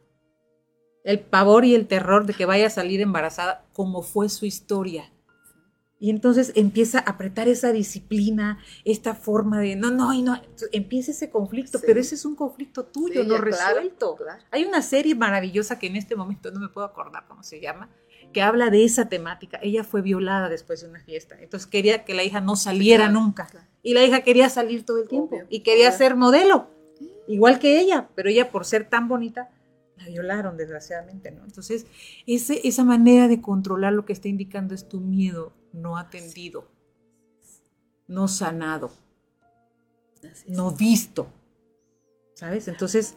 El 1.04 1.20
pavor 1.20 1.64
y 1.64 1.74
el 1.74 1.86
terror 1.86 2.26
de 2.26 2.34
que 2.34 2.46
vaya 2.46 2.66
a 2.66 2.70
salir 2.70 3.00
embarazada, 3.00 3.64
como 3.72 4.02
fue 4.02 4.28
su 4.28 4.46
historia. 4.46 5.10
Y 5.98 6.08
entonces 6.08 6.52
empieza 6.54 6.98
a 6.98 7.10
apretar 7.10 7.46
esa 7.48 7.72
disciplina, 7.72 8.58
esta 8.86 9.14
forma 9.14 9.60
de, 9.60 9.76
no, 9.76 9.90
no, 9.90 10.14
y 10.14 10.22
no, 10.22 10.40
empieza 10.72 11.10
ese 11.10 11.28
conflicto, 11.28 11.78
pero 11.84 12.00
ese 12.00 12.14
es 12.14 12.24
un 12.24 12.34
conflicto 12.34 12.84
tuyo, 12.84 13.22
no 13.24 13.36
resuelto. 13.36 14.16
Hay 14.50 14.64
una 14.64 14.80
serie 14.80 15.14
maravillosa 15.14 15.78
que 15.78 15.88
en 15.88 15.96
este 15.96 16.16
momento 16.16 16.50
no 16.50 16.60
me 16.60 16.68
puedo 16.68 16.86
acordar 16.86 17.26
cómo 17.28 17.42
se 17.42 17.60
llama, 17.60 17.90
que 18.32 18.42
habla 18.42 18.70
de 18.70 18.84
esa 18.84 19.08
temática. 19.08 19.58
Ella 19.62 19.84
fue 19.84 20.02
violada 20.02 20.48
después 20.48 20.80
de 20.80 20.88
una 20.88 21.00
fiesta, 21.00 21.36
entonces 21.40 21.66
quería 21.66 22.04
que 22.04 22.14
la 22.14 22.24
hija 22.24 22.40
no 22.40 22.56
saliera 22.56 23.08
nunca. 23.08 23.48
Y 23.82 23.94
la 23.94 24.04
hija 24.04 24.22
quería 24.22 24.48
salir 24.48 24.84
todo 24.84 25.02
el 25.02 25.08
tiempo 25.08 25.38
y 25.48 25.60
quería 25.60 25.90
ser 25.92 26.16
modelo, 26.16 26.68
igual 27.26 27.58
que 27.58 27.80
ella, 27.80 28.08
pero 28.14 28.28
ella 28.28 28.50
por 28.50 28.64
ser 28.64 28.88
tan 28.88 29.08
bonita 29.08 29.50
la 29.96 30.06
violaron, 30.06 30.56
desgraciadamente, 30.56 31.30
¿no? 31.30 31.44
Entonces, 31.44 31.86
ese, 32.26 32.66
esa 32.66 32.84
manera 32.84 33.28
de 33.28 33.40
controlar 33.40 33.92
lo 33.92 34.06
que 34.06 34.12
está 34.12 34.28
indicando 34.28 34.74
es 34.74 34.88
tu 34.88 35.00
miedo 35.00 35.52
no 35.72 35.98
atendido, 35.98 36.68
no 38.08 38.28
sanado, 38.28 38.90
no 40.48 40.72
visto, 40.72 41.28
¿sabes? 42.34 42.68
Entonces, 42.68 43.16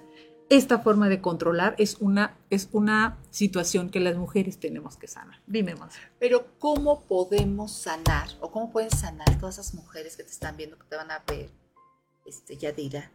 esta 0.56 0.80
forma 0.80 1.10
de 1.10 1.22
controlar 1.22 1.76
es 1.78 1.98
una, 2.00 2.38
es 2.50 2.70
una 2.72 3.18
situación 3.32 3.90
que 3.90 4.00
las 4.00 4.16
mujeres 4.16 4.60
tenemos 4.60 4.98
que 4.98 5.08
sanar. 5.08 5.42
Dime, 5.48 5.76
Monse. 5.76 6.00
Pero, 6.20 6.46
¿cómo 6.60 7.02
podemos 7.04 7.72
sanar 7.72 8.30
o 8.40 8.52
cómo 8.52 8.72
pueden 8.72 8.92
sanar 8.92 9.40
todas 9.40 9.58
esas 9.58 9.74
mujeres 9.74 10.16
que 10.16 10.24
te 10.24 10.32
están 10.32 10.56
viendo, 10.56 10.78
que 10.78 10.86
te 10.86 10.96
van 10.96 11.12
a 11.12 11.24
ver, 11.28 11.50
este, 12.26 12.58
Yadira? 12.58 13.12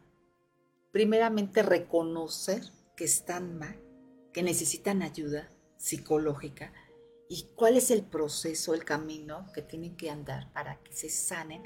Primeramente, 0.91 1.63
reconocer 1.63 2.63
que 2.97 3.05
están 3.05 3.59
mal, 3.59 3.79
que 4.33 4.43
necesitan 4.43 5.03
ayuda 5.03 5.49
psicológica 5.77 6.73
y 7.29 7.47
cuál 7.55 7.77
es 7.77 7.91
el 7.91 8.03
proceso, 8.03 8.75
el 8.75 8.85
camino 8.85 9.47
que 9.55 9.63
tienen 9.63 9.97
que 9.97 10.11
andar 10.11 10.53
para 10.53 10.83
que 10.83 10.93
se 10.93 11.09
sanen 11.09 11.63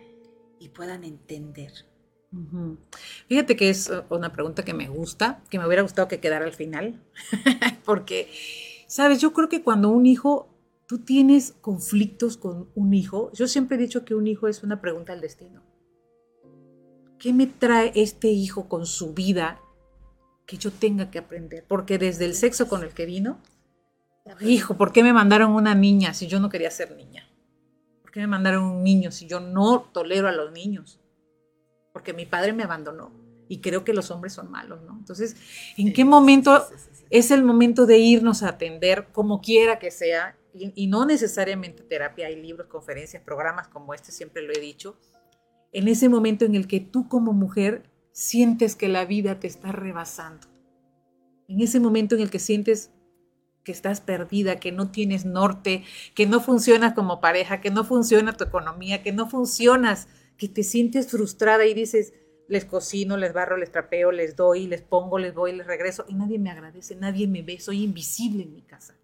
y 0.58 0.68
puedan 0.68 1.04
entender. 1.04 1.72
Fíjate 3.28 3.56
que 3.56 3.68
es 3.68 3.90
uh, 3.90 4.04
una 4.14 4.32
pregunta 4.32 4.64
que 4.64 4.74
me 4.74 4.88
gusta, 4.88 5.42
que 5.50 5.58
me 5.58 5.66
hubiera 5.66 5.82
gustado 5.82 6.08
que 6.08 6.20
quedara 6.20 6.44
al 6.44 6.52
final, 6.52 7.00
porque, 7.84 8.30
sabes, 8.86 9.20
yo 9.20 9.32
creo 9.32 9.48
que 9.48 9.62
cuando 9.62 9.90
un 9.90 10.06
hijo, 10.06 10.48
tú 10.86 10.98
tienes 10.98 11.54
conflictos 11.60 12.36
con 12.36 12.70
un 12.74 12.94
hijo, 12.94 13.30
yo 13.34 13.46
siempre 13.46 13.76
he 13.76 13.80
dicho 13.80 14.04
que 14.04 14.14
un 14.14 14.26
hijo 14.26 14.48
es 14.48 14.62
una 14.62 14.80
pregunta 14.80 15.12
al 15.12 15.20
destino. 15.20 15.62
¿Qué 17.18 17.32
me 17.32 17.46
trae 17.46 17.92
este 17.94 18.28
hijo 18.28 18.68
con 18.68 18.86
su 18.86 19.12
vida 19.12 19.60
que 20.46 20.56
yo 20.56 20.70
tenga 20.70 21.10
que 21.10 21.18
aprender, 21.18 21.64
porque 21.68 21.98
desde 21.98 22.24
el 22.24 22.34
sexo 22.34 22.68
con 22.68 22.82
el 22.82 22.90
que 22.90 23.06
vino, 23.06 23.38
hijo, 24.40 24.76
¿por 24.76 24.92
qué 24.92 25.02
me 25.02 25.12
mandaron 25.12 25.52
una 25.52 25.74
niña 25.74 26.14
si 26.14 26.26
yo 26.26 26.40
no 26.40 26.48
quería 26.48 26.70
ser 26.70 26.96
niña? 26.96 27.28
¿Por 28.02 28.10
qué 28.10 28.20
me 28.20 28.26
mandaron 28.26 28.64
un 28.64 28.82
niño 28.82 29.12
si 29.12 29.26
yo 29.26 29.40
no 29.40 29.80
tolero 29.92 30.28
a 30.28 30.32
los 30.32 30.52
niños? 30.52 31.01
Porque 31.92 32.12
mi 32.12 32.26
padre 32.26 32.52
me 32.52 32.62
abandonó 32.62 33.12
y 33.48 33.60
creo 33.60 33.84
que 33.84 33.92
los 33.92 34.10
hombres 34.10 34.32
son 34.32 34.50
malos, 34.50 34.82
¿no? 34.82 34.96
Entonces, 34.98 35.36
¿en 35.76 35.92
qué 35.92 36.04
momento 36.04 36.66
es 37.10 37.30
el 37.30 37.42
momento 37.42 37.86
de 37.86 37.98
irnos 37.98 38.42
a 38.42 38.48
atender 38.48 39.08
como 39.12 39.40
quiera 39.40 39.78
que 39.78 39.90
sea? 39.90 40.36
Y, 40.54 40.72
y 40.74 40.86
no 40.86 41.04
necesariamente 41.04 41.82
terapia, 41.82 42.28
hay 42.28 42.40
libros, 42.40 42.66
conferencias, 42.68 43.22
programas 43.22 43.68
como 43.68 43.94
este, 43.94 44.12
siempre 44.12 44.42
lo 44.42 44.52
he 44.52 44.60
dicho, 44.60 44.96
en 45.72 45.88
ese 45.88 46.08
momento 46.08 46.44
en 46.44 46.54
el 46.54 46.66
que 46.66 46.80
tú 46.80 47.08
como 47.08 47.32
mujer 47.32 47.90
sientes 48.12 48.76
que 48.76 48.88
la 48.88 49.04
vida 49.04 49.40
te 49.40 49.46
está 49.46 49.72
rebasando. 49.72 50.46
En 51.48 51.60
ese 51.60 51.80
momento 51.80 52.14
en 52.14 52.20
el 52.20 52.30
que 52.30 52.38
sientes 52.38 52.90
que 53.64 53.72
estás 53.72 54.00
perdida, 54.00 54.56
que 54.56 54.72
no 54.72 54.90
tienes 54.90 55.24
norte, 55.24 55.84
que 56.14 56.26
no 56.26 56.40
funcionas 56.40 56.94
como 56.94 57.20
pareja, 57.20 57.60
que 57.60 57.70
no 57.70 57.84
funciona 57.84 58.32
tu 58.32 58.44
economía, 58.44 59.02
que 59.02 59.12
no 59.12 59.28
funcionas, 59.28 60.08
que 60.42 60.48
te 60.48 60.64
sientes 60.64 61.06
frustrada 61.06 61.64
y 61.66 61.72
dices, 61.72 62.14
les 62.48 62.64
cocino, 62.64 63.16
les 63.16 63.32
barro, 63.32 63.56
les 63.56 63.70
trapeo, 63.70 64.10
les 64.10 64.34
doy, 64.34 64.66
les 64.66 64.82
pongo, 64.82 65.16
les 65.16 65.32
voy, 65.32 65.52
les 65.52 65.68
regreso 65.68 66.04
y 66.08 66.14
nadie 66.14 66.40
me 66.40 66.50
agradece, 66.50 66.96
nadie 66.96 67.28
me 67.28 67.42
ve, 67.42 67.60
soy 67.60 67.84
invisible 67.84 68.42
en 68.42 68.52
mi 68.52 68.62
casa. 68.62 68.96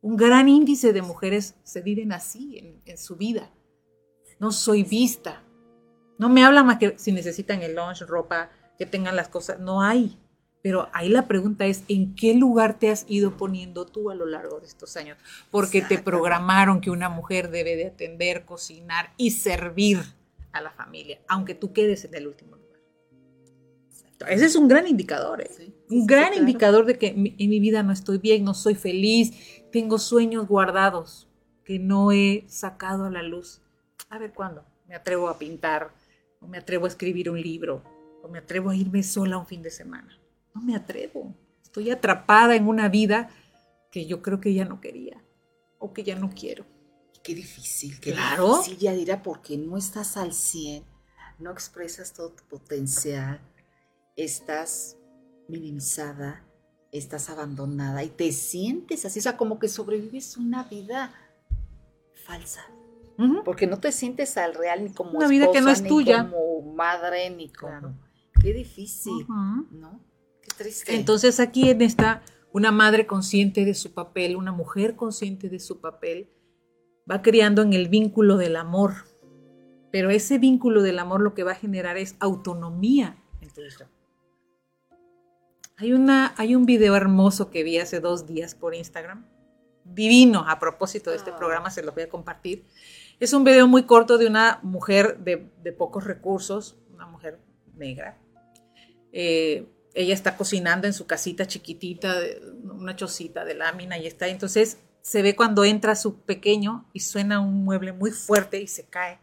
Un 0.00 0.16
gran 0.16 0.48
índice 0.48 0.94
de 0.94 1.02
mujeres 1.02 1.54
se 1.64 1.82
viven 1.82 2.12
así 2.12 2.56
en, 2.56 2.80
en 2.86 2.96
su 2.96 3.16
vida. 3.16 3.50
No 4.38 4.52
soy 4.52 4.82
vista, 4.84 5.44
no 6.18 6.30
me 6.30 6.44
hablan 6.44 6.64
más 6.64 6.78
que 6.78 6.94
si 6.96 7.12
necesitan 7.12 7.60
el 7.60 7.74
lunch, 7.74 8.00
ropa, 8.06 8.48
que 8.78 8.86
tengan 8.86 9.16
las 9.16 9.28
cosas. 9.28 9.60
No 9.60 9.82
hay. 9.82 10.18
Pero 10.62 10.88
ahí 10.94 11.10
la 11.10 11.28
pregunta 11.28 11.66
es, 11.66 11.84
¿en 11.88 12.14
qué 12.14 12.32
lugar 12.32 12.78
te 12.78 12.88
has 12.88 13.04
ido 13.06 13.36
poniendo 13.36 13.84
tú 13.84 14.08
a 14.08 14.14
lo 14.14 14.24
largo 14.24 14.60
de 14.60 14.66
estos 14.66 14.96
años? 14.96 15.18
Porque 15.50 15.82
te 15.82 15.98
programaron 15.98 16.80
que 16.80 16.90
una 16.90 17.10
mujer 17.10 17.50
debe 17.50 17.76
de 17.76 17.88
atender, 17.88 18.46
cocinar 18.46 19.12
y 19.18 19.32
servir 19.32 20.18
a 20.52 20.60
la 20.60 20.70
familia, 20.70 21.20
aunque 21.28 21.54
tú 21.54 21.72
quedes 21.72 22.04
en 22.04 22.14
el 22.14 22.26
último 22.26 22.56
lugar. 22.56 22.80
Ese 24.28 24.44
es 24.44 24.56
un 24.56 24.68
gran 24.68 24.86
indicador, 24.86 25.40
¿eh? 25.40 25.72
un 25.88 26.06
gran 26.06 26.34
indicador 26.34 26.84
de 26.84 26.98
que 26.98 27.08
en 27.08 27.50
mi 27.50 27.60
vida 27.60 27.82
no 27.82 27.92
estoy 27.92 28.18
bien, 28.18 28.44
no 28.44 28.52
soy 28.52 28.74
feliz, 28.74 29.32
tengo 29.72 29.98
sueños 29.98 30.46
guardados 30.46 31.28
que 31.64 31.78
no 31.78 32.12
he 32.12 32.44
sacado 32.46 33.04
a 33.04 33.10
la 33.10 33.22
luz. 33.22 33.62
A 34.10 34.18
ver 34.18 34.32
cuándo 34.32 34.64
me 34.86 34.94
atrevo 34.94 35.28
a 35.28 35.38
pintar, 35.38 35.92
o 36.40 36.46
me 36.46 36.58
atrevo 36.58 36.84
a 36.84 36.88
escribir 36.88 37.30
un 37.30 37.40
libro, 37.40 37.82
o 38.22 38.28
me 38.28 38.38
atrevo 38.38 38.70
a 38.70 38.76
irme 38.76 39.02
sola 39.02 39.38
un 39.38 39.46
fin 39.46 39.62
de 39.62 39.70
semana. 39.70 40.18
No 40.54 40.60
me 40.62 40.74
atrevo. 40.74 41.32
Estoy 41.62 41.90
atrapada 41.90 42.56
en 42.56 42.66
una 42.66 42.88
vida 42.88 43.30
que 43.90 44.06
yo 44.06 44.20
creo 44.20 44.40
que 44.40 44.52
ya 44.52 44.64
no 44.64 44.80
quería 44.80 45.22
o 45.78 45.92
que 45.92 46.02
ya 46.02 46.16
no 46.16 46.30
quiero. 46.30 46.64
Qué 47.22 47.34
difícil, 47.34 48.00
qué 48.00 48.12
claro. 48.12 48.58
difícil, 48.58 48.78
ya 48.78 48.92
dirá, 48.92 49.22
porque 49.22 49.58
no 49.58 49.76
estás 49.76 50.16
al 50.16 50.32
100, 50.32 50.84
no 51.38 51.50
expresas 51.50 52.12
todo 52.12 52.30
tu 52.30 52.44
potencial, 52.44 53.40
estás 54.16 54.96
minimizada, 55.48 56.44
estás 56.92 57.28
abandonada 57.28 58.02
y 58.04 58.08
te 58.08 58.32
sientes 58.32 59.04
así, 59.04 59.18
o 59.18 59.22
sea, 59.22 59.36
como 59.36 59.58
que 59.58 59.68
sobrevives 59.68 60.36
una 60.36 60.64
vida 60.64 61.12
falsa 62.26 62.64
porque 63.44 63.66
no 63.66 63.78
te 63.78 63.92
sientes 63.92 64.36
al 64.36 64.54
real 64.54 64.84
ni 64.84 64.90
como 64.90 65.12
una 65.12 65.28
vida 65.28 65.50
que 65.52 65.60
no 65.60 65.70
es 65.70 65.82
ni 65.82 65.88
tuya. 65.88 66.28
como 66.30 66.72
madre, 66.72 67.30
ni 67.30 67.50
como... 67.52 67.98
Qué 68.40 68.54
difícil, 68.54 69.26
¿no? 69.28 70.00
Qué 70.40 70.48
triste. 70.56 70.94
Entonces 70.94 71.40
aquí 71.40 71.70
está 71.70 72.22
una 72.52 72.72
madre 72.72 73.06
consciente 73.06 73.64
de 73.64 73.74
su 73.74 73.92
papel, 73.92 74.36
una 74.36 74.52
mujer 74.52 74.96
consciente 74.96 75.50
de 75.50 75.58
su 75.58 75.80
papel, 75.80 76.30
va 77.10 77.22
criando 77.22 77.62
en 77.62 77.72
el 77.72 77.88
vínculo 77.88 78.36
del 78.36 78.56
amor. 78.56 78.92
Pero 79.90 80.10
ese 80.10 80.38
vínculo 80.38 80.82
del 80.82 80.98
amor 80.98 81.20
lo 81.20 81.34
que 81.34 81.42
va 81.42 81.52
a 81.52 81.56
generar 81.56 81.96
es 81.96 82.16
autonomía 82.20 83.16
en 83.40 83.50
tu 83.50 83.62
hija. 83.62 83.88
Hay, 85.76 85.92
una, 85.92 86.34
hay 86.36 86.54
un 86.54 86.66
video 86.66 86.94
hermoso 86.94 87.50
que 87.50 87.64
vi 87.64 87.78
hace 87.78 88.00
dos 88.00 88.26
días 88.26 88.54
por 88.54 88.74
Instagram, 88.74 89.26
divino 89.84 90.44
a 90.46 90.58
propósito 90.58 91.10
de 91.10 91.16
este 91.16 91.30
ah. 91.30 91.36
programa, 91.36 91.70
se 91.70 91.82
lo 91.82 91.92
voy 91.92 92.02
a 92.02 92.08
compartir, 92.08 92.66
es 93.18 93.32
un 93.32 93.44
video 93.44 93.66
muy 93.66 93.84
corto 93.84 94.18
de 94.18 94.26
una 94.26 94.60
mujer 94.62 95.18
de, 95.18 95.38
pocos 95.72 96.04
recursos, 96.04 96.78
una 96.92 97.06
mujer 97.06 97.40
negra. 97.74 98.18
Eh, 99.12 99.66
ella 99.94 100.14
está 100.14 100.36
cocinando 100.36 100.86
en 100.86 100.92
su 100.92 101.06
casita 101.06 101.46
chiquitita, 101.46 102.14
una 102.62 102.94
chocita 102.94 103.44
de 103.44 103.54
lámina 103.54 103.98
y 103.98 104.06
está. 104.06 104.28
Entonces 104.28 104.78
se 105.02 105.22
ve 105.22 105.36
cuando 105.36 105.64
entra 105.64 105.96
su 105.96 106.16
pequeño 106.20 106.86
y 106.92 107.00
suena 107.00 107.40
un 107.40 107.64
mueble 107.64 107.92
muy 107.92 108.10
fuerte 108.10 108.60
y 108.60 108.66
se 108.66 108.84
cae. 108.84 109.18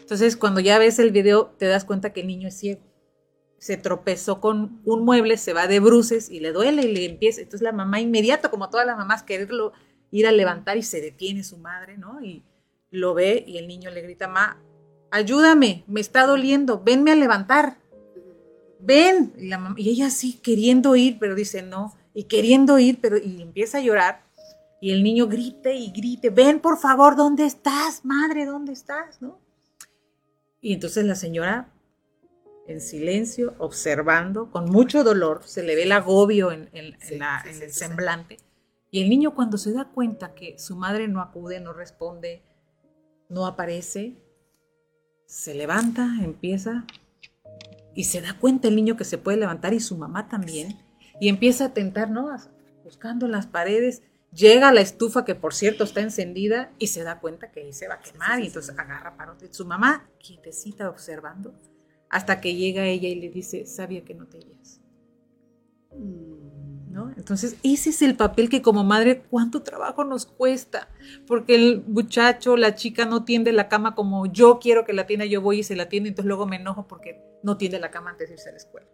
Entonces 0.00 0.36
cuando 0.36 0.60
ya 0.60 0.78
ves 0.78 0.98
el 0.98 1.10
video 1.10 1.46
te 1.58 1.66
das 1.66 1.84
cuenta 1.84 2.12
que 2.12 2.20
el 2.20 2.26
niño 2.26 2.48
es 2.48 2.58
ciego. 2.58 2.80
Se 3.58 3.76
tropezó 3.76 4.40
con 4.40 4.80
un 4.84 5.04
mueble, 5.04 5.36
se 5.36 5.52
va 5.52 5.66
de 5.66 5.80
bruces 5.80 6.30
y 6.30 6.40
le 6.40 6.52
duele 6.52 6.82
y 6.82 6.94
le 6.94 7.04
empieza. 7.04 7.40
Entonces 7.40 7.62
la 7.62 7.72
mamá 7.72 8.00
inmediato, 8.00 8.50
como 8.50 8.70
todas 8.70 8.86
las 8.86 8.96
mamás, 8.96 9.22
quererlo 9.22 9.72
ir 10.10 10.26
a 10.26 10.32
levantar 10.32 10.76
y 10.76 10.82
se 10.82 11.00
detiene 11.00 11.44
su 11.44 11.58
madre, 11.58 11.98
¿no? 11.98 12.22
Y, 12.22 12.44
lo 12.90 13.14
ve 13.14 13.44
y 13.46 13.58
el 13.58 13.68
niño 13.68 13.90
le 13.90 14.02
grita, 14.02 14.26
ma, 14.26 14.60
ayúdame, 15.12 15.84
me 15.86 16.00
está 16.00 16.26
doliendo, 16.26 16.82
venme 16.82 17.12
a 17.12 17.14
levantar, 17.14 17.78
ven. 18.80 19.32
Y, 19.38 19.52
y 19.80 19.90
ella 19.90 20.10
sí, 20.10 20.40
queriendo 20.42 20.96
ir, 20.96 21.18
pero 21.20 21.34
dice 21.34 21.62
no, 21.62 21.96
y 22.14 22.24
queriendo 22.24 22.78
ir, 22.78 22.98
pero 23.00 23.16
y 23.16 23.42
empieza 23.42 23.78
a 23.78 23.80
llorar. 23.80 24.24
Y 24.80 24.92
el 24.92 25.02
niño 25.02 25.26
grite 25.26 25.74
y 25.74 25.90
grite, 25.90 26.30
ven 26.30 26.60
por 26.60 26.78
favor, 26.78 27.14
¿dónde 27.16 27.44
estás, 27.44 28.04
madre? 28.04 28.46
¿Dónde 28.46 28.72
estás? 28.72 29.20
¿No? 29.20 29.38
Y 30.60 30.72
entonces 30.72 31.04
la 31.04 31.14
señora 31.14 31.68
en 32.66 32.80
silencio, 32.80 33.54
observando, 33.58 34.50
con 34.50 34.66
mucho 34.70 35.02
dolor, 35.04 35.42
se 35.44 35.62
le 35.62 35.74
ve 35.74 35.82
el 35.82 35.92
agobio 35.92 36.52
en, 36.52 36.68
en- 36.72 36.94
en 36.94 37.00
Sí, 37.00 37.18
la- 37.18 37.40
sí, 37.42 37.48
en 37.50 37.54
sí, 37.56 37.62
el 37.64 37.72
semblante. 37.72 38.36
Y 38.90 39.02
el 39.02 39.08
niño 39.10 39.34
cuando 39.34 39.58
se 39.58 39.72
da 39.72 39.86
cuenta 39.86 40.34
que 40.34 40.58
su 40.58 40.76
madre 40.76 41.08
no 41.08 41.20
acude, 41.20 41.60
no 41.60 41.72
responde, 41.72 42.42
no 43.28 43.46
aparece, 43.46 44.16
se 45.26 45.54
levanta, 45.54 46.08
empieza 46.22 46.84
y 47.94 48.04
se 48.04 48.20
da 48.20 48.36
cuenta 48.38 48.68
el 48.68 48.76
niño 48.76 48.96
que 48.96 49.04
se 49.04 49.18
puede 49.18 49.36
levantar 49.38 49.74
y 49.74 49.80
su 49.80 49.96
mamá 49.96 50.28
también. 50.28 50.78
Y 51.20 51.28
empieza 51.28 51.66
a 51.66 51.74
tentar, 51.74 52.10
¿no? 52.10 52.30
Buscando 52.84 53.28
las 53.28 53.46
paredes. 53.46 54.02
Llega 54.32 54.68
a 54.68 54.72
la 54.72 54.80
estufa 54.80 55.24
que 55.24 55.34
por 55.34 55.54
cierto 55.54 55.84
está 55.84 56.00
encendida 56.00 56.72
y 56.78 56.86
se 56.86 57.02
da 57.02 57.18
cuenta 57.18 57.50
que 57.50 57.60
ahí 57.60 57.72
se 57.72 57.88
va 57.88 57.94
a 57.94 58.00
quemar 58.00 58.36
sí, 58.36 58.36
sí, 58.36 58.42
y 58.42 58.46
entonces 58.46 58.78
agarra 58.78 59.16
parote. 59.16 59.52
Su 59.52 59.66
mamá 59.66 60.08
quietecita 60.18 60.88
observando 60.88 61.52
hasta 62.08 62.40
que 62.40 62.54
llega 62.54 62.86
ella 62.86 63.08
y 63.08 63.14
le 63.14 63.28
dice, 63.28 63.66
sabía 63.66 64.04
que 64.04 64.14
no 64.14 64.26
te 64.26 64.38
irías. 64.38 64.80
Mm, 65.96 66.92
¿no? 66.92 67.12
Entonces, 67.16 67.56
ese 67.62 67.90
es 67.90 68.02
el 68.02 68.16
papel 68.16 68.48
que 68.48 68.62
como 68.62 68.84
madre, 68.84 69.22
¿cuánto 69.30 69.62
trabajo 69.62 70.04
nos 70.04 70.26
cuesta? 70.26 70.88
Porque 71.26 71.54
el 71.54 71.84
muchacho, 71.86 72.56
la 72.56 72.74
chica 72.74 73.06
no 73.06 73.24
tiende 73.24 73.52
la 73.52 73.68
cama 73.68 73.94
como 73.94 74.26
yo 74.26 74.58
quiero 74.58 74.84
que 74.84 74.92
la 74.92 75.06
tienda, 75.06 75.24
yo 75.24 75.40
voy 75.40 75.60
y 75.60 75.62
se 75.62 75.76
la 75.76 75.88
tiende, 75.88 76.08
entonces 76.08 76.28
luego 76.28 76.46
me 76.46 76.56
enojo 76.56 76.88
porque 76.88 77.22
no 77.42 77.56
tiende 77.56 77.78
la 77.78 77.90
cama 77.90 78.10
antes 78.10 78.28
de 78.28 78.34
irse 78.34 78.48
a 78.48 78.52
la 78.52 78.58
escuela. 78.58 78.88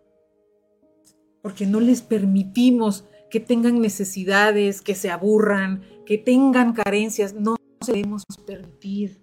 Porque 1.42 1.64
no 1.64 1.80
les 1.80 2.02
permitimos 2.02 3.04
que 3.30 3.40
tengan 3.40 3.80
necesidades, 3.80 4.80
que 4.82 4.94
se 4.94 5.10
aburran, 5.10 5.82
que 6.04 6.18
tengan 6.18 6.72
carencias, 6.72 7.34
no 7.34 7.56
se 7.84 7.92
debemos 7.92 8.22
permitir, 8.46 9.20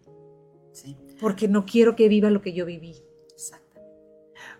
Sí, 0.71 0.97
porque 1.19 1.47
no 1.47 1.65
quiero 1.65 1.95
que 1.95 2.07
viva 2.07 2.29
lo 2.31 2.41
que 2.41 2.53
yo 2.53 2.65
viví. 2.65 2.95
exactamente. 3.33 3.91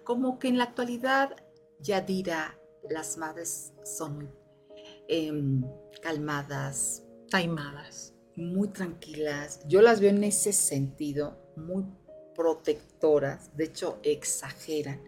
Como 0.04 0.38
que 0.40 0.48
en 0.48 0.58
la 0.58 0.66
actualidad, 0.66 1.36
Yadira, 1.80 2.58
las 2.90 3.18
madres 3.18 3.74
son 3.84 4.16
muy 4.18 4.28
em, 5.08 5.64
calmadas, 6.02 7.04
Taimadas. 7.30 8.14
muy 8.36 8.68
tranquilas. 8.70 9.60
Yo 9.68 9.82
las 9.82 10.00
veo 10.00 10.10
en 10.12 10.24
ese 10.24 10.54
sentido, 10.54 11.38
muy 11.56 11.86
protectoras, 12.36 13.56
de 13.58 13.66
hecho 13.66 14.00
exageran, 14.04 15.02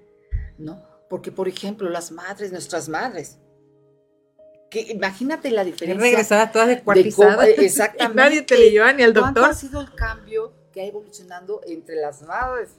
¿no? 0.58 0.82
Porque, 1.10 1.32
por 1.32 1.48
ejemplo, 1.48 1.90
las 1.90 2.12
madres, 2.12 2.52
nuestras 2.52 2.90
madres, 2.90 3.38
que 4.70 4.82
imagínate 4.82 5.52
la 5.52 5.64
diferencia. 5.64 6.02
regresaba 6.02 6.52
toda 6.52 6.66
de 6.66 6.76
descuartizada. 6.76 7.36
cómo- 7.36 7.48
exactamente. 7.58 8.14
Y 8.14 8.16
nadie 8.16 8.42
te 8.42 8.58
le 8.58 8.72
llevaba 8.72 8.94
ni 8.94 9.04
al 9.04 9.14
¿Cuánto 9.14 9.42
doctor. 9.42 9.52
ha 9.52 9.54
sido 9.60 9.82
el 9.82 9.94
cambio 9.96 10.54
que 10.72 10.82
ha 10.82 10.86
evolucionando 10.86 11.62
entre 11.66 11.96
las 11.96 12.22
madres 12.24 12.72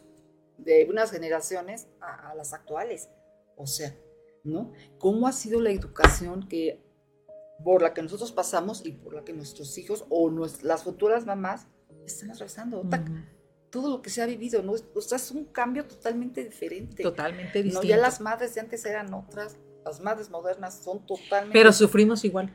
de 0.59 0.87
unas 0.91 1.11
generaciones 1.11 1.87
a, 2.01 2.31
a 2.31 2.35
las 2.35 2.53
actuales? 2.53 3.09
O 3.57 3.67
sea, 3.67 3.95
¿no? 4.45 4.73
¿Cómo 4.99 5.27
ha 5.29 5.33
sido 5.33 5.61
la 5.61 5.71
educación 5.71 6.49
que 6.49 6.83
por 7.65 7.81
la 7.81 7.95
que 7.95 8.03
nosotros 8.03 8.33
pasamos 8.33 8.85
y 8.85 8.93
por 8.93 9.15
la 9.15 9.25
que 9.25 9.33
nuestros 9.33 9.79
hijos 9.79 10.05
o 10.11 10.29
nues- 10.31 10.61
las 10.63 10.83
futuras 10.85 11.25
mamás 11.25 11.67
están 12.05 12.31
atravesando? 12.31 12.83
Tac, 12.91 13.09
Ujú. 13.09 13.15
Todo 13.71 13.91
lo 13.91 14.01
que 14.03 14.11
se 14.11 14.23
ha 14.23 14.27
vivido, 14.27 14.63
¿no? 14.63 14.73
O 14.73 15.01
sea, 15.01 15.17
es 15.17 15.31
un 15.33 15.45
cambio 15.47 15.87
totalmente 15.87 16.43
diferente. 16.45 17.03
Totalmente 17.03 17.59
¿no? 17.59 17.65
distinto. 17.65 17.87
Ya 17.87 17.97
las 17.97 18.21
madres 18.21 18.55
de 18.55 18.61
antes 18.61 18.85
eran 18.87 19.13
otras, 19.13 19.57
las 19.87 20.01
madres 20.01 20.29
modernas 20.31 20.75
son 20.83 21.07
totalmente... 21.07 21.53
Pero 21.53 21.73
sufrimos 21.73 22.25
igual. 22.25 22.53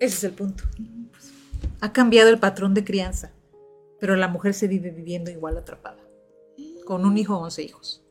Ese 0.00 0.16
es 0.16 0.24
el 0.24 0.32
punto. 0.32 0.64
Ha 1.80 1.92
cambiado 1.92 2.30
el 2.30 2.38
patrón 2.38 2.72
de 2.74 2.84
crianza, 2.84 3.32
pero 4.00 4.16
la 4.16 4.28
mujer 4.28 4.54
se 4.54 4.68
vive 4.68 4.90
viviendo 4.90 5.30
igual 5.30 5.56
atrapada, 5.58 5.98
con 6.86 7.04
un 7.04 7.18
hijo 7.18 7.36
o 7.36 7.40
once 7.42 7.62
hijos, 7.62 8.02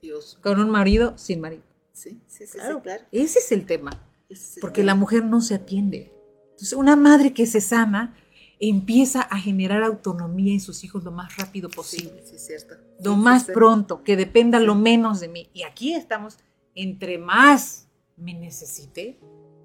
Dios, 0.00 0.38
con 0.42 0.58
un 0.60 0.70
marido 0.70 1.16
sin 1.18 1.40
marido. 1.40 1.62
sí, 1.92 2.20
sí, 2.26 2.46
sí, 2.46 2.58
Claro. 2.58 2.76
sí, 2.76 2.82
claro. 2.82 3.04
Ese 3.12 3.38
es 3.40 3.52
el 3.52 3.66
tema, 3.66 3.90
Ese 4.28 4.42
es 4.42 4.56
el 4.56 4.60
porque 4.62 4.80
tema. 4.80 4.86
la 4.86 4.94
mujer 4.94 5.24
no 5.24 5.40
se 5.40 5.54
atiende. 5.54 6.12
Entonces, 6.52 6.72
una 6.72 6.96
madre 6.96 7.32
que 7.34 7.46
se 7.46 7.60
sana 7.60 8.16
empieza 8.58 9.22
a 9.22 9.38
generar 9.38 9.82
autonomía 9.82 10.52
en 10.52 10.60
sus 10.60 10.84
hijos 10.84 11.02
lo 11.04 11.10
más 11.10 11.36
rápido 11.36 11.68
posible. 11.70 12.22
Sí, 12.24 12.38
sí, 12.38 12.46
cierto. 12.46 12.74
lo 13.02 13.14
Sí, 13.14 13.20
más 13.20 13.44
pronto, 13.44 14.02
que 14.04 14.16
dependa 14.16 14.60
lo 14.60 14.74
menos 14.74 15.20
de 15.20 15.28
mí. 15.28 15.48
Y 15.54 15.62
aquí 15.62 15.94
estamos, 15.94 16.38
entre 16.74 17.18
más 17.18 17.88
me 18.16 18.34
necesite, 18.34 19.18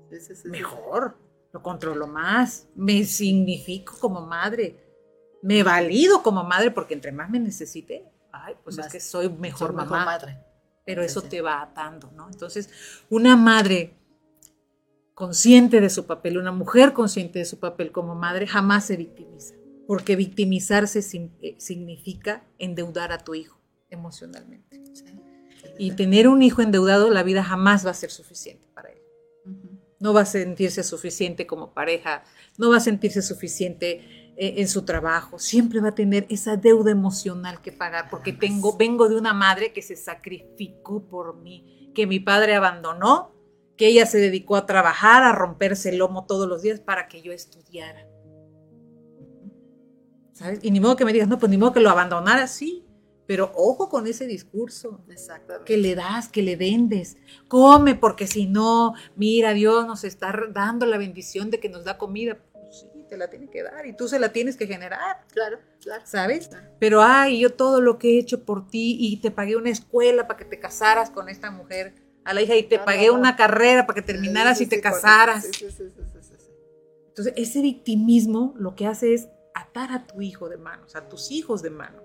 Sí, 0.09 0.19
sí, 0.19 0.35
sí, 0.35 0.41
sí. 0.43 0.47
mejor, 0.49 1.17
lo 1.51 1.61
controlo 1.63 2.07
más, 2.07 2.67
me 2.75 3.03
significo 3.05 3.97
como 3.99 4.21
madre, 4.25 4.77
me 5.41 5.63
valido 5.63 6.21
como 6.23 6.43
madre 6.43 6.71
porque 6.71 6.93
entre 6.93 7.11
más 7.11 7.29
me 7.29 7.39
necesite, 7.39 8.05
ay, 8.31 8.55
pues 8.63 8.77
Más- 8.77 8.87
es 8.87 8.91
que 8.91 8.99
soy 8.99 9.29
mejor 9.29 9.69
Soy 9.69 9.75
mamá, 9.77 10.05
madre. 10.05 10.39
pero 10.85 11.01
eso 11.01 11.21
te 11.21 11.41
va 11.41 11.61
atando, 11.61 12.11
¿no? 12.11 12.27
Entonces, 12.29 12.69
una 13.09 13.35
madre 13.35 13.93
consciente 15.13 15.79
de 15.81 15.89
su 15.89 16.05
papel, 16.05 16.37
una 16.37 16.51
mujer 16.51 16.93
consciente 16.93 17.39
de 17.39 17.45
su 17.45 17.59
papel 17.59 17.91
como 17.91 18.15
madre, 18.15 18.47
jamás 18.47 18.85
se 18.85 18.97
victimiza, 18.97 19.55
porque 19.87 20.15
victimizarse 20.15 20.99
eh, 21.41 21.55
significa 21.57 22.43
endeudar 22.57 23.11
a 23.11 23.19
tu 23.19 23.33
hijo 23.33 23.57
emocionalmente. 23.89 24.81
Sí. 24.93 25.05
Y 25.77 25.91
tener 25.91 26.27
un 26.27 26.41
hijo 26.41 26.61
endeudado, 26.61 27.09
la 27.09 27.23
vida 27.23 27.43
jamás 27.43 27.85
va 27.85 27.91
a 27.91 27.95
ser 27.95 28.11
suficiente 28.11 28.67
para 28.73 28.89
él. 28.89 29.01
No 29.99 30.13
va 30.13 30.21
a 30.21 30.25
sentirse 30.25 30.83
suficiente 30.83 31.47
como 31.47 31.73
pareja, 31.73 32.23
no 32.57 32.69
va 32.69 32.77
a 32.77 32.81
sentirse 32.81 33.21
suficiente 33.21 34.33
eh, 34.37 34.55
en 34.57 34.67
su 34.67 34.83
trabajo, 34.83 35.39
siempre 35.39 35.79
va 35.79 35.89
a 35.89 35.95
tener 35.95 36.25
esa 36.29 36.57
deuda 36.57 36.91
emocional 36.91 37.61
que 37.61 37.71
pagar, 37.71 38.09
porque 38.09 38.33
tengo, 38.33 38.75
vengo 38.75 39.07
de 39.07 39.15
una 39.15 39.33
madre 39.33 39.71
que 39.71 39.81
se 39.81 39.95
sacrificó 39.95 41.07
por 41.07 41.37
mí, 41.37 41.91
que 41.95 42.05
mi 42.05 42.19
padre 42.19 42.55
abandonó, 42.55 43.33
que 43.77 43.87
ella 43.87 44.05
se 44.05 44.17
dedicó 44.17 44.57
a 44.57 44.65
trabajar, 44.65 45.23
a 45.23 45.31
romperse 45.31 45.89
el 45.89 45.97
lomo 45.97 46.25
todos 46.25 46.47
los 46.47 46.61
días 46.61 46.81
para 46.81 47.07
que 47.07 47.21
yo 47.21 47.31
estudiara. 47.31 48.07
¿Sabes? 50.33 50.59
Y 50.61 50.71
ni 50.71 50.81
modo 50.81 50.97
que 50.97 51.05
me 51.05 51.13
digas, 51.13 51.29
no, 51.29 51.39
pues 51.39 51.49
ni 51.49 51.57
modo 51.57 51.71
que 51.71 51.79
lo 51.79 51.89
abandonara, 51.89 52.47
sí, 52.47 52.84
pero 53.27 53.51
ojo 53.55 53.89
con 53.89 54.05
ese 54.07 54.27
discurso 54.27 55.01
que 55.65 55.77
le 55.77 55.95
das, 55.95 56.27
que 56.29 56.41
le 56.43 56.55
vendes. 56.55 57.17
Come, 57.47 57.95
porque 57.95 58.27
si 58.27 58.45
no, 58.45 58.93
mira, 59.15 59.53
Dios 59.53 59.85
nos 59.87 60.03
está 60.03 60.33
dando 60.51 60.85
la 60.85 60.97
bendición 60.97 61.49
de 61.49 61.59
que 61.59 61.69
nos 61.69 61.83
da 61.85 61.97
comida. 61.97 62.37
Pues 62.53 62.81
sí, 62.81 62.87
te 63.09 63.17
la 63.17 63.29
tiene 63.29 63.49
que 63.49 63.63
dar 63.63 63.85
y 63.85 63.93
tú 63.95 64.07
se 64.07 64.19
la 64.19 64.31
tienes 64.31 64.57
que 64.57 64.67
generar, 64.67 65.25
Claro, 65.31 65.59
claro. 65.81 66.01
¿sabes? 66.05 66.47
Claro. 66.49 66.67
Pero, 66.79 67.01
ay, 67.01 67.39
yo 67.39 67.53
todo 67.53 67.81
lo 67.81 67.97
que 67.97 68.15
he 68.15 68.19
hecho 68.19 68.43
por 68.45 68.67
ti 68.67 68.97
y 68.99 69.17
te 69.17 69.31
pagué 69.31 69.55
una 69.55 69.69
escuela 69.69 70.27
para 70.27 70.37
que 70.37 70.45
te 70.45 70.59
casaras 70.59 71.09
con 71.09 71.29
esta 71.29 71.49
mujer, 71.51 71.93
a 72.25 72.33
la 72.33 72.41
hija, 72.41 72.55
y 72.55 72.63
te 72.63 72.77
No, 72.79 72.85
pagué 72.85 73.07
no. 73.07 73.13
una 73.15 73.35
carrera 73.35 73.85
para 73.87 73.95
que 73.95 74.01
terminaras 74.01 74.57
Sí, 74.57 74.63
y 74.65 74.67
te 74.67 74.81
casaras. 74.81 75.45
Sí. 75.51 75.65
Entonces, 77.09 77.33
ese 77.37 77.61
victimismo 77.61 78.53
lo 78.57 78.75
que 78.75 78.85
hace 78.87 79.13
es 79.13 79.29
atar 79.53 79.91
a 79.91 80.05
tu 80.05 80.21
hijo 80.21 80.49
de 80.49 80.57
manos, 80.57 80.95
a 80.95 81.07
tus 81.07 81.31
hijos 81.31 81.61
de 81.61 81.69
mano, 81.69 82.01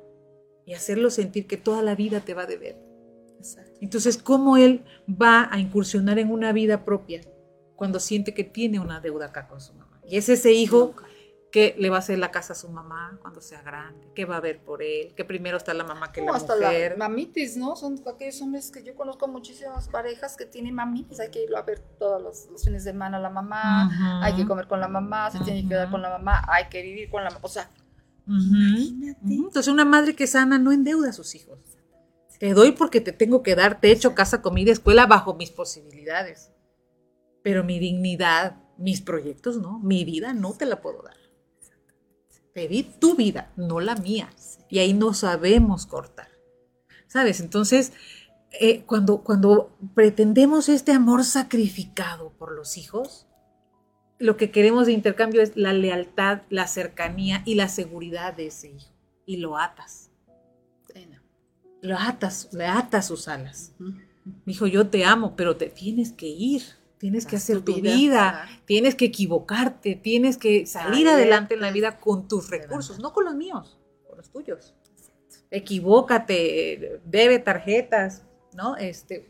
y 0.70 0.74
hacerlo 0.74 1.10
sentir 1.10 1.48
que 1.48 1.56
toda 1.56 1.82
la 1.82 1.96
vida 1.96 2.20
te 2.20 2.32
va 2.32 2.42
a 2.42 2.46
deber. 2.46 2.76
Exacto. 3.38 3.72
Entonces, 3.80 4.18
¿cómo 4.18 4.56
él 4.56 4.84
va 5.08 5.48
a 5.50 5.58
incursionar 5.58 6.20
en 6.20 6.30
una 6.30 6.52
vida 6.52 6.84
propia 6.84 7.22
cuando 7.74 7.98
siente 7.98 8.34
que 8.34 8.44
tiene 8.44 8.78
una 8.78 9.00
deuda 9.00 9.26
acá 9.26 9.48
con 9.48 9.60
su 9.60 9.74
mamá? 9.74 10.00
Y 10.06 10.16
es 10.16 10.28
ese 10.28 10.52
hijo 10.52 10.94
que 11.50 11.74
le 11.76 11.90
va 11.90 11.96
a 11.96 11.98
hacer 11.98 12.18
la 12.20 12.30
casa 12.30 12.52
a 12.52 12.56
su 12.56 12.68
mamá 12.68 13.18
cuando 13.20 13.40
sea 13.40 13.62
grande, 13.62 14.06
que 14.14 14.24
va 14.26 14.36
a 14.36 14.40
ver 14.40 14.60
por 14.62 14.80
él, 14.84 15.12
que 15.16 15.24
primero 15.24 15.56
está 15.56 15.74
la 15.74 15.82
mamá 15.82 16.12
que 16.12 16.20
No, 16.20 16.30
la 16.30 16.38
hasta 16.38 16.54
mujer. 16.54 16.92
la 16.92 17.08
mamitis, 17.08 17.56
¿no? 17.56 17.74
Son 17.74 18.00
aquellos 18.06 18.40
hombres 18.40 18.70
que 18.70 18.84
yo 18.84 18.94
conozco 18.94 19.26
muchísimas 19.26 19.88
parejas 19.88 20.36
que 20.36 20.46
tienen 20.46 20.76
mamitis. 20.76 21.18
Hay 21.18 21.30
que 21.32 21.42
irlo 21.42 21.56
a 21.58 21.62
ver 21.62 21.80
todos 21.98 22.22
los, 22.22 22.46
los 22.52 22.62
fines 22.64 22.84
de 22.84 22.92
semana 22.92 23.16
a 23.16 23.20
la 23.20 23.30
mamá. 23.30 23.86
Ujú, 23.88 24.24
Hay 24.24 24.34
que 24.36 24.46
comer 24.46 24.68
con 24.68 24.78
la 24.78 24.86
mamá, 24.86 25.32
se 25.32 25.40
tiene 25.40 25.62
que 25.62 25.68
quedar 25.70 25.86
Ujú. 25.86 25.92
con 25.94 26.02
la 26.02 26.10
mamá, 26.10 26.44
hay 26.46 26.68
que 26.68 26.80
vivir 26.82 27.10
con 27.10 27.24
la 27.24 27.30
mamá. 27.30 27.40
O 27.42 27.48
sea, 27.48 27.68
imagínate. 28.26 29.34
Entonces, 29.34 29.68
una 29.68 29.84
madre 29.84 30.14
que 30.14 30.26
sana 30.26 30.58
no 30.58 30.72
endeuda 30.72 31.10
a 31.10 31.12
sus 31.12 31.34
hijos. 31.34 31.58
Te 32.38 32.54
doy 32.54 32.72
porque 32.72 33.00
te 33.00 33.12
tengo 33.12 33.42
que 33.42 33.54
dar 33.54 33.80
techo, 33.80 34.14
casa, 34.14 34.40
comida, 34.40 34.72
escuela 34.72 35.06
bajo 35.06 35.34
mis 35.34 35.50
posibilidades. 35.50 36.50
Pero 37.42 37.64
mi 37.64 37.78
dignidad, 37.78 38.56
mis 38.78 39.02
proyectos, 39.02 39.58
no. 39.58 39.78
Mi 39.78 40.04
vida 40.04 40.32
no 40.32 40.52
te 40.54 40.64
la 40.64 40.80
puedo 40.80 41.02
dar. 41.02 41.16
Te 42.54 42.66
di 42.66 42.82
tu 42.82 43.14
vida, 43.14 43.52
no 43.56 43.80
la 43.80 43.94
mía. 43.94 44.30
Y 44.68 44.78
ahí 44.78 44.94
no 44.94 45.12
sabemos 45.12 45.86
cortar. 45.86 46.28
¿Sabes? 47.06 47.40
Entonces, 47.40 47.92
eh, 48.52 48.84
cuando, 48.84 49.22
cuando 49.22 49.76
pretendemos 49.94 50.68
este 50.68 50.92
amor 50.92 51.24
sacrificado 51.24 52.30
por 52.38 52.52
los 52.52 52.76
hijos, 52.76 53.26
lo 54.20 54.36
que 54.36 54.50
queremos 54.50 54.86
de 54.86 54.92
intercambio 54.92 55.40
es 55.40 55.56
la 55.56 55.72
lealtad, 55.72 56.42
la 56.50 56.66
cercanía 56.66 57.42
y 57.46 57.54
la 57.54 57.68
seguridad 57.68 58.34
de 58.34 58.48
ese 58.48 58.68
hijo. 58.68 58.92
Y 59.24 59.38
lo 59.38 59.58
atas. 59.58 60.10
Lo 61.82 61.96
atas, 61.98 62.50
le 62.52 62.66
atas 62.66 63.06
sus 63.06 63.26
alas. 63.26 63.72
Ujú. 63.80 63.94
Dijo, 64.44 64.66
yo 64.66 64.88
te 64.88 65.06
amo, 65.06 65.34
pero 65.34 65.56
te 65.56 65.70
tienes 65.70 66.12
que 66.12 66.26
ir. 66.26 66.62
Tienes 66.98 67.24
que 67.24 67.36
Haz 67.36 67.44
hacer 67.44 67.62
tu 67.62 67.76
vida. 67.80 68.46
tienes 68.66 68.94
que 68.94 69.06
equivocarte, 69.06 69.96
tienes 69.96 70.36
que 70.36 70.66
salir 70.66 71.08
Adelante. 71.08 71.10
adelante 71.22 71.54
en 71.54 71.60
la 71.62 71.70
vida 71.70 71.98
con 71.98 72.28
tus 72.28 72.50
recursos, 72.50 72.98
no 72.98 73.14
con 73.14 73.24
los 73.24 73.34
míos, 73.34 73.80
con 74.06 74.18
los 74.18 74.30
tuyos. 74.30 74.74
equivócate, 75.50 77.00
debe 77.06 77.38
tarjetas, 77.38 78.26
¿no? 78.52 78.76
Este, 78.76 79.26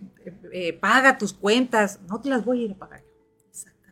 eh, 0.53 0.73
paga 0.73 1.17
tus 1.17 1.33
cuentas, 1.33 2.01
no 2.09 2.21
te 2.21 2.29
las 2.29 2.45
voy 2.45 2.63
a 2.63 2.65
ir 2.65 2.73
a 2.73 2.79
pagar 2.79 3.05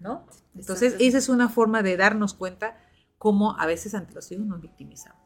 ¿no? 0.01 0.27
Entonces, 0.59 0.97
esa 0.99 1.19
es 1.19 1.29
una 1.29 1.49
forma 1.49 1.83
de 1.83 1.97
darnos 1.97 2.35
cuenta 2.35 2.79
cómo 3.19 3.59
a 3.59 3.67
veces 3.67 3.95
ante 3.95 4.15
los 4.15 4.31
hijos 4.33 4.47
nos 4.47 4.61
victimizamos. 4.61 5.21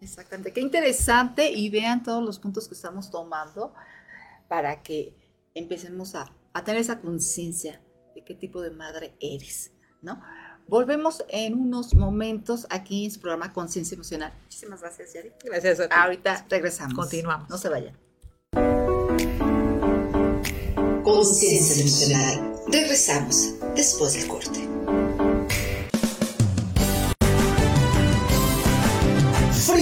Exactamente, 0.00 0.52
qué 0.52 0.60
interesante 0.60 1.50
y 1.50 1.70
vean 1.70 2.02
todos 2.02 2.24
los 2.24 2.38
puntos 2.40 2.66
que 2.66 2.74
estamos 2.74 3.10
tomando 3.10 3.72
para 4.48 4.82
que 4.82 5.14
empecemos 5.54 6.14
a, 6.14 6.32
a 6.52 6.64
tener 6.64 6.80
esa 6.80 7.00
conciencia 7.00 7.80
de 8.14 8.24
qué 8.24 8.34
tipo 8.34 8.60
de 8.60 8.70
madre 8.70 9.14
eres, 9.20 9.72
¿no? 10.00 10.20
Volvemos 10.68 11.24
en 11.28 11.54
unos 11.54 11.94
momentos 11.94 12.66
aquí 12.70 13.04
en 13.04 13.10
su 13.10 13.20
programa 13.20 13.52
Conciencia 13.52 13.94
Emocional. 13.94 14.32
Muchísimas 14.44 14.80
gracias, 14.80 15.12
Yari. 15.12 15.32
Gracias 15.44 15.80
a 15.80 15.88
ti. 15.88 15.94
Ahorita 15.96 16.46
regresamos. 16.48 16.94
Continuamos. 16.94 17.48
No 17.50 17.58
se 17.58 17.68
vayan. 17.68 17.98
Conciencia 21.02 21.82
Emocional. 21.82 22.51
Regresamos 22.72 23.52
después 23.76 24.14
del 24.14 24.26
corte. 24.26 24.61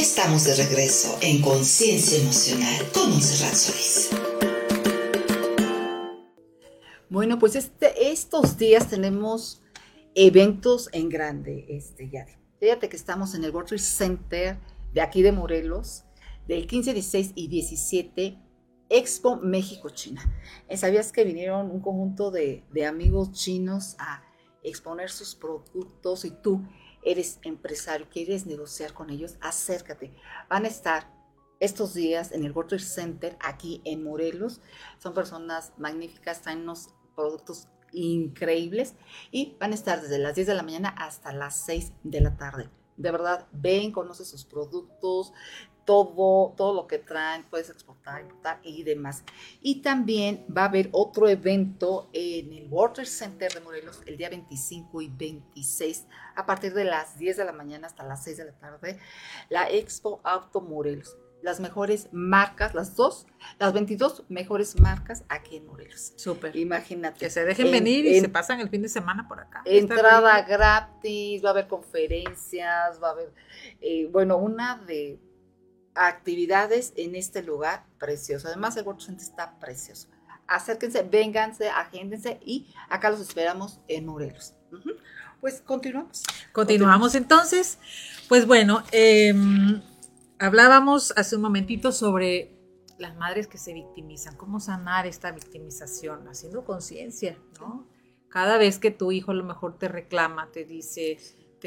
Estamos 0.00 0.44
de 0.44 0.56
regreso 0.56 1.16
en 1.20 1.40
Conciencia 1.40 2.18
Emocional 2.18 2.90
con 2.92 3.10
Monserrat 3.10 3.54
Solís. 3.54 4.10
Bueno, 7.08 7.38
pues 7.38 7.54
este, 7.54 8.10
estos 8.10 8.58
días 8.58 8.88
tenemos 8.88 9.62
eventos 10.16 10.88
en 10.92 11.08
grande, 11.08 11.66
este, 11.68 12.10
ya. 12.10 12.26
Fíjate 12.58 12.88
que 12.88 12.96
estamos 12.96 13.34
en 13.34 13.44
el 13.44 13.52
World 13.52 13.68
Trade 13.68 13.82
Center 13.82 14.58
de 14.92 15.00
aquí 15.00 15.22
de 15.22 15.30
Morelos, 15.30 16.04
del 16.48 16.66
15, 16.66 16.92
16 16.92 17.32
y 17.36 17.48
17, 17.48 18.38
Expo 18.88 19.36
México 19.36 19.90
China. 19.90 20.22
Eh, 20.68 20.76
¿Sabías 20.76 21.12
que 21.12 21.24
vinieron 21.24 21.70
un 21.70 21.80
conjunto 21.80 22.32
de, 22.32 22.64
de 22.72 22.84
amigos 22.84 23.30
chinos 23.32 23.94
a 23.98 24.24
exponer 24.64 25.10
sus 25.10 25.36
productos 25.36 26.24
y 26.24 26.30
tú 26.30 26.62
eres 27.04 27.38
empresario, 27.42 28.08
quieres 28.10 28.46
negociar 28.46 28.92
con 28.92 29.10
ellos, 29.10 29.36
acércate. 29.40 30.14
Van 30.48 30.64
a 30.64 30.68
estar 30.68 31.12
estos 31.60 31.94
días 31.94 32.32
en 32.32 32.44
el 32.44 32.52
World 32.52 32.80
Center 32.80 33.36
aquí 33.40 33.80
en 33.84 34.02
Morelos. 34.02 34.60
Son 34.98 35.14
personas 35.14 35.72
magníficas, 35.78 36.42
traen 36.42 36.62
unos 36.62 36.88
productos 37.14 37.68
increíbles 37.92 38.94
y 39.30 39.56
van 39.60 39.72
a 39.72 39.74
estar 39.74 40.02
desde 40.02 40.18
las 40.18 40.34
10 40.34 40.48
de 40.48 40.54
la 40.54 40.62
mañana 40.62 40.88
hasta 40.88 41.32
las 41.32 41.56
6 41.64 41.92
de 42.02 42.20
la 42.20 42.36
tarde. 42.36 42.68
De 42.96 43.10
verdad, 43.10 43.46
ven, 43.52 43.92
conoce 43.92 44.24
sus 44.24 44.44
productos, 44.44 45.32
todo, 45.84 46.54
todo 46.56 46.74
lo 46.74 46.86
que 46.86 46.98
traen, 46.98 47.44
puedes 47.44 47.70
exportar, 47.70 48.22
importar 48.22 48.60
y 48.62 48.82
demás. 48.82 49.24
Y 49.60 49.82
también 49.82 50.44
va 50.54 50.62
a 50.62 50.66
haber 50.66 50.88
otro 50.92 51.28
evento 51.28 52.08
en 52.12 52.52
el 52.52 52.66
Water 52.70 53.06
Center 53.06 53.52
de 53.52 53.60
Morelos 53.60 54.00
el 54.06 54.16
día 54.16 54.28
25 54.28 55.02
y 55.02 55.08
26 55.08 56.06
a 56.36 56.46
partir 56.46 56.74
de 56.74 56.84
las 56.84 57.18
10 57.18 57.36
de 57.36 57.44
la 57.44 57.52
mañana 57.52 57.86
hasta 57.86 58.04
las 58.04 58.24
6 58.24 58.36
de 58.36 58.44
la 58.46 58.52
tarde, 58.52 58.98
la 59.48 59.70
Expo 59.70 60.20
Auto 60.24 60.60
Morelos. 60.60 61.16
Las 61.42 61.60
mejores 61.60 62.08
marcas, 62.10 62.74
las 62.74 62.96
dos, 62.96 63.26
las 63.58 63.74
22 63.74 64.24
mejores 64.30 64.80
marcas 64.80 65.24
aquí 65.28 65.58
en 65.58 65.66
Morelos. 65.66 66.14
Súper. 66.16 66.56
Imagínate. 66.56 67.18
Que 67.18 67.28
se 67.28 67.44
dejen 67.44 67.70
venir 67.70 68.06
y 68.06 68.18
se 68.18 68.30
pasan 68.30 68.60
el 68.60 68.70
fin 68.70 68.80
de 68.80 68.88
semana 68.88 69.28
por 69.28 69.40
acá. 69.40 69.60
Entrada 69.66 70.40
gratis, 70.40 71.44
va 71.44 71.48
a 71.48 71.52
haber 71.52 71.68
conferencias, 71.68 72.98
va 73.02 73.08
a 73.08 73.10
haber, 73.10 73.34
eh, 73.82 74.08
bueno, 74.10 74.38
una 74.38 74.78
de 74.86 75.20
actividades 75.94 76.92
en 76.96 77.14
este 77.14 77.42
lugar 77.42 77.84
precioso. 77.98 78.48
Además, 78.48 78.76
el 78.76 78.84
World 78.84 79.00
Center 79.00 79.22
está 79.22 79.58
precioso. 79.58 80.08
Acérquense, 80.46 81.02
vénganse, 81.02 81.70
agéndense 81.70 82.38
y 82.44 82.74
acá 82.88 83.10
los 83.10 83.20
esperamos 83.20 83.80
en 83.88 84.06
Morelos. 84.06 84.54
Pues 85.40 85.60
continuamos. 85.60 86.22
Continuamos 86.52 87.14
entonces. 87.14 87.78
Pues 88.28 88.46
bueno, 88.46 88.82
em, 88.92 89.80
hablábamos 90.38 91.12
hace 91.16 91.36
un 91.36 91.42
momentito 91.42 91.92
sobre 91.92 92.54
las 92.98 93.16
madres 93.16 93.46
que 93.46 93.58
se 93.58 93.72
victimizan, 93.72 94.36
cómo 94.36 94.60
sanar 94.60 95.06
esta 95.06 95.32
victimización, 95.32 96.28
haciendo 96.28 96.64
conciencia, 96.64 97.38
¿no? 97.60 97.86
Cada 98.28 98.58
vez 98.58 98.78
que 98.78 98.90
tu 98.90 99.12
hijo 99.12 99.30
a 99.30 99.34
lo 99.34 99.44
mejor 99.44 99.78
te 99.78 99.88
reclama, 99.88 100.50
te 100.50 100.64
dice, 100.64 101.18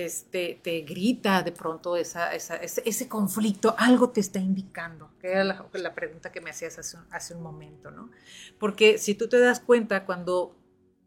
te, 0.06 0.86
grita 0.88 1.42
de 1.42 1.52
pronto 1.52 1.98
esa, 1.98 2.32
ese, 2.34 3.08
conflicto, 3.08 3.74
algo 3.78 4.12
te 4.12 4.20
está 4.20 4.40
indicando, 4.40 5.10
que 5.20 5.32
era 5.32 5.44
la, 5.44 5.96
pregunta 5.96 6.32
que 6.32 6.40
me 6.40 6.52
hacías 6.52 6.78
hace, 6.78 6.98
hace, 7.10 7.34
un 7.34 7.42
momento, 7.42 7.90
¿no? 7.90 8.12
Porque 8.60 9.00
si 9.00 9.16
tú 9.16 9.28
te 9.28 9.40
das 9.40 9.60
cuenta, 9.60 10.06
cuando 10.06 10.56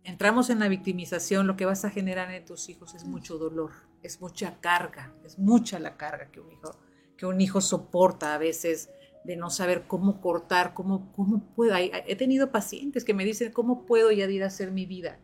entramos 0.02 0.50
en 0.50 0.58
la 0.58 0.66
victimización, 0.66 1.46
lo 1.46 1.56
que 1.56 1.66
vas 1.66 1.84
a 1.84 1.90
generar 1.90 2.32
en 2.32 2.44
tus 2.44 2.68
hijos 2.68 2.94
es 2.94 3.04
mucho 3.04 3.38
dolor, 3.38 3.70
es 4.02 4.20
mucha 4.20 4.60
carga, 4.60 5.14
es 5.24 5.38
mucha 5.38 5.78
la 5.78 5.96
carga 5.96 6.32
que 6.32 6.40
un 6.40 6.50
hijo, 6.50 6.76
que 7.16 7.26
un 7.26 7.40
hijo 7.40 7.60
soporta 7.60 8.34
a 8.34 8.38
veces 8.38 8.90
de 9.22 9.36
no 9.36 9.50
saber 9.50 9.84
cómo 9.86 10.20
cortar, 10.20 10.74
cómo, 10.74 11.12
cómo 11.12 11.44
puedo. 11.54 11.76
He 11.76 12.16
tenido 12.16 12.50
pacientes 12.50 13.04
que 13.04 13.14
me 13.14 13.24
dicen, 13.24 13.52
¿cómo 13.52 13.86
puedo 13.86 14.10
ya 14.10 14.28
ir 14.28 14.42
a 14.42 14.48
hacer 14.48 14.72
mi 14.72 14.84
vida 14.84 15.20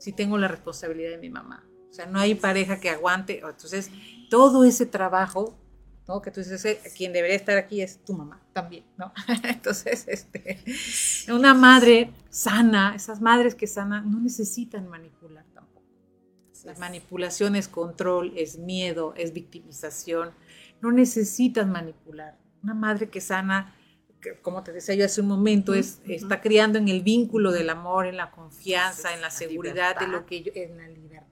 si 0.00 0.12
tengo 0.12 0.38
la 0.38 0.48
responsabilidad 0.48 1.10
de 1.10 1.18
mi 1.18 1.30
mamá? 1.30 1.68
O 1.96 1.98
sea, 1.98 2.06
no 2.06 2.18
hay 2.18 2.34
pareja 2.34 2.78
que 2.78 2.90
aguante. 2.90 3.40
Entonces, 3.42 3.90
todo 4.28 4.64
ese 4.64 4.84
trabajo 4.84 5.54
¿no? 6.08 6.22
Que 6.22 6.30
tú 6.30 6.40
dices, 6.40 6.64
"Eh, 6.64 6.80
quien 6.96 7.12
debería 7.12 7.36
estar 7.36 7.58
aquí 7.58 7.80
es 7.82 7.98
tu 8.04 8.14
mamá 8.14 8.40
también, 8.52 8.84
¿no? 8.96 9.12
Entonces, 9.44 10.06
este, 10.08 10.62
una 11.32 11.54
madre 11.54 12.10
sana, 12.30 12.94
esas 12.94 13.20
madres 13.20 13.54
que 13.54 13.66
sanan, 13.66 14.10
no 14.10 14.20
necesitan 14.20 14.88
manipular 14.88 15.44
tampoco. 15.52 15.82
La 16.64 16.74
manipulación 16.74 17.56
es 17.56 17.68
control, 17.68 18.32
es 18.36 18.58
miedo, 18.58 19.14
es 19.16 19.32
victimización. 19.32 20.30
No 20.80 20.92
necesitas 20.92 21.66
manipular. 21.66 22.36
Una 22.62 22.74
madre 22.74 23.08
que 23.08 23.20
sana, 23.20 23.74
como 24.42 24.62
te 24.62 24.72
decía 24.72 24.94
yo 24.94 25.04
hace 25.04 25.20
un 25.20 25.28
momento, 25.28 25.74
es, 25.74 26.00
está 26.06 26.40
criando 26.40 26.78
en 26.78 26.88
el 26.88 27.02
vínculo 27.02 27.52
del 27.52 27.70
amor, 27.70 28.06
en 28.06 28.16
la 28.16 28.30
confianza, 28.30 29.12
en 29.14 29.20
la 29.20 29.28
La 29.28 29.30
seguridad 29.30 29.98
de 29.98 30.08
lo 30.08 30.26
que 30.26 30.42
yo, 30.42 30.52
en 30.54 30.76
la 30.78 30.84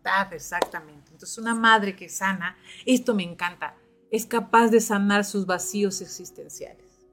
libertad, 0.05 0.33
exactamente. 0.33 1.11
Entonces, 1.13 1.39
una 1.39 1.55
madre 1.55 1.97
que 1.97 2.09
sana, 2.09 2.57
esto 2.87 3.15
me 3.15 3.23
encanta, 3.23 3.75
es 4.11 4.27
capaz 4.27 4.69
de 4.69 4.81
sanar 4.81 5.25
sus 5.25 5.47
vacíos 5.47 6.01
existenciales. 6.01 7.07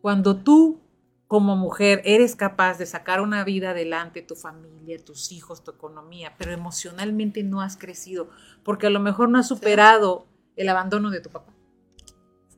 Cuando 0.00 0.36
tú, 0.36 0.80
como 1.26 1.56
mujer, 1.56 2.00
eres 2.04 2.36
capaz 2.36 2.78
de 2.78 2.86
sacar 2.86 3.20
una 3.20 3.44
vida 3.44 3.70
adelante, 3.70 4.22
tu 4.22 4.34
familia, 4.34 5.02
tus 5.04 5.32
hijos, 5.32 5.64
tu 5.64 5.70
economía, 5.70 6.34
pero 6.38 6.52
emocionalmente 6.52 7.42
no 7.42 7.60
has 7.60 7.76
crecido, 7.76 8.30
porque 8.62 8.86
a 8.86 8.90
lo 8.90 9.00
mejor 9.00 9.28
no 9.28 9.38
has 9.38 9.48
superado 9.48 10.26
el 10.56 10.68
abandono 10.68 11.10
de 11.10 11.20
tu 11.20 11.30
papá. 11.30 11.52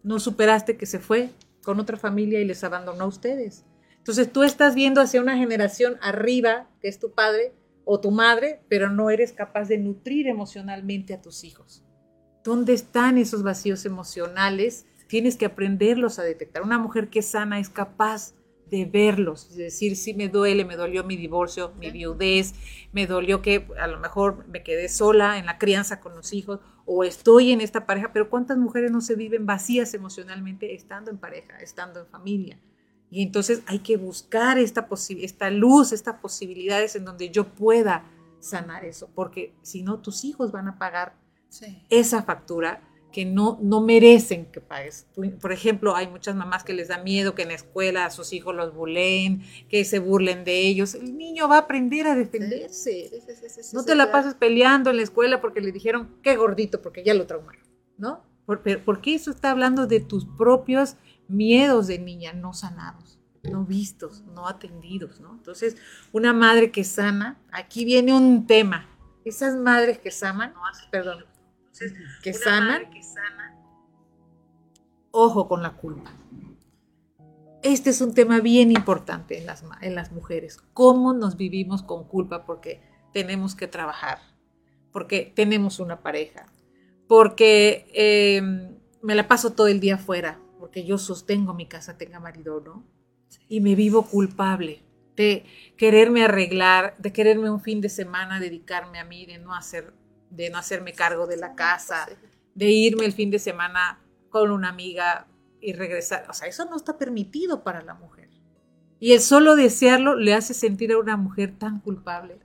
No 0.03 0.19
superaste 0.19 0.77
que 0.77 0.87
se 0.87 0.99
fue 0.99 1.31
con 1.63 1.79
otra 1.81 1.97
familia 1.97 2.41
y 2.41 2.45
les 2.45 2.65
abandonó 2.65 3.05
a 3.05 3.09
ustedes. 3.09 3.65
Entonces 3.99 4.33
tú 4.33 4.43
estás 4.43 4.75
viendo 4.75 5.01
hacia 5.01 5.21
una 5.21 5.37
generación 5.37 5.99
arriba, 6.01 6.69
que 6.81 6.89
es 6.89 6.99
tu 6.99 7.13
padre 7.13 7.53
o 7.85 8.01
tu 8.01 8.11
madre, 8.11 8.63
pero 8.69 8.91
no 8.91 9.11
eres 9.11 9.33
capaz 9.33 9.69
de 9.69 9.79
nutrir 9.79 10.27
emocionalmente 10.27 11.15
a 11.15 11.21
tus 11.21 11.45
hijos. 11.45 11.85
¿Dónde 12.45 12.73
están 12.73 13.19
esos 13.19 13.43
vacíos 13.43 13.85
emocionales? 13.85 14.87
Tienes 15.09 15.37
que 15.37 15.47
aprenderlos 15.47 16.19
a 16.19 16.23
detectar. 16.23 16.63
Una 16.63 16.79
mujer 16.79 17.11
que 17.11 17.19
es 17.19 17.27
sana 17.27 17.59
es 17.59 17.69
capaz 17.69 18.35
de 18.71 18.85
verlos, 18.85 19.49
es 19.51 19.57
decir, 19.57 19.97
sí 19.97 20.15
me 20.15 20.29
duele, 20.29 20.65
me 20.65 20.77
dolió 20.77 21.03
mi 21.03 21.17
divorcio, 21.17 21.73
mi 21.79 21.91
viudez, 21.91 22.55
me 22.93 23.07
dolió 23.07 23.43
que 23.43 23.67
a 23.79 23.89
lo 23.89 23.99
mejor 23.99 24.47
me 24.47 24.63
quedé 24.63 24.89
sola 24.89 25.39
en 25.39 25.47
la 25.47 25.59
crianza 25.59 26.01
con 26.01 26.15
los 26.15 26.33
hijos 26.33 26.61
o 26.87 27.05
estoy 27.05 27.51
en 27.51 27.61
esta 27.61 27.85
pareja, 27.85 28.13
pero 28.13 28.31
¿cuántas 28.31 28.59
mujeres 28.59 28.93
no 28.93 29.01
se 29.01 29.17
viven 29.17 29.45
vacías 29.45 29.93
emocionalmente 29.93 30.75
estando 30.75 31.11
en 31.11 31.19
pareja, 31.19 31.59
estando 31.59 32.01
en 32.01 32.07
familia? 32.07 32.61
Y 33.11 33.23
entonces 33.23 33.63
hay 33.67 33.81
que 33.81 33.97
buscar 33.97 34.59
esta, 34.59 34.89
esta 35.21 35.51
luz, 35.51 35.93
estas 35.93 36.17
posibilidades 36.21 36.95
en 36.97 37.05
donde 37.05 37.31
yo 37.31 37.47
pueda 37.49 38.05
sanar 38.39 38.85
eso, 38.85 39.11
porque 39.15 39.53
si 39.63 39.83
no, 39.83 39.99
tus 40.01 40.25
hijos 40.25 40.53
van 40.53 40.69
a 40.69 40.79
pagar 40.79 41.15
Sí. 41.49 41.85
esa 41.91 42.23
factura 42.23 42.81
que 43.13 43.25
no, 43.25 43.59
no 43.61 43.81
merecen 43.81 44.47
que 44.53 44.61
pagues. 44.61 45.09
Por 45.41 45.51
ejemplo, 45.51 45.97
hay 45.97 46.07
muchas 46.07 46.37
mamás 46.37 46.63
que 46.63 46.73
les 46.73 46.87
da 46.87 46.99
miedo 47.03 47.35
que 47.35 47.43
en 47.43 47.49
la 47.49 47.55
escuela 47.55 48.05
a 48.07 48.11
sus 48.11 48.33
hijos 48.33 48.55
los 48.55 48.73
buleen, 48.73 49.43
que 49.69 49.85
se 49.85 49.99
burlen 49.99 50.45
de 50.45 50.61
ellos. 50.69 50.95
El 50.95 51.19
niño 51.19 51.49
va 51.49 51.57
a 51.57 51.61
aprender 51.63 52.07
a 52.07 52.15
defenderse. 52.15 53.11
Sí, 53.13 53.21
sí, 53.49 53.63
sí, 53.63 53.77
No 53.77 53.85
te 53.85 53.97
la 53.97 54.13
pases 54.13 54.35
peleando 54.35 54.91
en 54.91 54.99
la 54.99 55.03
escuela 55.03 55.41
porque 55.41 55.61
le 55.61 55.73
dijeron 55.73 56.15
qué 56.23 56.37
gordito, 56.37 56.81
porque 56.81 57.03
ya 57.03 57.15
lo 57.15 57.27
traumaron, 57.27 57.63
¿no? 57.99 58.23
Por- 58.47 58.63
pero- 58.63 58.81
Porque 58.85 59.17
eso 59.17 59.33
está 59.33 59.51
hablando 59.51 59.89
de 59.89 59.99
tus 59.99 60.25
propios 60.25 60.95
miedos 61.31 61.87
de 61.87 61.99
niña 61.99 62.33
no 62.33 62.53
sanados, 62.53 63.19
no 63.43 63.65
vistos, 63.65 64.23
no 64.35 64.47
atendidos, 64.47 65.21
¿no? 65.21 65.33
Entonces, 65.33 65.77
una 66.13 66.33
madre 66.33 66.71
que 66.71 66.85
sana, 66.85 67.39
aquí 67.53 67.85
viene 67.85 68.15
un 68.15 68.47
tema. 68.47 68.89
Esas 69.25 69.57
madres 69.57 69.99
que 69.99 70.11
sanan, 70.11 70.55
perdón, 70.91 71.25
que 72.23 72.33
sanan, 72.33 72.83
ojo 75.11 75.49
con 75.49 75.63
la 75.63 75.73
culpa. 75.73 76.11
Este 77.63 77.91
es 77.91 78.01
un 78.01 78.15
tema 78.15 78.41
bien 78.41 78.71
importante 78.71 79.39
en 79.39 79.47
las, 79.47 79.65
en 79.83 79.95
las 79.95 80.13
mujeres. 80.13 80.59
¿Cómo 80.73 81.13
nos 81.13 81.37
vivimos 81.37 81.83
con 81.83 82.05
culpa? 82.05 82.47
Porque 82.47 82.81
tenemos 83.13 83.55
que 83.55 83.67
trabajar, 83.67 84.19
porque 84.93 85.33
tenemos 85.35 85.79
una 85.79 86.01
pareja, 86.01 86.47
porque 87.07 87.87
eh, 87.93 88.41
me 89.03 89.15
la 89.15 89.29
paso 89.29 89.53
todo 89.53 89.67
el 89.67 89.81
día 89.81 89.97
afuera, 89.97 90.39
porque 90.61 90.85
yo 90.85 90.99
sostengo 90.99 91.55
mi 91.55 91.67
casa, 91.67 91.97
tenga 91.97 92.21
marido 92.21 92.59
o 92.59 92.61
no, 92.61 92.85
y 93.49 93.61
me 93.61 93.75
vivo 93.75 94.07
culpable 94.07 94.83
de 95.17 95.45
quererme 95.77 96.23
arreglar, 96.25 96.95
de 96.99 97.13
quererme 97.13 97.51
un 97.51 97.61
fin 97.61 97.81
de 97.81 97.89
semana 97.89 98.39
dedicarme 98.39 98.99
a 98.99 99.05
mí, 99.05 99.27
de 99.27 99.39
no 99.39 99.55
hacer, 99.55 99.93
de 100.31 100.51
no 100.51 100.59
hacerme 100.59 100.93
cargo 100.93 101.27
de 101.27 101.37
la 101.37 101.55
casa, 101.55 102.09
de 102.55 102.71
irme 102.71 103.07
el 103.07 103.13
fin 103.13 103.31
de 103.31 103.39
semana 103.39 104.01
con 104.29 104.51
una 104.51 104.69
amiga 104.69 105.27
y 105.61 105.73
regresar. 105.73 106.27
O 106.29 106.33
sea, 106.33 106.49
eso 106.49 106.65
no 106.67 106.77
está 106.77 106.97
permitido 106.97 107.65
para 107.65 107.83
la 107.83 107.95
mujer. 107.95 108.29
Y 108.99 109.13
el 109.13 109.21
solo 109.21 109.57
desearlo 109.57 110.15
le 110.15 110.35
hace 110.35 110.55
sentir 110.55 110.93
a 110.93 110.99
una 110.99 111.17
mujer 111.17 111.59
tan 111.59 111.81
culpable. 111.81 112.39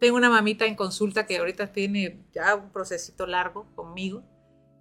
Tengo 0.00 0.16
una 0.16 0.30
mamita 0.30 0.64
en 0.64 0.74
consulta 0.74 1.26
que 1.26 1.38
ahorita 1.38 1.72
tiene 1.72 2.24
ya 2.32 2.54
un 2.54 2.70
procesito 2.70 3.26
largo 3.26 3.66
conmigo 3.74 4.22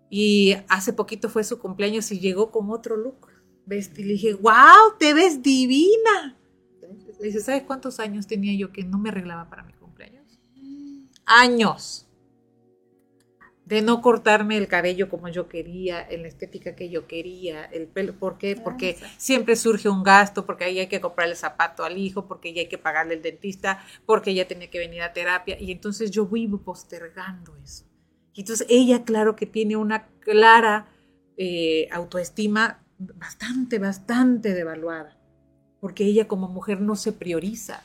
y 0.09 0.55
hace 0.69 0.93
poquito 0.93 1.29
fue 1.29 1.43
su 1.43 1.59
cumpleaños 1.59 2.11
y 2.11 2.19
llegó 2.19 2.51
con 2.51 2.69
otro 2.69 2.95
look. 2.97 3.27
Y 3.69 4.03
le 4.03 4.13
dije, 4.13 4.33
wow, 4.33 4.97
te 4.97 5.13
ves 5.13 5.43
divina. 5.43 6.37
Le 7.19 7.25
dice, 7.25 7.41
¿sabes 7.41 7.63
cuántos 7.63 7.99
años 7.99 8.25
tenía 8.27 8.57
yo 8.57 8.71
que 8.71 8.83
no 8.83 8.97
me 8.97 9.09
arreglaba 9.09 9.49
para 9.49 9.63
mi 9.63 9.73
cumpleaños? 9.73 10.39
Años 11.25 12.07
de 13.65 13.81
no 13.81 14.01
cortarme 14.01 14.55
el 14.55 14.69
cabello 14.69 15.09
como 15.09 15.27
yo 15.27 15.49
quería, 15.49 16.01
en 16.09 16.21
la 16.21 16.29
estética 16.29 16.73
que 16.73 16.89
yo 16.89 17.05
quería, 17.05 17.65
el 17.65 17.87
pelo. 17.87 18.13
¿Por 18.17 18.37
qué? 18.37 18.55
Porque 18.55 18.95
Claro. 18.95 19.13
siempre 19.17 19.57
surge 19.57 19.89
un 19.89 20.03
gasto, 20.03 20.45
porque 20.45 20.63
ahí 20.63 20.79
hay 20.79 20.87
que 20.87 21.01
comprarle 21.01 21.35
zapato 21.35 21.83
al 21.83 21.97
hijo, 21.97 22.27
porque 22.29 22.53
ya 22.53 22.61
hay 22.61 22.69
que 22.69 22.77
pagarle 22.77 23.15
el 23.15 23.21
dentista, 23.21 23.83
porque 24.05 24.33
ya 24.33 24.47
tenía 24.47 24.69
que 24.69 24.79
venir 24.79 25.01
a 25.01 25.11
terapia. 25.11 25.59
Y 25.59 25.73
entonces 25.73 26.11
yo 26.11 26.25
vivo 26.27 26.59
postergando 26.59 27.57
eso. 27.57 27.83
Y 28.37 28.41
entonces 28.41 28.67
ella, 28.69 29.03
claro 29.03 29.35
que 29.35 29.47
tiene 29.47 29.77
una 29.77 30.09
clara 30.19 30.85
eh, 31.37 31.89
autoestima 31.91 32.83
bastante, 32.99 33.79
bastante 33.79 34.53
devaluada, 34.53 35.17
porque 35.81 36.05
ella 36.05 36.27
como 36.27 36.47
mujer 36.47 36.79
no 36.79 36.95
se 36.95 37.13
prioriza, 37.13 37.81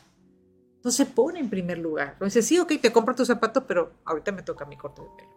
no 0.85 0.91
se 0.91 1.07
pone 1.07 1.41
en 1.41 1.49
primer 1.49 1.79
lugar. 1.79 2.11
Entonces, 2.13 2.45
sí, 2.47 2.59
ok, 2.59 2.75
te 2.83 2.93
compro 2.93 3.15
tu 3.15 3.25
zapato, 3.25 3.67
pero 3.67 3.93
ahorita 4.05 4.31
me 4.33 4.43
toca 4.43 4.67
mi 4.67 4.77
corte 4.77 5.01
de 5.01 5.09
pelo. 5.17 5.31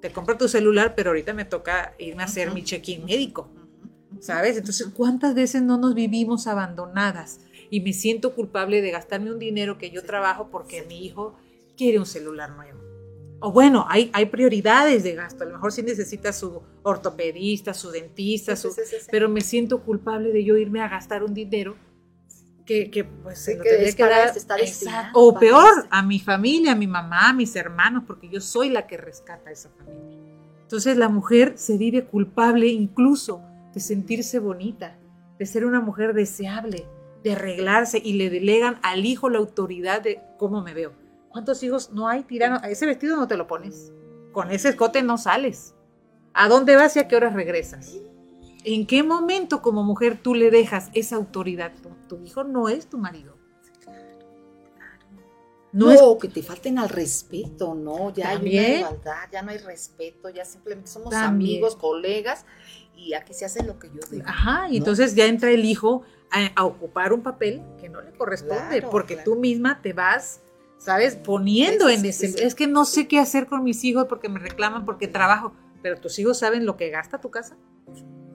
Te 0.00 0.12
compro 0.12 0.38
tu 0.38 0.46
celular, 0.46 0.94
pero 0.94 1.10
ahorita 1.10 1.32
me 1.34 1.46
toca 1.46 1.92
irme 1.98 2.22
a 2.22 2.26
hacer 2.26 2.52
mi 2.52 2.62
check-in 2.62 3.04
médico. 3.04 3.48
¿Sabes? 4.20 4.56
Entonces, 4.56 4.86
¿cuántas 4.94 5.34
veces 5.34 5.62
no 5.62 5.78
nos 5.78 5.96
vivimos 5.96 6.46
abandonadas? 6.46 7.40
Y 7.70 7.80
me 7.80 7.92
siento 7.92 8.36
culpable 8.36 8.82
de 8.82 8.92
gastarme 8.92 9.32
un 9.32 9.40
dinero 9.40 9.78
que 9.78 9.90
yo 9.90 10.02
Sí, 10.02 10.06
trabajo 10.06 10.48
porque 10.52 10.82
sí. 10.82 10.86
mi 10.86 11.04
hijo 11.04 11.34
quiere 11.76 11.98
un 11.98 12.06
celular 12.06 12.50
nuevo. 12.50 12.83
O 13.46 13.52
bueno, 13.52 13.84
hay, 13.88 14.10
hay 14.14 14.26
prioridades 14.26 15.02
de 15.02 15.14
gasto. 15.14 15.44
A 15.44 15.46
lo 15.46 15.52
mejor 15.54 15.70
sí 15.70 15.82
necesita 15.82 16.32
su 16.32 16.62
ortopedista, 16.82 17.74
su 17.74 17.90
dentista, 17.90 18.56
Sí, 18.56 18.62
su- 18.62 18.72
sí, 18.74 18.80
sí, 18.86 18.96
sí. 19.00 19.06
pero 19.10 19.28
me 19.28 19.40
siento 19.42 19.82
culpable 19.82 20.32
de 20.32 20.44
yo 20.44 20.56
irme 20.56 20.80
a 20.80 20.88
gastar 20.88 21.22
un 21.22 21.34
dinero 21.34 21.76
que, 22.64 22.90
que 22.90 23.04
pues 23.04 23.38
se 23.40 23.56
lo 23.56 23.62
que 23.62 23.68
tendría 23.68 23.88
es 23.90 23.94
que 23.96 24.02
dar. 24.04 24.32
Exacto. 24.60 25.10
O 25.20 25.38
peor, 25.38 25.70
eso. 25.80 25.88
a 25.90 26.02
mi 26.02 26.18
familia, 26.20 26.72
a 26.72 26.74
mi 26.74 26.86
mamá, 26.86 27.28
a 27.28 27.32
mis 27.34 27.54
hermanos, 27.56 28.04
porque 28.06 28.28
yo 28.30 28.40
soy 28.40 28.70
la 28.70 28.86
que 28.86 28.96
rescata 28.96 29.50
a 29.50 29.52
esa 29.52 29.68
familia. 29.68 30.00
Entonces 30.62 30.96
la 30.96 31.10
mujer 31.10 31.52
se 31.56 31.76
vive 31.76 32.04
culpable 32.06 32.68
incluso 32.68 33.42
de 33.74 33.80
sentirse 33.80 34.38
bonita, 34.38 34.96
de 35.38 35.44
ser 35.44 35.66
una 35.66 35.80
mujer 35.80 36.14
deseable, 36.14 36.86
de 37.22 37.32
arreglarse 37.32 38.00
y 38.02 38.14
le 38.14 38.30
delegan 38.30 38.78
al 38.82 39.04
hijo 39.04 39.28
la 39.28 39.38
autoridad 39.38 40.00
de 40.00 40.22
cómo 40.38 40.62
me 40.62 40.72
veo. 40.72 40.92
¿Cuántos 41.34 41.60
hijos 41.64 41.90
no 41.90 42.06
hay 42.08 42.22
tirano? 42.22 42.60
Ese 42.62 42.86
vestido 42.86 43.16
no 43.16 43.26
te 43.26 43.36
lo 43.36 43.48
pones. 43.48 43.92
Con 44.30 44.52
ese 44.52 44.68
escote 44.68 45.02
no 45.02 45.18
sales. 45.18 45.74
¿A 46.32 46.48
dónde 46.48 46.76
vas 46.76 46.94
y 46.94 47.00
a 47.00 47.08
qué 47.08 47.16
horas 47.16 47.34
regresas? 47.34 47.96
¿En 48.62 48.86
qué 48.86 49.02
momento 49.02 49.60
como 49.60 49.82
mujer 49.82 50.16
tú 50.22 50.36
le 50.36 50.52
dejas 50.52 50.90
esa 50.94 51.16
autoridad? 51.16 51.72
Tu, 51.82 51.88
tu 52.16 52.24
hijo 52.24 52.44
no 52.44 52.68
es 52.68 52.86
tu 52.86 52.98
marido. 52.98 53.36
No, 55.72 55.90
es 55.90 56.00
que 56.20 56.28
te 56.28 56.40
falten 56.40 56.78
al 56.78 56.88
respeto, 56.88 57.74
no, 57.74 58.14
ya 58.14 58.28
hay 58.28 58.36
También. 58.36 58.64
una 58.64 58.78
igualdad, 58.90 59.28
ya 59.32 59.42
no 59.42 59.50
hay 59.50 59.58
respeto, 59.58 60.28
ya 60.28 60.44
simplemente 60.44 60.88
somos 60.88 61.10
También. 61.10 61.50
amigos, 61.56 61.74
colegas, 61.74 62.46
y 62.94 63.14
aquí 63.14 63.34
se 63.34 63.44
hace 63.44 63.64
lo 63.64 63.76
que 63.80 63.88
yo 63.88 63.98
digo. 64.08 64.22
Ajá, 64.24 64.68
y 64.68 64.72
¿no? 64.74 64.76
entonces 64.78 65.16
ya 65.16 65.26
entra 65.26 65.50
el 65.50 65.64
hijo 65.64 66.02
a, 66.30 66.46
a 66.54 66.64
ocupar 66.64 67.12
un 67.12 67.22
papel 67.24 67.60
que 67.80 67.88
no 67.88 68.00
le 68.00 68.12
corresponde, 68.12 68.78
Claro, 68.78 68.90
porque 68.90 69.14
claro. 69.14 69.32
tú 69.32 69.36
misma 69.40 69.82
te 69.82 69.92
vas, 69.92 70.42
¿sabes? 70.84 71.16
Poniendo 71.16 71.88
en 71.88 72.04
ese... 72.04 72.26
Es 72.44 72.54
que 72.54 72.66
no 72.66 72.84
sé 72.84 73.08
qué 73.08 73.18
hacer 73.18 73.46
con 73.46 73.64
mis 73.64 73.84
hijos 73.84 74.04
porque 74.06 74.28
me 74.28 74.38
reclaman, 74.38 74.84
porque 74.84 75.08
trabajo, 75.08 75.52
pero 75.82 75.98
tus 75.98 76.18
hijos 76.18 76.38
saben 76.38 76.66
lo 76.66 76.76
que 76.76 76.90
gasta 76.90 77.20
tu 77.20 77.30
casa, 77.30 77.56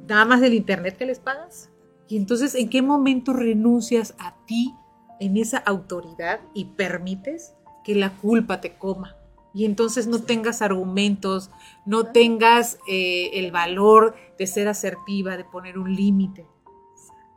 nada 0.08 0.26
más 0.26 0.41
del 0.41 0.56
internet 0.56 0.97
que 0.97 1.06
les 1.06 1.20
pagas. 1.20 1.70
Y 2.08 2.18
entonces, 2.18 2.56
¿en 2.56 2.70
qué 2.70 2.82
momento 2.82 3.34
renuncias 3.34 4.16
a 4.18 4.36
ti 4.47 4.74
en 5.20 5.38
esa 5.38 5.60
autoridad 5.60 6.39
y 6.56 6.66
permites 6.66 7.54
que 7.84 7.93
la 7.93 8.18
culpa 8.18 8.62
te 8.62 8.78
coma? 8.78 9.16
y 9.54 9.66
entonces 9.66 10.08
no 10.08 10.22
tengas 10.22 10.62
argumentos, 10.62 11.50
no 11.86 12.12
tengas 12.12 12.78
eh, 12.88 13.32
el 13.34 13.52
valor 13.52 14.16
de 14.38 14.47
ser 14.47 14.68
asertiva, 14.68 15.38
de 15.38 15.43
poner 15.43 15.78
un 15.78 15.95
límite. 15.95 16.45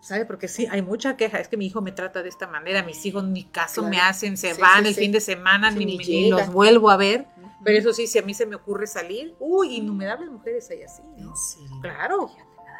¿Sabe? 0.02 0.26
Porque 0.26 0.48
sí, 0.48 0.66
hay 0.68 0.82
mucha 0.82 1.16
queja. 1.16 1.38
Es 1.38 1.46
que 1.46 1.56
mi 1.56 1.66
hijo 1.66 1.80
me 1.80 1.92
trata 1.92 2.24
de 2.24 2.28
esta 2.28 2.48
manera, 2.48 2.82
mis 2.82 3.06
hijos 3.06 3.22
ni 3.22 3.44
caso 3.44 3.84
me 3.84 4.00
hacen, 4.00 4.36
se 4.36 4.52
van 4.54 4.84
el 4.84 4.94
fin 4.96 5.12
de 5.12 5.20
semana, 5.20 5.70
ni, 5.70 6.28
los 6.28 6.52
vuelvo 6.52 6.90
a 6.90 6.96
ver. 6.96 7.26
Pero 7.64 7.78
eso 7.78 7.92
sí, 7.92 8.08
si 8.08 8.18
a 8.18 8.22
mí 8.22 8.34
se 8.34 8.44
me 8.44 8.56
ocurre 8.56 8.88
salir, 8.88 9.36
uy, 9.38 9.76
innumerables 9.76 10.28
mujeres 10.28 10.68
hay 10.70 10.82
así, 10.82 11.02
¿no? 11.18 11.32
Claro, 11.80 12.28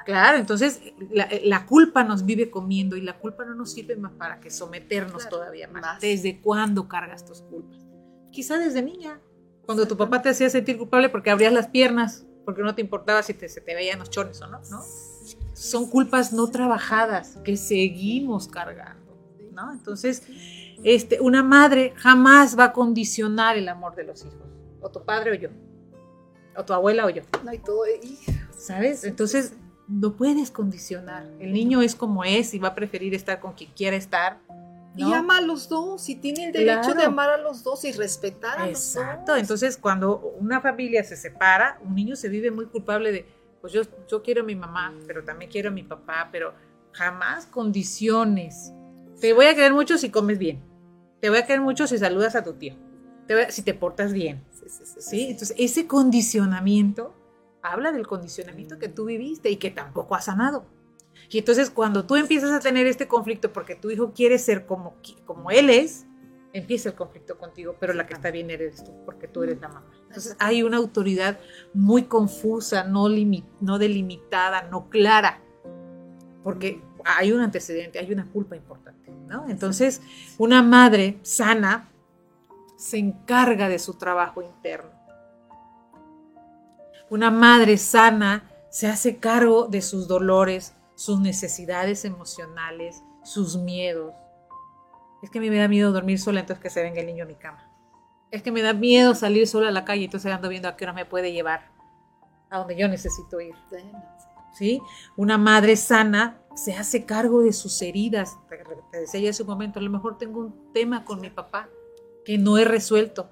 claro. 0.04 0.36
Entonces, 0.36 0.80
la, 1.44 1.64
culpa 1.64 2.02
nos 2.02 2.26
vive 2.26 2.50
comiendo 2.50 2.96
y 2.96 3.02
la 3.02 3.16
culpa 3.16 3.44
no 3.44 3.54
nos 3.54 3.70
sirve 3.70 3.94
más 3.94 4.10
para 4.14 4.40
que 4.40 4.50
someternos 4.50 5.28
todavía 5.28 5.68
más. 5.68 6.00
¿Desde 6.00 6.40
cuándo 6.40 6.88
cargas 6.88 7.24
tus 7.24 7.42
culpas? 7.42 7.78
Quizá 8.32 8.58
desde 8.58 8.82
niña, 8.82 9.20
cuando 9.64 9.86
tu 9.86 9.96
papá 9.96 10.22
te 10.22 10.30
hacía 10.30 10.50
sentir 10.50 10.76
culpable 10.76 11.08
porque 11.08 11.30
abrías 11.30 11.52
las 11.52 11.68
piernas, 11.68 12.26
porque 12.44 12.62
no 12.62 12.74
te 12.74 12.80
importaba 12.80 13.22
si 13.22 13.32
te, 13.32 13.48
se 13.48 13.60
te 13.60 13.76
veían 13.76 14.00
los 14.00 14.10
chones 14.10 14.42
o 14.42 14.48
no, 14.48 14.60
¿no? 14.68 14.82
Son 15.62 15.88
culpas 15.88 16.32
no 16.32 16.48
trabajadas 16.48 17.38
que 17.44 17.56
seguimos 17.56 18.48
cargando, 18.48 19.16
¿no? 19.52 19.72
Entonces, 19.72 20.24
este, 20.82 21.20
una 21.20 21.44
madre 21.44 21.92
jamás 21.96 22.58
va 22.58 22.64
a 22.64 22.72
condicionar 22.72 23.56
el 23.56 23.68
amor 23.68 23.94
de 23.94 24.02
los 24.02 24.22
hijos, 24.24 24.48
o 24.80 24.90
tu 24.90 25.04
padre 25.04 25.30
o 25.30 25.34
yo, 25.34 25.50
o 26.56 26.64
tu 26.64 26.72
abuela 26.72 27.06
o 27.06 27.10
yo. 27.10 27.22
No 27.44 27.50
hay 27.50 27.58
todo 27.58 27.84
ahí. 27.84 28.18
¿Sabes? 28.50 29.04
Entonces, 29.04 29.54
no 29.86 30.16
puedes 30.16 30.50
condicionar. 30.50 31.30
El 31.38 31.52
niño 31.52 31.80
es 31.80 31.94
como 31.94 32.24
es 32.24 32.54
y 32.54 32.58
va 32.58 32.68
a 32.68 32.74
preferir 32.74 33.14
estar 33.14 33.38
con 33.38 33.52
quien 33.52 33.70
quiera 33.72 33.96
estar 33.96 34.40
y 34.96 35.12
ama 35.12 35.38
a 35.38 35.40
los 35.40 35.68
dos 35.68 36.08
y 36.08 36.16
tiene 36.16 36.46
el 36.46 36.52
derecho 36.52 36.94
de 36.94 37.04
amar 37.04 37.30
a 37.30 37.38
los 37.38 37.62
dos 37.62 37.84
y 37.84 37.92
respetar 37.92 38.58
a 38.58 38.66
los 38.66 38.94
dos. 38.94 38.96
Exacto, 38.96 39.36
entonces 39.36 39.76
cuando 39.76 40.18
una 40.38 40.60
familia 40.60 41.02
se 41.04 41.16
separa, 41.16 41.78
un 41.84 41.94
niño 41.94 42.16
se 42.16 42.28
vive 42.28 42.50
muy 42.50 42.66
culpable 42.66 43.12
de, 43.12 43.26
pues 43.62 43.72
yo, 43.72 43.82
yo 44.08 44.22
quiero 44.22 44.42
a 44.42 44.44
mi 44.44 44.56
mamá, 44.56 44.92
pero 45.06 45.24
también 45.24 45.50
quiero 45.50 45.70
a 45.70 45.72
mi 45.72 45.84
papá, 45.84 46.28
pero 46.30 46.52
jamás 46.90 47.46
condiciones. 47.46 48.72
Te 49.20 49.32
voy 49.32 49.46
a 49.46 49.54
querer 49.54 49.72
mucho 49.72 49.96
si 49.96 50.10
comes 50.10 50.38
bien. 50.38 50.60
Te 51.20 51.30
voy 51.30 51.38
a 51.38 51.46
querer 51.46 51.60
mucho 51.60 51.86
si 51.86 51.96
saludas 51.96 52.34
a 52.34 52.42
tu 52.42 52.54
tío. 52.54 52.74
Te 53.28 53.50
si 53.52 53.62
te 53.62 53.72
portas 53.72 54.12
bien. 54.12 54.44
Sí, 54.50 54.68
sí, 54.68 54.84
sí, 54.84 55.00
sí, 55.00 55.26
Entonces 55.30 55.56
ese 55.58 55.86
condicionamiento 55.86 57.14
habla 57.62 57.92
del 57.92 58.06
condicionamiento 58.06 58.80
que 58.80 58.88
tú 58.88 59.04
viviste 59.04 59.48
y 59.48 59.56
que 59.56 59.70
tampoco 59.70 60.16
has 60.16 60.24
sanado. 60.24 60.66
Y 61.30 61.38
entonces 61.38 61.70
cuando 61.70 62.04
tú 62.04 62.16
empiezas 62.16 62.50
a 62.50 62.58
tener 62.58 62.88
este 62.88 63.06
conflicto 63.06 63.52
porque 63.52 63.76
tu 63.76 63.90
hijo 63.90 64.12
quiere 64.12 64.38
ser 64.38 64.66
como, 64.66 64.96
como 65.24 65.52
él 65.52 65.70
es, 65.70 66.04
empieza 66.52 66.88
el 66.88 66.96
conflicto 66.96 67.38
contigo, 67.38 67.76
pero 67.78 67.94
la 67.94 68.06
que 68.06 68.14
está 68.14 68.32
bien 68.32 68.50
eres 68.50 68.82
tú, 68.84 68.92
porque 69.04 69.28
tú 69.28 69.44
eres 69.44 69.60
la 69.60 69.68
mamá. 69.68 69.90
Entonces 70.12 70.36
hay 70.38 70.62
una 70.62 70.76
autoridad 70.76 71.40
muy 71.72 72.02
confusa, 72.02 72.84
no, 72.84 73.08
delimitada, 73.08 74.60
no 74.64 74.90
clara, 74.90 75.40
porque 76.44 76.82
hay 77.02 77.32
un 77.32 77.40
antecedente, 77.40 77.98
hay 77.98 78.12
una 78.12 78.26
culpa 78.26 78.54
importante, 78.54 79.10
¿no? 79.26 79.48
Entonces, 79.48 80.02
una 80.36 80.62
madre 80.62 81.18
sana 81.22 81.88
se 82.76 82.98
encarga 82.98 83.70
de 83.70 83.78
su 83.78 83.94
trabajo 83.94 84.42
interno. 84.42 84.90
Una 87.08 87.30
madre 87.30 87.78
sana 87.78 88.50
se 88.68 88.88
hace 88.88 89.16
cargo 89.16 89.66
de 89.66 89.80
sus 89.80 90.08
dolores, 90.08 90.74
sus 90.94 91.20
necesidades 91.20 92.04
emocionales, 92.04 93.02
sus 93.24 93.56
miedos. 93.56 94.12
Es 95.22 95.30
que 95.30 95.38
a 95.38 95.40
mí 95.40 95.48
me 95.48 95.56
da 95.56 95.68
miedo 95.68 95.90
dormir 95.90 96.18
sola, 96.18 96.40
entonces 96.40 96.62
que 96.62 96.68
se 96.68 96.82
venga 96.82 97.00
el 97.00 97.06
niño 97.06 97.24
a 97.24 97.28
mi 97.28 97.36
cama. 97.36 97.71
Es 98.32 98.42
que 98.42 98.50
me 98.50 98.62
da 98.62 98.72
miedo 98.72 99.14
salir 99.14 99.46
sola 99.46 99.68
a 99.68 99.70
la 99.70 99.84
calle, 99.84 100.06
entonces 100.06 100.32
ando 100.32 100.48
viendo 100.48 100.66
a 100.66 100.76
qué 100.76 100.84
hora 100.84 100.92
me 100.92 101.04
puede 101.04 101.32
llevar 101.32 101.70
a 102.50 102.58
donde 102.58 102.76
yo 102.76 102.88
necesito 102.88 103.40
ir. 103.40 103.54
¿Sí? 104.54 104.80
Una 105.16 105.38
madre 105.38 105.76
sana 105.76 106.42
se 106.56 106.74
hace 106.74 107.04
cargo 107.04 107.42
de 107.42 107.52
sus 107.52 107.80
heridas. 107.82 108.38
Te 108.90 109.00
decía 109.00 109.20
ya 109.20 109.30
hace 109.30 109.42
un 109.42 109.48
momento, 109.48 109.78
a 109.78 109.82
lo 109.82 109.90
mejor 109.90 110.18
tengo 110.18 110.40
un 110.40 110.72
tema 110.72 111.04
con 111.04 111.20
mi 111.20 111.30
papá 111.30 111.68
que 112.24 112.38
no 112.38 112.58
he 112.58 112.64
resuelto. 112.64 113.30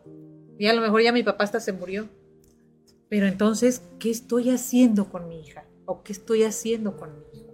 Y 0.58 0.66
a 0.66 0.74
lo 0.74 0.80
mejor 0.80 1.02
ya 1.02 1.12
mi 1.12 1.22
papá 1.22 1.44
hasta 1.44 1.60
se 1.60 1.72
murió. 1.72 2.08
Pero 3.08 3.26
entonces, 3.26 3.82
¿qué 3.98 4.10
estoy 4.10 4.50
haciendo 4.50 5.10
con 5.10 5.28
mi 5.28 5.40
hija? 5.40 5.64
¿O 5.84 6.02
qué 6.02 6.12
estoy 6.12 6.44
haciendo 6.44 6.96
con 6.96 7.10
mi 7.18 7.40
hijo? 7.40 7.49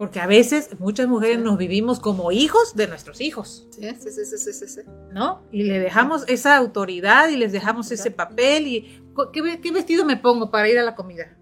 Porque 0.00 0.18
a 0.18 0.26
veces 0.26 0.80
muchas 0.80 1.08
mujeres 1.08 1.40
nos 1.40 1.58
vivimos 1.58 2.00
como 2.00 2.32
hijos 2.32 2.74
de 2.74 2.88
nuestros 2.88 3.20
hijos. 3.20 3.68
Sí, 3.70 3.86
sí, 4.00 4.10
sí, 4.10 4.38
sí, 4.38 4.66
sí. 4.66 4.80
¿No? 5.12 5.42
Y 5.52 5.64
le 5.64 5.78
dejamos 5.78 6.24
esa 6.26 6.56
autoridad 6.56 7.28
y 7.28 7.36
les 7.36 7.52
dejamos 7.52 7.90
ese 7.90 8.10
papel 8.10 8.66
y 8.66 9.02
¿qué, 9.30 9.70
vestido 9.70 10.06
me 10.06 10.16
pongo 10.16 10.50
para 10.50 10.70
ir 10.70 10.78
a 10.78 10.84
la 10.84 10.94
comida? 10.94 11.36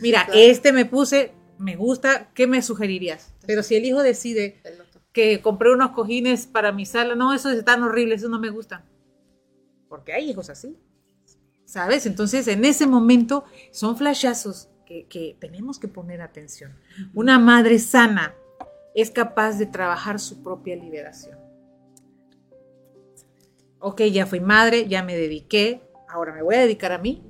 Mira, 0.00 0.26
este 0.32 0.72
me 0.72 0.86
puse, 0.86 1.34
me 1.58 1.76
gusta, 1.76 2.30
¿qué 2.32 2.46
me 2.46 2.62
sugerirías? 2.62 3.34
Pero 3.46 3.62
si 3.62 3.74
el 3.74 3.84
hijo 3.84 4.02
decide 4.02 4.62
que 5.12 5.42
compré 5.42 5.74
unos 5.74 5.90
cojines 5.90 6.46
para 6.46 6.72
mi 6.72 6.86
sala, 6.86 7.14
no, 7.14 7.34
esos 7.34 7.52
están 7.52 7.82
horribles, 7.82 8.20
esos 8.20 8.30
no 8.30 8.38
me 8.38 8.48
gustan. 8.48 8.86
Porque 9.90 10.14
hay 10.14 10.30
hijos 10.30 10.48
así. 10.48 10.78
¿Sabes? 11.66 12.06
Entonces, 12.06 12.48
en 12.48 12.64
ese 12.64 12.86
momento 12.86 13.44
son 13.70 13.98
flashazos 13.98 14.70
que, 14.86 15.36
tenemos 15.38 15.78
que 15.78 15.88
poner 15.88 16.22
atención. 16.22 16.78
Una 17.12 17.38
madre 17.38 17.78
sana 17.78 18.34
es 18.94 19.10
capaz 19.10 19.58
de 19.58 19.66
trabajar 19.66 20.18
su 20.18 20.42
propia 20.42 20.76
liberación. 20.76 21.38
Ok, 23.78 24.02
ya 24.04 24.24
fui 24.24 24.40
madre, 24.40 24.88
ya 24.88 25.02
me 25.02 25.16
dediqué, 25.16 25.82
ahora 26.08 26.32
me 26.32 26.42
voy 26.42 26.54
a 26.54 26.60
dedicar 26.60 26.92
a 26.92 26.98
mí, 26.98 27.22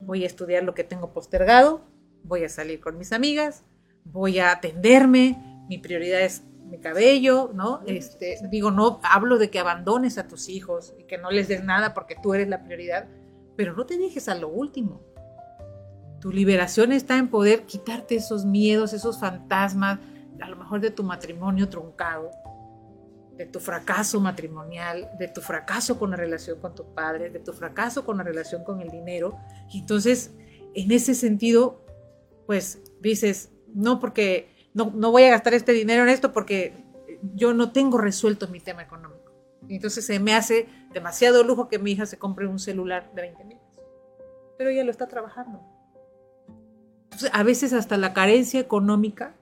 voy 0.00 0.24
a 0.24 0.26
estudiar 0.26 0.64
lo 0.64 0.74
que 0.74 0.82
tengo 0.82 1.12
postergado, 1.12 1.82
voy 2.24 2.44
a 2.44 2.48
salir 2.48 2.80
con 2.80 2.98
mis 2.98 3.12
amigas, 3.12 3.64
voy 4.04 4.40
a 4.40 4.50
atenderme, 4.50 5.64
mi 5.68 5.78
prioridad 5.78 6.22
es 6.22 6.42
mi 6.68 6.78
cabello, 6.78 7.50
¿no? 7.54 7.80
Este, 7.86 8.38
digo, 8.50 8.70
no 8.70 9.00
hablo 9.02 9.38
de 9.38 9.50
que 9.50 9.58
abandones 9.58 10.18
a 10.18 10.28
tus 10.28 10.48
hijos 10.48 10.94
y 10.98 11.04
que 11.04 11.18
no 11.18 11.30
les 11.30 11.48
des 11.48 11.64
nada 11.64 11.94
porque 11.94 12.16
tú 12.20 12.34
eres 12.34 12.48
la 12.48 12.62
prioridad, 12.64 13.06
pero 13.56 13.74
no 13.74 13.86
te 13.86 13.98
dejes 13.98 14.28
a 14.28 14.34
lo 14.34 14.48
último. 14.48 15.00
Tu 16.20 16.32
liberación 16.32 16.92
está 16.92 17.16
en 17.16 17.28
poder 17.28 17.64
quitarte 17.64 18.16
esos 18.16 18.44
miedos, 18.44 18.92
esos 18.92 19.20
fantasmas, 19.20 20.00
a 20.40 20.48
lo 20.48 20.56
mejor 20.56 20.80
de 20.80 20.90
tu 20.90 21.04
matrimonio 21.04 21.68
truncado, 21.68 22.30
de 23.36 23.46
tu 23.46 23.60
fracaso 23.60 24.20
matrimonial, 24.20 25.10
de 25.18 25.28
tu 25.28 25.40
fracaso 25.40 25.98
con 25.98 26.10
la 26.10 26.16
relación 26.16 26.60
con 26.60 26.74
tu 26.74 26.92
padre, 26.92 27.30
de 27.30 27.38
tu 27.38 27.52
fracaso 27.52 28.04
con 28.04 28.18
la 28.18 28.24
relación 28.24 28.64
con 28.64 28.80
el 28.80 28.90
dinero. 28.90 29.36
Y 29.72 29.80
entonces, 29.80 30.32
en 30.74 30.90
ese 30.90 31.14
sentido, 31.14 31.84
pues 32.46 32.80
dices, 33.00 33.50
no 33.72 34.00
porque 34.00 34.68
no, 34.74 34.92
no 34.94 35.12
voy 35.12 35.24
a 35.24 35.30
gastar 35.30 35.54
este 35.54 35.72
dinero 35.72 36.02
en 36.02 36.08
esto 36.08 36.32
porque 36.32 36.84
yo 37.34 37.54
no 37.54 37.70
tengo 37.70 37.98
resuelto 37.98 38.48
mi 38.48 38.58
tema 38.58 38.82
económico. 38.82 39.32
Entonces 39.68 40.04
se 40.04 40.18
me 40.18 40.34
hace 40.34 40.66
demasiado 40.92 41.44
lujo 41.44 41.68
que 41.68 41.78
mi 41.78 41.92
hija 41.92 42.06
se 42.06 42.18
compre 42.18 42.46
un 42.46 42.58
celular 42.58 43.12
de 43.14 43.22
20 43.22 43.44
mil. 43.44 43.58
Pero 44.56 44.70
ella 44.70 44.82
lo 44.82 44.90
está 44.90 45.06
trabajando 45.06 45.77
a 47.32 47.42
veces 47.42 47.72
hasta 47.72 47.96
la 47.96 48.12
carencia 48.12 48.60
económica 48.60 49.34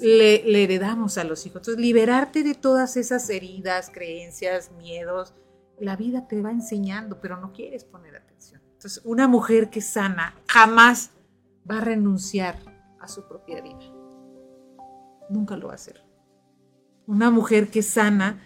le, 0.00 0.62
heredamos 0.62 1.18
a 1.18 1.24
los 1.24 1.46
hijos. 1.46 1.60
Entonces, 1.62 1.80
liberarte 1.80 2.42
de 2.42 2.54
todas 2.54 2.96
esas 2.96 3.28
heridas, 3.30 3.90
creencias, 3.90 4.70
miedos, 4.72 5.34
la 5.80 5.96
vida 5.96 6.26
te 6.28 6.40
va 6.40 6.50
enseñando, 6.50 7.20
pero 7.20 7.40
no 7.40 7.52
quieres 7.52 7.84
poner 7.84 8.16
atención. 8.16 8.60
Entonces, 8.72 9.02
una 9.04 9.28
mujer 9.28 9.70
que 9.70 9.80
sana 9.80 10.34
jamás 10.48 11.10
va 11.70 11.78
a 11.78 11.80
renunciar 11.80 12.56
a 13.00 13.08
su 13.08 13.26
propia 13.26 13.60
vida. 13.60 13.78
Nunca 15.30 15.56
lo 15.56 15.66
va 15.66 15.72
a 15.72 15.76
hacer. 15.76 16.02
Una 17.06 17.30
mujer 17.30 17.68
que 17.68 17.82
sana 17.82 18.42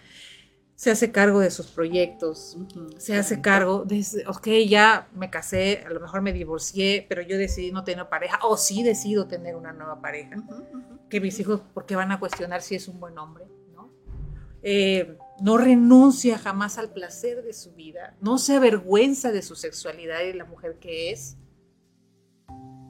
se 0.83 0.91
hace 0.91 1.13
cargo 1.13 1.39
de 1.39 1.49
sus 1.49 1.67
proyectos, 1.67 2.57
se 2.97 3.15
hace 3.15 3.39
cargo 3.39 3.85
de, 3.85 4.05
ok, 4.27 4.47
ya 4.67 5.07
me 5.15 5.29
casé, 5.29 5.81
a 5.85 5.89
lo 5.89 6.01
mejor 6.01 6.21
me 6.21 6.33
divorcié, 6.33 7.05
pero 7.07 7.21
yo 7.21 7.37
decidí 7.37 7.71
no 7.71 7.85
tener 7.85 8.09
pareja, 8.09 8.39
o 8.43 8.57
sí 8.57 8.83
decido 8.83 9.25
tener 9.25 9.55
una 9.55 9.71
nueva 9.71 10.01
pareja, 10.01 10.43
que 11.09 11.21
mis 11.21 11.39
hijos, 11.39 11.61
porque 11.73 11.95
van 11.95 12.11
a 12.11 12.19
cuestionar 12.19 12.61
si 12.61 12.75
es 12.75 12.89
un 12.89 12.99
buen 12.99 13.17
hombre, 13.17 13.45
¿no? 13.73 13.93
Eh, 14.61 15.17
no 15.39 15.57
renuncia 15.57 16.37
jamás 16.37 16.77
al 16.77 16.91
placer 16.91 17.43
de 17.43 17.53
su 17.53 17.71
vida, 17.71 18.17
no 18.19 18.37
se 18.37 18.57
avergüenza 18.57 19.31
de 19.31 19.41
su 19.41 19.55
sexualidad 19.55 20.19
y 20.23 20.27
de 20.27 20.33
la 20.33 20.43
mujer 20.43 20.79
que 20.81 21.11
es, 21.11 21.37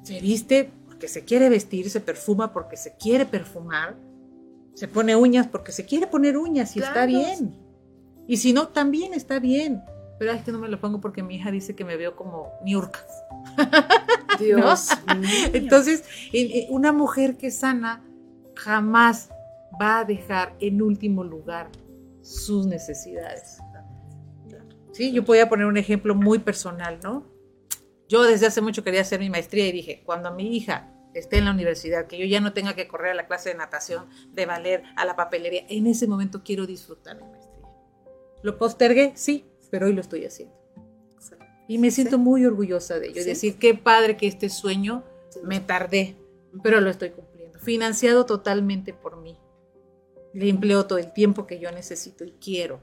se 0.01 0.19
viste 0.19 0.71
porque 0.87 1.07
se 1.07 1.25
quiere 1.25 1.47
vestir, 1.47 1.91
se 1.91 2.01
perfuma 2.01 2.53
porque 2.53 2.75
se 2.75 2.97
quiere 2.97 3.27
perfumar, 3.27 3.95
se 4.73 4.87
pone 4.87 5.15
uñas 5.15 5.45
porque 5.45 5.71
se 5.71 5.85
quiere 5.85 6.07
poner 6.07 6.39
uñas 6.39 6.75
y 6.75 6.79
está 6.79 7.05
bien. 7.05 7.62
Y 8.27 8.37
si 8.37 8.53
no, 8.53 8.67
también 8.69 9.13
está 9.13 9.39
bien. 9.39 9.83
Pero 10.19 10.31
es 10.31 10.43
que 10.43 10.51
no 10.51 10.59
me 10.59 10.69
lo 10.69 10.79
pongo 10.79 11.01
porque 11.01 11.23
mi 11.23 11.35
hija 11.35 11.51
dice 11.51 11.75
que 11.75 11.83
me 11.83 11.97
veo 11.97 12.15
como 12.15 12.53
niurka. 12.63 12.99
Dios 14.39 14.89
Entonces, 15.53 16.03
una 16.69 16.91
mujer 16.91 17.37
que 17.37 17.51
sana 17.51 18.03
jamás 18.55 19.29
va 19.81 19.99
a 19.99 20.05
dejar 20.05 20.55
en 20.59 20.81
último 20.81 21.23
lugar 21.23 21.69
sus 22.21 22.65
necesidades. 22.65 23.59
Sí, 24.91 25.11
yo 25.11 25.23
voy 25.23 25.39
a 25.39 25.49
poner 25.49 25.65
un 25.65 25.77
ejemplo 25.77 26.13
muy 26.13 26.39
personal, 26.39 26.99
¿no? 27.03 27.25
Yo 28.07 28.23
desde 28.23 28.45
hace 28.45 28.61
mucho 28.61 28.83
quería 28.83 29.01
hacer 29.01 29.19
mi 29.19 29.29
maestría 29.29 29.67
y 29.67 29.71
dije, 29.71 30.03
cuando 30.05 30.31
mi 30.31 30.55
hija 30.55 30.93
esté 31.15 31.39
en 31.39 31.45
la 31.45 31.51
universidad, 31.51 32.05
que 32.05 32.17
yo 32.17 32.25
ya 32.25 32.41
no 32.41 32.53
tenga 32.53 32.75
que 32.75 32.87
correr 32.87 33.11
a 33.11 33.15
la 33.15 33.25
clase 33.25 33.49
de 33.49 33.55
natación, 33.55 34.07
de 34.31 34.45
valer, 34.45 34.83
a 34.95 35.05
la 35.05 35.15
papelería, 35.15 35.65
en 35.67 35.87
ese 35.87 36.07
momento 36.07 36.43
quiero 36.43 36.67
disfrutar. 36.67 37.19
¿Lo 38.43 38.57
postergué? 38.57 39.13
Sí, 39.15 39.45
pero 39.71 39.87
hoy 39.87 39.93
lo 39.93 40.01
estoy 40.01 40.25
haciendo. 40.25 40.53
Y 41.67 41.77
me 41.77 41.91
siento 41.91 42.17
muy 42.19 42.45
orgullosa 42.45 42.99
de 42.99 43.07
ello. 43.07 43.19
Es 43.21 43.25
decir, 43.25 43.57
qué 43.57 43.73
padre 43.73 44.17
que 44.17 44.27
este 44.27 44.49
sueño 44.49 45.03
me 45.43 45.61
tardé, 45.61 46.17
pero 46.61 46.81
lo 46.81 46.89
estoy 46.89 47.11
cumpliendo. 47.11 47.57
Financiado 47.59 48.25
totalmente 48.25 48.93
por 48.93 49.17
mí. 49.17 49.37
Le 50.33 50.49
empleo 50.49 50.85
todo 50.85 50.99
el 50.99 51.13
tiempo 51.13 51.47
que 51.47 51.59
yo 51.59 51.71
necesito 51.71 52.25
y 52.25 52.31
quiero. 52.33 52.81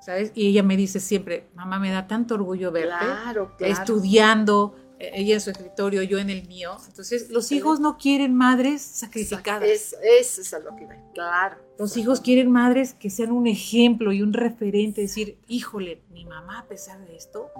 ¿Sabes? 0.00 0.30
Y 0.34 0.46
ella 0.46 0.62
me 0.62 0.76
dice 0.76 1.00
siempre, 1.00 1.48
mamá, 1.54 1.80
me 1.80 1.90
da 1.90 2.06
tanto 2.06 2.36
orgullo 2.36 2.70
verte 2.70 2.94
Claro, 3.00 3.56
claro. 3.58 3.72
estudiando, 3.72 4.76
ella 5.00 5.34
en 5.34 5.40
su 5.40 5.50
escritorio, 5.50 6.02
yo 6.02 6.18
en 6.18 6.30
el 6.30 6.46
mío. 6.48 6.76
Entonces, 6.88 7.30
los 7.30 7.52
hijos 7.52 7.80
no 7.80 7.98
quieren 7.98 8.34
madres 8.34 8.82
sacrificadas. 8.82 9.68
Es, 9.68 9.96
eso 10.02 10.40
es 10.40 10.54
a 10.54 10.58
lo 10.58 10.74
que 10.76 10.84
iba. 10.84 10.94
Claro. 11.14 11.56
Los 11.78 11.96
hijos 11.96 12.20
quieren 12.20 12.50
madres 12.50 12.94
que 12.94 13.08
sean 13.10 13.30
un 13.32 13.46
ejemplo 13.46 14.12
y 14.12 14.22
un 14.22 14.32
referente, 14.32 15.00
decir, 15.02 15.38
híjole, 15.46 16.02
mi 16.10 16.24
mamá 16.24 16.60
a 16.60 16.66
pesar 16.66 17.04
de 17.06 17.16
esto, 17.16 17.50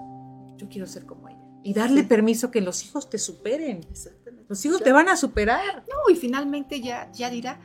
yo 0.57 0.67
quiero 0.69 0.85
ser 0.87 1.05
como 1.05 1.29
ella. 1.29 1.39
Y 1.63 1.73
darle 1.73 2.01
Sí. 2.01 2.07
permiso 2.07 2.51
que 2.51 2.61
los 2.61 2.83
hijos 2.85 3.09
te 3.09 3.17
superen. 3.17 3.81
Exactamente. 3.89 4.45
Los 4.49 4.65
hijos 4.65 4.81
te 4.81 4.91
van 4.91 5.09
a 5.09 5.15
superar. 5.17 5.83
No, 5.89 6.13
y 6.13 6.15
finalmente 6.17 6.81
ya, 6.81 7.11
ya 7.11 7.29
dirá, 7.29 7.59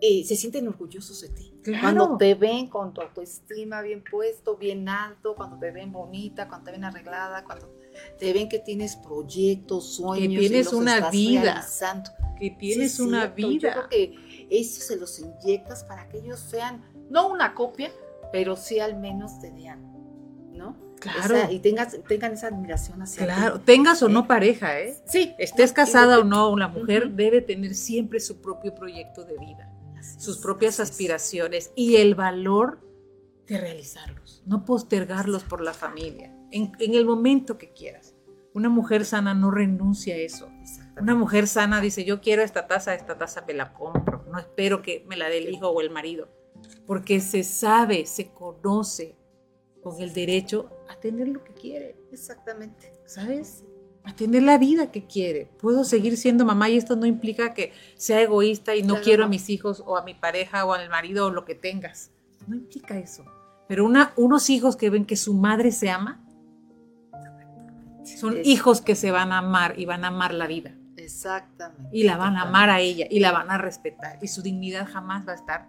eh, 0.00 0.24
se 0.24 0.36
sienten 0.36 0.68
orgullosos 0.68 1.20
de 1.22 1.28
ti. 1.30 1.54
Claro. 1.62 1.82
Cuando 1.82 2.16
te 2.18 2.34
ven 2.34 2.68
con 2.68 2.94
tu 2.94 3.00
autoestima 3.00 3.82
bien 3.82 4.02
puesto, 4.08 4.56
bien 4.56 4.88
alto, 4.88 5.34
cuando 5.34 5.58
te 5.58 5.70
ven 5.70 5.92
bonita, 5.92 6.48
cuando 6.48 6.66
te 6.66 6.70
ven 6.72 6.84
arreglada, 6.84 7.44
cuando 7.44 7.74
te 8.18 8.32
ven 8.32 8.48
que 8.48 8.58
tienes 8.60 8.96
proyectos, 8.96 9.94
sueños, 9.94 10.42
y 10.44 10.48
tienes 10.48 10.66
los 10.66 10.74
una 10.74 10.96
estás 10.98 11.12
vida. 11.12 11.42
realizando. 11.42 12.10
Que 12.38 12.50
tienes 12.50 12.94
es 12.94 13.00
una 13.00 13.22
cierto, 13.22 13.40
Yo 13.40 13.48
vida. 13.48 13.72
creo 13.72 13.88
que 13.88 14.46
eso 14.50 14.80
se 14.80 14.96
los 14.96 15.18
inyectas 15.18 15.82
para 15.84 16.08
que 16.08 16.18
ellos 16.18 16.38
sean, 16.38 16.84
no 17.10 17.28
una 17.28 17.54
copia, 17.54 17.90
pero 18.32 18.54
sí 18.56 18.78
al 18.78 18.96
menos 18.98 19.40
te 19.40 19.50
vean, 19.50 19.82
¿no? 20.52 20.76
Claro. 21.00 21.36
Esa- 21.36 21.52
y 21.52 21.58
tengas, 21.60 21.96
tengan 22.08 22.32
esa 22.32 22.48
admiración 22.48 23.02
hacia 23.02 23.26
ti. 23.26 23.32
Claro, 23.32 23.60
tengas 23.60 24.02
o 24.02 24.08
no 24.08 24.20
¿Eh? 24.20 24.24
pareja, 24.28 24.80
¿eh? 24.80 24.96
Sí. 25.06 25.34
Estés 25.38 25.70
no, 25.70 25.74
casada 25.74 26.18
o 26.20 26.24
no, 26.24 26.50
una 26.50 26.68
mujer 26.68 27.10
debe 27.10 27.40
tener 27.40 27.74
siempre 27.74 28.20
su 28.20 28.40
propio 28.40 28.74
proyecto 28.74 29.24
de 29.24 29.36
vida. 29.38 29.72
Sus 30.02 30.38
propias 30.38 30.80
aspiraciones 30.80 31.72
y 31.74 31.96
el 31.96 32.14
valor 32.14 32.80
de 33.46 33.58
realizarlos, 33.58 34.42
no 34.46 34.64
postergarlos 34.64 35.42
por 35.44 35.60
la 35.60 35.72
familia, 35.72 36.34
en, 36.50 36.72
en 36.78 36.94
el 36.94 37.04
momento 37.04 37.58
que 37.58 37.72
quieras. 37.72 38.14
Una 38.54 38.68
mujer 38.68 39.04
sana 39.04 39.34
no 39.34 39.50
renuncia 39.50 40.14
a 40.14 40.18
eso. 40.18 40.50
Una 41.00 41.14
mujer 41.14 41.46
sana 41.46 41.80
dice, 41.80 42.04
yo 42.04 42.20
quiero 42.20 42.42
esta 42.42 42.66
taza, 42.66 42.94
esta 42.94 43.16
taza 43.16 43.44
me 43.46 43.54
la 43.54 43.72
compro, 43.72 44.24
no 44.30 44.38
espero 44.38 44.82
que 44.82 45.04
me 45.08 45.16
la 45.16 45.28
dé 45.28 45.38
el 45.38 45.48
hijo 45.48 45.68
o 45.68 45.80
el 45.80 45.90
marido, 45.90 46.28
porque 46.86 47.20
se 47.20 47.44
sabe, 47.44 48.04
se 48.06 48.32
conoce 48.32 49.16
con 49.82 50.00
el 50.00 50.12
derecho 50.12 50.70
a 50.88 50.96
tener 50.98 51.28
lo 51.28 51.44
que 51.44 51.54
quiere, 51.54 51.96
Exactamente. 52.10 52.92
¿sabes? 53.06 53.64
A 54.04 54.14
tener 54.16 54.42
la 54.42 54.56
vida 54.58 54.90
que 54.90 55.06
quiere. 55.06 55.50
Puedo 55.60 55.84
seguir 55.84 56.16
siendo 56.16 56.44
mamá 56.46 56.68
y 56.70 56.76
esto 56.78 56.96
no 56.96 57.04
implica 57.06 57.52
que 57.52 57.72
sea 57.96 58.20
egoísta 58.22 58.74
y 58.74 58.82
no 58.82 58.94
Claro, 58.94 59.04
quiero 59.04 59.24
a 59.24 59.28
mis 59.28 59.50
hijos 59.50 59.82
o 59.86 59.96
a 59.98 60.02
mi 60.02 60.14
pareja 60.14 60.64
o 60.64 60.72
al 60.72 60.88
marido 60.88 61.26
o 61.26 61.30
lo 61.30 61.44
que 61.44 61.54
tengas. 61.54 62.10
No 62.46 62.56
implica 62.56 62.96
eso. 62.98 63.24
Pero 63.68 63.84
una, 63.84 64.12
unos 64.16 64.48
hijos 64.48 64.76
que 64.76 64.88
ven 64.88 65.04
que 65.04 65.16
su 65.16 65.34
madre 65.34 65.72
se 65.72 65.90
ama, 65.90 66.24
son 68.18 68.38
hijos 68.44 68.80
que 68.80 68.94
se 68.94 69.10
van 69.10 69.32
a 69.32 69.38
amar 69.38 69.78
y 69.78 69.84
van 69.84 70.04
a 70.04 70.08
amar 70.08 70.32
la 70.32 70.46
vida. 70.46 70.74
Exactamente. 70.96 71.90
Y 71.92 72.04
la 72.04 72.16
van 72.16 72.36
a 72.36 72.42
amar 72.42 72.70
a 72.70 72.80
ella 72.80 73.06
y 73.10 73.20
la 73.20 73.32
van 73.32 73.50
a 73.50 73.58
respetar. 73.58 74.18
Y 74.22 74.28
su 74.28 74.42
dignidad 74.42 74.88
jamás 74.90 75.26
va 75.28 75.32
a 75.32 75.36
estar 75.36 75.68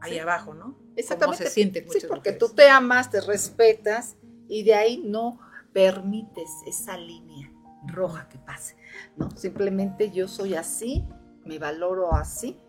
ahí 0.00 0.12
Sí. 0.12 0.18
abajo, 0.18 0.54
¿no? 0.54 0.76
Exactamente. 0.96 1.38
Como 1.44 1.48
se 1.48 1.54
sienten 1.54 1.84
Sí, 1.90 2.00
porque 2.06 2.30
mujeres. 2.32 2.38
tú 2.38 2.48
te 2.54 2.68
amas, 2.68 3.10
te 3.10 3.20
respetas 3.22 4.16
y 4.48 4.62
de 4.64 4.74
ahí 4.74 5.02
no 5.06 5.40
permites 5.72 6.50
esa 6.66 6.96
línea 6.98 7.50
roja 7.88 8.28
que 8.28 8.38
pase, 8.38 8.76
¿no? 9.16 9.30
Simplemente 9.32 10.10
yo 10.10 10.28
soy 10.28 10.54
así, 10.54 11.06
me 11.44 11.58
valoro 11.58 12.12
así 12.14 12.60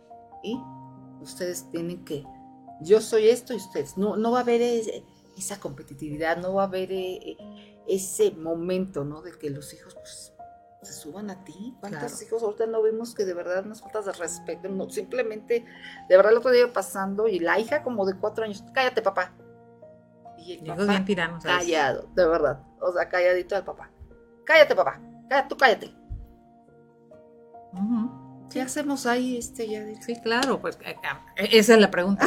y 0.43 0.57
ustedes 1.22 1.70
tienen 1.72 2.03
que, 2.05 2.24
yo 2.82 3.01
soy 3.01 3.30
esto 3.30 3.53
y 3.53 3.57
ustedes, 3.57 3.97
no, 3.97 4.15
no 4.17 4.32
va 4.32 4.39
a 4.39 4.41
haber 4.41 4.61
eh, 4.61 5.03
esa 5.38 5.59
competitividad, 5.59 6.38
no 6.38 6.53
va 6.55 6.63
a 6.63 6.67
haber 6.67 6.91
eh, 6.91 7.38
ese 7.88 8.32
momento, 8.32 9.03
¿no? 9.03 9.22
De 9.22 9.32
que 9.38 9.49
los 9.49 9.74
hijos, 9.74 9.95
pues, 9.95 10.34
se 10.82 10.93
suban 10.93 11.30
a 11.30 11.43
ti. 11.43 11.76
¿Cuántos 11.82 11.99
Claro. 12.11 12.26
hijos 12.26 12.43
ahorita 12.43 12.65
no 12.67 12.82
vemos 12.82 13.13
que 13.13 13.26
de 13.26 13.34
verdad 13.34 13.65
unas 13.65 13.82
faltas 13.82 14.05
de 14.05 14.13
respeto? 14.13 14.70
No, 14.70 14.89
simplemente, 14.89 15.65
de 16.07 16.15
verdad 16.17 16.32
el 16.32 16.38
otro 16.38 16.51
día 16.51 16.72
pasando 16.72 17.28
y 17.28 17.39
la 17.39 17.59
hija 17.59 17.84
como 17.84 18.05
de 18.05 18.13
cuatro 18.17 18.45
años, 18.45 18.63
cállate 18.74 19.01
papá. 19.01 19.34
Y 20.38 20.53
el 20.53 20.59
papá 20.65 20.86
bien 20.86 21.05
veces. 21.05 21.43
callado, 21.43 22.07
de 22.15 22.26
verdad. 22.26 22.63
O 22.80 22.93
sea, 22.93 23.09
calladito 23.09 23.57
al 23.57 23.65
papá. 23.65 23.91
Cállate 24.45 24.74
papá, 24.74 25.01
tú 25.47 25.57
cállate. 25.57 25.93
¿Qué 28.51 28.61
hacemos 28.61 29.05
ahí, 29.05 29.38
este, 29.38 29.67
ya? 29.67 29.86
Sí, 30.01 30.15
claro, 30.21 30.59
pues 30.59 30.77
eh, 30.84 30.95
eh, 31.38 31.49
esa 31.51 31.75
es 31.75 31.80
la 31.80 31.91
pregunta. 31.91 32.25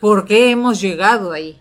¿Por 0.00 0.26
qué 0.26 0.50
hemos 0.50 0.80
llegado 0.80 1.32
ahí? 1.32 1.60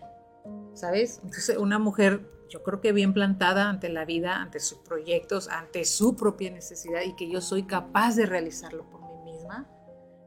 ¿Sabes? 0.74 1.22
Entonces, 1.24 1.58
una 1.58 1.80
mujer, 1.80 2.30
yo 2.50 2.64
creo 2.64 2.82
que 2.82 2.92
bien 2.92 3.14
plantada 3.14 3.70
ante 3.70 3.88
la 3.88 4.04
vida, 4.04 4.42
ante 4.42 4.60
sus 4.60 4.80
proyectos, 4.80 5.48
ante 5.48 5.86
su 5.86 6.16
propia 6.16 6.52
necesidad 6.52 7.02
y 7.04 7.16
que 7.16 7.30
yo 7.30 7.40
soy 7.40 7.64
capaz 7.64 8.16
de 8.16 8.26
realizarlo 8.26 8.90
por 8.90 9.02
mí 9.02 9.32
misma, 9.32 9.70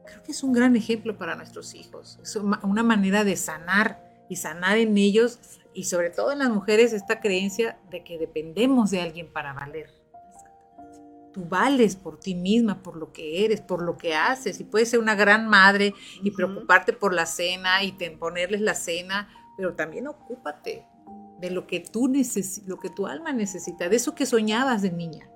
creo 0.05 0.23
que 0.23 0.31
es 0.31 0.43
un 0.43 0.53
gran 0.53 0.75
ejemplo 0.75 1.17
para 1.17 1.35
nuestros 1.35 1.75
hijos. 1.75 2.19
Es 2.23 2.35
una 2.35 2.83
manera 2.83 3.23
de 3.23 3.35
sanar 3.35 4.03
y 4.29 4.37
sanar 4.37 4.77
en 4.77 4.97
ellos 4.97 5.39
y 5.73 5.83
sobre 5.83 6.09
todo 6.09 6.31
en 6.31 6.39
las 6.39 6.49
mujeres 6.49 6.93
esta 6.93 7.19
creencia 7.19 7.77
de 7.91 8.03
que 8.03 8.17
dependemos 8.17 8.89
de 8.89 9.01
alguien 9.01 9.31
para 9.31 9.53
valer. 9.53 9.89
Tú 11.35 11.43
vales 11.49 11.97
por 11.97 12.17
ti 12.17 12.33
misma, 12.33 12.81
por 12.81 12.95
lo 12.95 13.11
que 13.11 13.43
eres, 13.43 13.59
por 13.59 13.81
lo 13.83 13.97
que 13.97 14.15
haces. 14.15 14.57
Y 14.61 14.63
puedes 14.63 14.89
ser 14.89 15.01
una 15.01 15.15
gran 15.15 15.49
madre 15.49 15.93
y 16.23 16.31
preocuparte 16.31 16.93
por 16.93 17.13
la 17.13 17.25
cena 17.25 17.83
y 17.83 17.91
te- 17.91 18.09
ponerles 18.11 18.61
la 18.61 18.73
cena, 18.73 19.27
pero 19.57 19.75
también 19.75 20.07
ocúpate 20.07 20.87
de 21.41 21.49
lo 21.51 21.67
que 21.67 21.81
tú 21.81 22.07
necesi- 22.07 22.63
lo 22.67 22.79
que 22.79 22.89
tu 22.89 23.05
alma 23.05 23.33
necesita, 23.33 23.89
de 23.89 23.97
eso 23.97 24.15
que 24.15 24.25
soñabas 24.25 24.81
de 24.81 24.91
niña. 24.91 25.29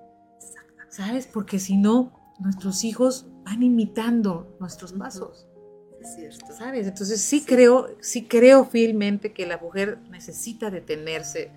¿Sabes? 0.88 1.26
Porque 1.26 1.58
si 1.58 1.76
no, 1.76 2.34
nuestros 2.38 2.82
hijos 2.82 3.26
van 3.44 3.62
imitando 3.62 4.56
nuestros 4.58 4.94
pasos. 4.94 5.46
Es 6.00 6.14
cierto. 6.14 6.46
¿Sabes? 6.56 6.86
Entonces 6.86 7.20
sí, 7.20 7.44
creo, 7.44 7.88
sí 8.00 8.26
creo 8.26 8.64
fielmente 8.64 9.34
que 9.34 9.44
la 9.46 9.58
mujer 9.58 9.98
necesita 10.08 10.70
detenerse, 10.70 11.52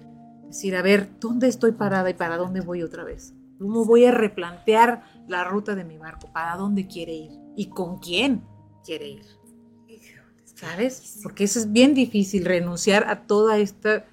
decir, 0.47 0.75
a 0.75 0.81
ver, 0.81 1.17
¿dónde 1.21 1.47
estoy 1.47 1.71
parada 1.71 2.09
y 2.09 2.13
para 2.13 2.35
dónde 2.35 2.59
voy 2.59 2.83
otra 2.83 3.05
vez? 3.05 3.33
¿Cómo 3.59 3.85
voy 3.85 4.05
a 4.05 4.11
replantear 4.11 5.03
la 5.27 5.43
ruta 5.43 5.75
de 5.75 5.83
mi 5.83 5.97
barco? 5.97 6.31
¿Para 6.33 6.55
dónde 6.55 6.87
quiere 6.87 7.13
ir? 7.13 7.31
¿Y 7.55 7.69
con 7.69 7.99
quién 7.99 8.43
quiere 8.83 9.09
ir? 9.09 9.25
¿Sabes? 10.55 11.19
Porque 11.23 11.45
eso 11.45 11.59
es 11.59 11.71
bien 11.71 11.93
difícil, 11.93 12.45
renunciar 12.45 13.09
a 13.09 13.25
toda 13.25 13.57
esta 13.57 14.05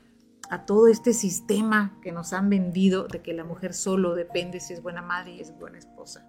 a 0.50 0.66
todo 0.66 0.88
este 0.88 1.14
sistema 1.14 1.96
que 2.02 2.10
nos 2.10 2.32
han 2.32 2.50
vendido 2.50 3.04
de 3.04 3.22
que 3.22 3.32
la 3.32 3.44
mujer 3.44 3.72
solo 3.72 4.16
depende 4.16 4.58
si 4.58 4.72
es 4.72 4.82
buena 4.82 5.00
madre 5.00 5.34
y 5.34 5.40
es 5.40 5.56
buena 5.56 5.78
esposa. 5.78 6.26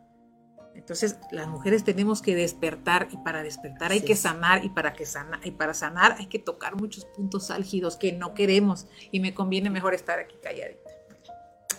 Entonces, 0.75 1.17
las 1.31 1.47
mujeres 1.47 1.83
tenemos 1.83 2.21
que 2.21 2.35
despertar 2.35 3.07
y 3.11 3.17
para 3.17 3.43
despertar 3.43 3.91
hay 3.91 4.01
que 4.01 4.15
sanar 4.15 4.63
y 4.63 4.69
para 4.69 4.93
que 4.93 5.05
sana, 5.05 5.41
y 5.43 5.51
para 5.51 5.73
sanar 5.73 6.15
hay 6.19 6.27
que 6.27 6.39
tocar 6.39 6.75
muchos 6.75 7.05
puntos 7.05 7.51
álgidos 7.51 7.97
que 7.97 8.13
no 8.13 8.33
queremos 8.35 8.87
y 9.11 9.19
me 9.19 9.33
conviene 9.33 9.69
mejor 9.69 9.95
estar 9.95 10.19
aquí 10.19 10.35
calladita, 10.41 10.89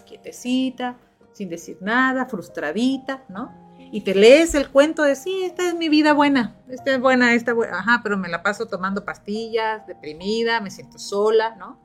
quietecita, 0.05 0.99
sin 1.33 1.49
decir 1.49 1.79
nada, 1.81 2.27
frustradita, 2.27 3.25
¿no? 3.29 3.53
Y 3.91 4.03
te 4.03 4.15
lees 4.15 4.55
el 4.55 4.71
cuento 4.71 5.03
de 5.03 5.17
sí, 5.17 5.43
esta 5.45 5.69
es 5.69 5.75
mi 5.75 5.89
vida 5.89 6.15
buena, 6.15 6.57
esta 6.69 6.95
es 6.95 7.01
buena, 7.01 7.35
esta 7.35 7.53
buena, 7.53 7.79
ajá, 7.79 8.01
pero 8.03 8.17
me 8.17 8.29
la 8.29 8.43
paso 8.43 8.67
tomando 8.67 9.05
pastillas, 9.05 9.87
deprimida, 9.87 10.61
me 10.61 10.71
siento 10.71 10.99
sola, 10.99 11.57
¿no? 11.57 11.79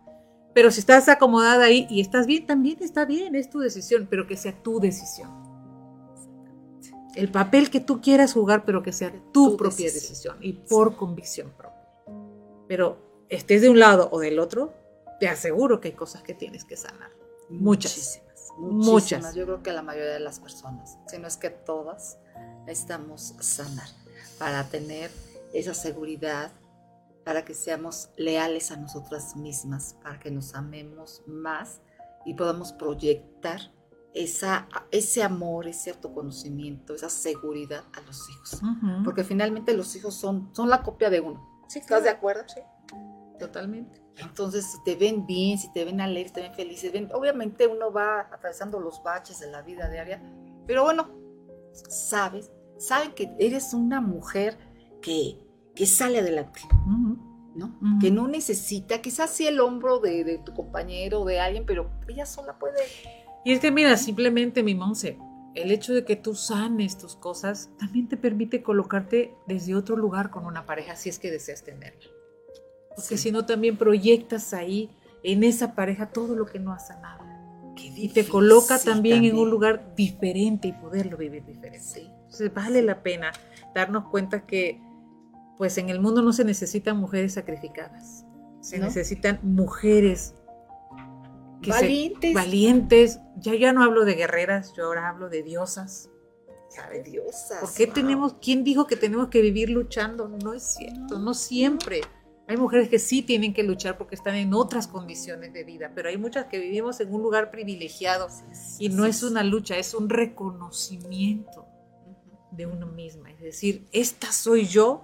Pero 0.54 0.72
si 0.72 0.80
estás 0.80 1.10
acomodada 1.10 1.66
ahí 1.66 1.86
y 1.90 2.00
estás 2.00 2.26
bien, 2.26 2.48
también 2.48 2.78
está 2.82 3.06
bien, 3.06 3.36
es 3.36 3.50
tu 3.50 3.60
decisión, 3.60 4.08
pero 4.10 4.26
que 4.26 4.38
sea 4.38 4.54
tu 4.64 4.80
decisión. 4.80 5.30
El 7.16 7.30
papel 7.30 7.70
que 7.70 7.80
tú 7.80 8.00
quieras 8.00 8.34
jugar, 8.34 8.64
pero 8.64 8.84
que 8.84 8.92
sea 8.92 9.12
tu, 9.34 9.52
Tu 9.52 9.58
propia 9.58 9.86
decisión. 9.86 10.36
decisión 10.36 10.38
y 10.42 10.54
por 10.54 10.96
convicción 10.96 11.52
propia. 11.58 11.90
Pero 12.68 13.26
estés 13.30 13.62
de 13.62 13.70
un 13.70 13.80
lado 13.80 14.08
o 14.12 14.20
del 14.20 14.40
otro, 14.40 14.74
te 15.20 15.28
aseguro 15.28 15.82
que 15.82 15.90
hay 15.90 15.94
cosas 15.94 16.22
que 16.24 16.34
tienes 16.34 16.64
que 16.64 16.78
sanar. 16.78 17.12
Muchas. 17.50 18.22
Muchísimas. 18.58 19.24
Muchas. 19.24 19.36
Yo 19.36 19.46
creo 19.46 19.64
que 19.64 19.72
la 19.72 19.82
mayoría 19.82 20.14
de 20.14 20.20
las 20.20 20.40
personas, 20.40 20.98
si 21.08 21.18
no 21.20 21.28
es 21.28 21.38
que 21.38 21.50
todas, 21.50 22.18
necesitamos 22.66 23.36
sanar 23.40 23.88
para 24.40 24.64
tener 24.66 25.12
esa 25.54 25.74
seguridad 25.74 26.52
para 27.24 27.44
que 27.44 27.54
seamos 27.54 28.10
leales 28.16 28.72
a 28.72 28.78
nosotras 28.78 29.36
mismas, 29.36 29.98
para 30.02 30.18
que 30.18 30.32
nos 30.32 30.56
amemos 30.56 31.24
más 31.28 31.82
y 32.26 32.36
podamos 32.36 32.72
proyectar 32.72 33.60
esa, 34.14 34.68
ese 34.92 35.24
amor, 35.24 35.68
ese 35.68 35.92
autoconocimiento, 35.92 36.96
esa 36.96 37.10
seguridad 37.10 37.84
a 37.94 38.02
los 38.02 38.30
hijos. 38.30 38.62
Porque 39.04 39.24
finalmente 39.24 39.74
los 39.74 39.94
hijos 39.96 40.16
son, 40.16 40.50
son 40.56 40.70
la 40.70 40.84
copia 40.84 41.10
de 41.10 41.20
uno. 41.20 41.66
¿Estás 41.74 42.04
de 42.04 42.10
acuerdo? 42.10 42.44
Sí, 42.48 42.62
totalmente. 43.38 44.02
Entonces, 44.18 44.66
si 44.72 44.84
te 44.84 44.96
ven 44.96 45.26
bien, 45.26 45.58
si 45.58 45.72
te 45.72 45.86
ven 45.86 46.02
alegres, 46.02 46.34
te 46.34 46.42
ven 46.42 46.54
felices, 46.54 46.92
ven, 46.92 47.10
obviamente 47.14 47.68
uno 47.68 47.92
va 47.92 48.22
atravesando 48.22 48.80
los 48.80 49.02
baches 49.04 49.40
de 49.40 49.52
la 49.52 49.62
vida 49.62 49.90
diaria, 49.90 50.22
pero 50.66 50.84
bueno, 50.84 51.10
sabes, 51.72 52.52
saben 52.78 53.12
que 53.12 53.32
eres 53.40 53.74
una 53.74 54.02
mujer 54.02 54.58
que, 55.02 55.40
que 55.76 55.86
sale 55.86 56.20
adelante, 56.20 56.62
¿no? 57.56 57.78
Que 58.00 58.12
no 58.12 58.28
necesita, 58.28 59.02
quizás 59.02 59.30
sí 59.30 59.48
el 59.48 59.60
hombro 59.60 60.00
de, 60.00 60.24
de 60.24 60.38
tu 60.40 60.54
compañero, 60.54 61.26
de 61.26 61.40
alguien, 61.40 61.66
pero 61.66 61.92
ella 62.08 62.26
sola 62.26 62.58
puede. 62.58 62.80
Y 63.46 63.54
es 63.54 63.60
que 63.60 63.72
mira, 63.72 63.98
simplemente 63.98 64.64
mi 64.64 64.76
Monse, 64.76 65.18
el 65.56 65.72
hecho 65.72 65.94
de 65.94 66.06
que 66.06 66.16
tú 66.16 66.36
sanes 66.36 66.98
tus 66.98 67.16
cosas 67.16 67.72
también 67.80 68.08
te 68.08 68.18
permite 68.18 68.62
colocarte 68.62 69.36
desde 69.48 69.76
otro 69.76 69.96
lugar 69.96 70.30
con 70.30 70.46
una 70.46 70.66
pareja 70.66 70.96
si 70.96 71.10
es 71.10 71.18
que 71.18 71.32
deseas 71.32 71.64
tenerla. 71.64 72.17
Porque 72.98 73.16
si 73.16 73.32
no 73.32 73.46
también 73.46 73.78
proyectas 73.78 74.56
ahí 74.56 74.90
en 75.24 75.44
esa 75.44 75.76
pareja 75.76 76.08
todo 76.08 76.36
lo 76.36 76.48
que 76.48 76.58
no 76.58 76.74
has 76.74 76.88
sanado. 76.88 77.24
y 77.76 78.10
te 78.10 78.28
coloca 78.28 78.80
también, 78.80 79.24
en 79.24 79.38
un 79.38 79.52
lugar 79.52 79.94
diferente 79.96 80.68
y 80.68 80.74
poderlo 80.74 81.16
vivir 81.16 81.46
diferente. 81.46 82.12
Entonces 82.24 82.52
vale 82.52 82.82
la 82.82 83.04
pena 83.04 83.32
darnos 83.76 84.10
cuenta 84.10 84.48
que 84.48 84.82
pues 85.58 85.78
en 85.78 85.90
el 85.90 86.00
mundo 86.00 86.24
no 86.24 86.34
se 86.34 86.44
necesitan 86.44 86.98
mujeres 86.98 87.34
sacrificadas. 87.34 88.26
Se 88.62 88.80
necesitan 88.80 89.40
mujeres 89.44 90.34
valientes. 91.66 92.34
valientes. 92.34 93.20
Ya 93.38 93.56
ya 93.56 93.74
no 93.74 93.84
hablo 93.84 94.06
de 94.06 94.16
guerreras, 94.16 94.74
yo 94.76 94.86
ahora 94.86 95.08
hablo 95.08 95.30
de 95.30 95.44
diosas. 95.44 96.10
¿Sabe? 96.70 97.04
Diosas. 97.04 97.60
¿Por 97.62 97.74
qué 97.74 97.88
tenemos, 97.88 98.36
quién 98.42 98.64
dijo 98.64 98.88
que 98.88 98.96
tenemos 98.96 99.30
que 99.30 99.42
vivir 99.42 99.70
luchando? 99.70 100.28
No 100.28 100.54
es 100.54 100.64
cierto, 100.64 101.20
no, 101.20 101.34
siempre. 101.34 102.02
Hay 102.48 102.56
mujeres 102.58 102.88
que 102.88 102.98
sí 102.98 103.22
tienen 103.22 103.54
que 103.54 103.64
luchar 103.64 103.98
porque 103.98 104.16
están 104.16 104.36
en 104.36 104.54
otras 104.54 104.88
condiciones 104.88 105.52
de 105.54 105.64
vida, 105.64 105.92
pero 105.94 106.10
hay 106.10 106.18
muchas 106.18 106.46
que 106.46 106.60
vivimos 106.60 107.00
en 107.02 107.14
un 107.14 107.22
lugar 107.22 107.52
privilegiado 107.52 108.28
y 108.80 108.90
no 108.90 109.06
es 109.06 109.22
una 109.24 109.44
lucha, 109.44 109.78
es 109.78 109.94
un 109.94 110.10
reconocimiento 110.10 111.68
de 112.52 112.66
uno 112.66 112.88
misma. 112.88 113.32
Es 113.32 113.42
decir, 113.42 113.86
esta 113.92 114.32
soy 114.32 114.66
yo, 114.66 115.04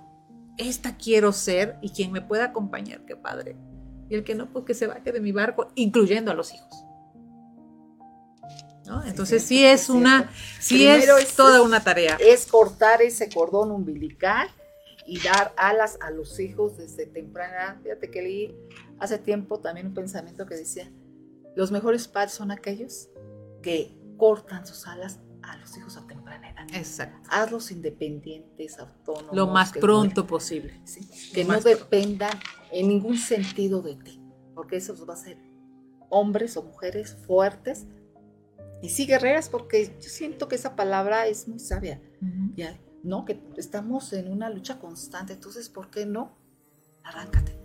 esta 0.58 0.96
quiero 0.96 1.34
ser 1.34 1.78
y 1.82 1.89
quien 1.89 2.14
me 2.14 2.22
pueda 2.22 2.46
acompañar, 2.46 3.06
qué 3.06 3.18
padre 3.18 3.58
y 4.10 4.16
el 4.16 4.24
que 4.24 4.36
no, 4.36 4.48
pues 4.52 4.66
que 4.66 4.74
se 4.74 4.88
baje 4.88 5.12
de 5.12 5.20
mi 5.20 5.32
barco, 5.32 5.70
incluyendo 5.76 6.32
a 6.32 6.34
los 6.34 6.54
hijos. 6.54 6.86
Entonces 9.08 9.44
sí, 9.44 9.66
es 9.66 9.89
una, 9.89 10.30
sí 10.60 10.86
es, 10.86 11.08
toda 11.36 11.62
una 11.64 11.84
tarea. 11.84 12.18
Es 12.20 12.46
cortar 12.46 13.02
ese 13.02 13.30
cordón 13.30 13.72
umbilical 13.72 14.50
y 15.06 15.20
dar 15.20 15.54
alas 15.58 15.97
a 16.01 16.12
los 16.12 16.39
hijos 16.39 16.78
desde 16.78 17.06
temprana. 17.06 17.80
Fíjate 17.84 18.10
que 18.10 18.22
leí 18.22 18.58
hace 18.99 19.18
tiempo 19.18 19.60
también 19.60 19.88
un 19.88 19.93
pensamiento 19.93 20.45
que 20.45 20.56
decía, 20.56 20.91
los 21.56 21.72
mejores 21.72 22.08
padres 22.08 22.34
son 22.34 22.51
aquellos 22.51 23.10
que 23.62 23.97
cortan 24.18 24.66
sus 24.66 24.88
alas 24.88 25.20
a 25.41 25.58
los 25.58 25.76
hijos 25.78 25.97
a 25.97 26.08
temprana 26.08 26.49
edad. 26.49 26.68
Exacto. 26.74 27.30
Hazlos 27.30 27.72
independientes, 27.72 28.80
autónomos. 28.80 29.36
Lo 29.36 29.47
más 29.47 29.74
pronto 29.74 30.26
posible. 30.26 30.82
que 31.34 31.43
no 31.43 31.60
dependan 31.60 32.39
en 32.72 32.88
ningún 32.88 33.18
sentido 33.18 33.82
de 33.82 33.95
ti, 33.95 34.22
porque 34.56 34.78
eso 34.78 34.95
va 35.06 35.14
a 35.14 35.18
ser 35.18 35.38
hombres 36.10 36.56
o 36.58 36.64
mujeres 36.64 37.18
fuertes 37.26 37.88
y 38.82 38.89
sí 38.89 39.06
guerreras, 39.06 39.49
porque 39.49 39.97
yo 39.99 40.10
siento 40.10 40.47
que 40.47 40.56
esa 40.56 40.76
palabra 40.76 41.28
es 41.28 41.47
muy 41.47 41.60
sabia, 41.60 42.01
ya, 42.56 42.78
¿no? 43.04 43.26
Que 43.26 43.39
estamos 43.58 44.12
en 44.14 44.32
una 44.32 44.49
lucha 44.49 44.80
constante, 44.80 45.34
entonces, 45.34 45.70
¿por 45.70 45.89
qué 45.89 46.06
no? 46.06 46.36
Arráncate. 47.04 47.56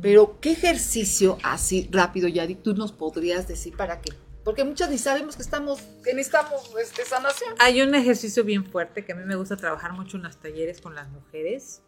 Pero, 0.00 0.38
¿qué 0.40 0.52
ejercicio 0.52 1.38
así 1.42 1.88
rápido, 1.90 2.28
Yadi, 2.28 2.54
tú 2.54 2.74
nos 2.74 2.92
podrías 2.92 3.48
decir 3.48 3.76
para 3.76 4.00
que 4.00 4.12
porque 4.44 4.62
muchas 4.62 4.88
ni 4.90 4.96
sabemos 4.96 5.34
que 5.34 5.42
estamos, 5.42 5.80
que 6.04 6.14
necesitamos 6.14 6.70
este, 6.80 7.04
sanación. 7.04 7.52
Hay 7.58 7.82
un 7.82 7.92
ejercicio 7.96 8.44
bien 8.44 8.64
fuerte 8.64 9.04
que 9.04 9.10
a 9.10 9.16
mí 9.16 9.24
me 9.24 9.34
gusta 9.34 9.56
trabajar 9.56 9.92
mucho 9.92 10.18
en 10.18 10.22
los 10.22 10.36
talleres 10.36 10.80
con 10.80 10.94
las 10.94 11.08
mujeres, 11.08 11.82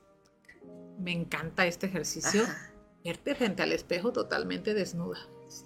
me 0.99 1.13
encanta 1.13 1.67
este 1.67 1.87
ejercicio. 1.87 2.43
Verte 3.05 3.37
frente 3.37 3.63
al 3.63 3.71
espejo 3.71 4.13
totalmente 4.13 4.75
desnuda. 4.75 5.19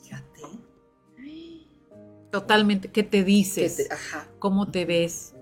Fíjate. 0.03 0.43
Totalmente. 2.31 2.91
¿Qué 2.93 3.03
te 3.03 3.25
dices? 3.25 3.89
¿Cómo 4.39 4.71
te 4.71 4.85
ves? 4.85 5.35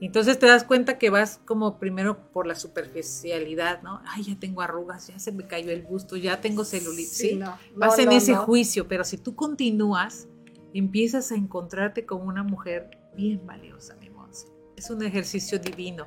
Entonces 0.00 0.38
te 0.38 0.46
das 0.46 0.64
cuenta 0.64 0.98
que 0.98 1.10
vas 1.10 1.40
como 1.44 1.78
primero 1.78 2.30
por 2.32 2.46
la 2.46 2.54
superficialidad, 2.54 3.82
¿no? 3.82 4.00
Ay, 4.06 4.24
ya 4.24 4.36
tengo 4.38 4.62
arrugas, 4.62 5.08
ya 5.08 5.18
se 5.18 5.30
me 5.30 5.46
cayó 5.46 5.70
el 5.70 5.82
busto, 5.82 6.16
ya 6.16 6.40
tengo 6.40 6.64
celulitis. 6.64 7.16
Sí, 7.16 7.34
No, 7.36 7.58
vas 7.76 7.98
en 7.98 8.12
ese 8.12 8.34
juicio, 8.34 8.88
pero 8.88 9.04
si 9.04 9.18
tú 9.18 9.34
continúas, 9.34 10.26
empiezas 10.72 11.30
a 11.32 11.34
encontrarte 11.34 12.06
como 12.06 12.24
una 12.24 12.42
mujer 12.42 12.90
bien 13.14 13.46
valiosa, 13.46 13.94
mi 13.96 14.08
Monse. 14.08 14.46
Es 14.74 14.88
un 14.88 15.02
ejercicio 15.02 15.58
divino. 15.58 16.06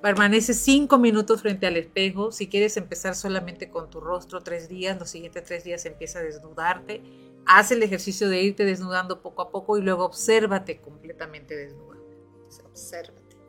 Permanece 0.00 0.54
cinco 0.54 0.98
minutos 0.98 1.42
frente 1.42 1.66
al 1.66 1.76
espejo. 1.76 2.30
Si 2.30 2.46
quieres 2.46 2.76
empezar 2.76 3.16
solamente 3.16 3.68
con 3.68 3.90
tu 3.90 4.00
rostro 4.00 4.42
tres 4.42 4.68
días, 4.68 4.96
los 4.96 5.10
siguientes 5.10 5.42
tres 5.42 5.64
días 5.64 5.84
empieza 5.86 6.20
a 6.20 6.22
desnudarte. 6.22 7.02
Haz 7.46 7.72
el 7.72 7.82
ejercicio 7.82 8.28
de 8.28 8.42
irte 8.42 8.64
desnudando 8.64 9.20
poco 9.22 9.42
a 9.42 9.50
poco 9.50 9.76
y 9.76 9.82
luego 9.82 10.04
obsérvate 10.04 10.80
completamente 10.80 11.56
desnuda. 11.56 11.94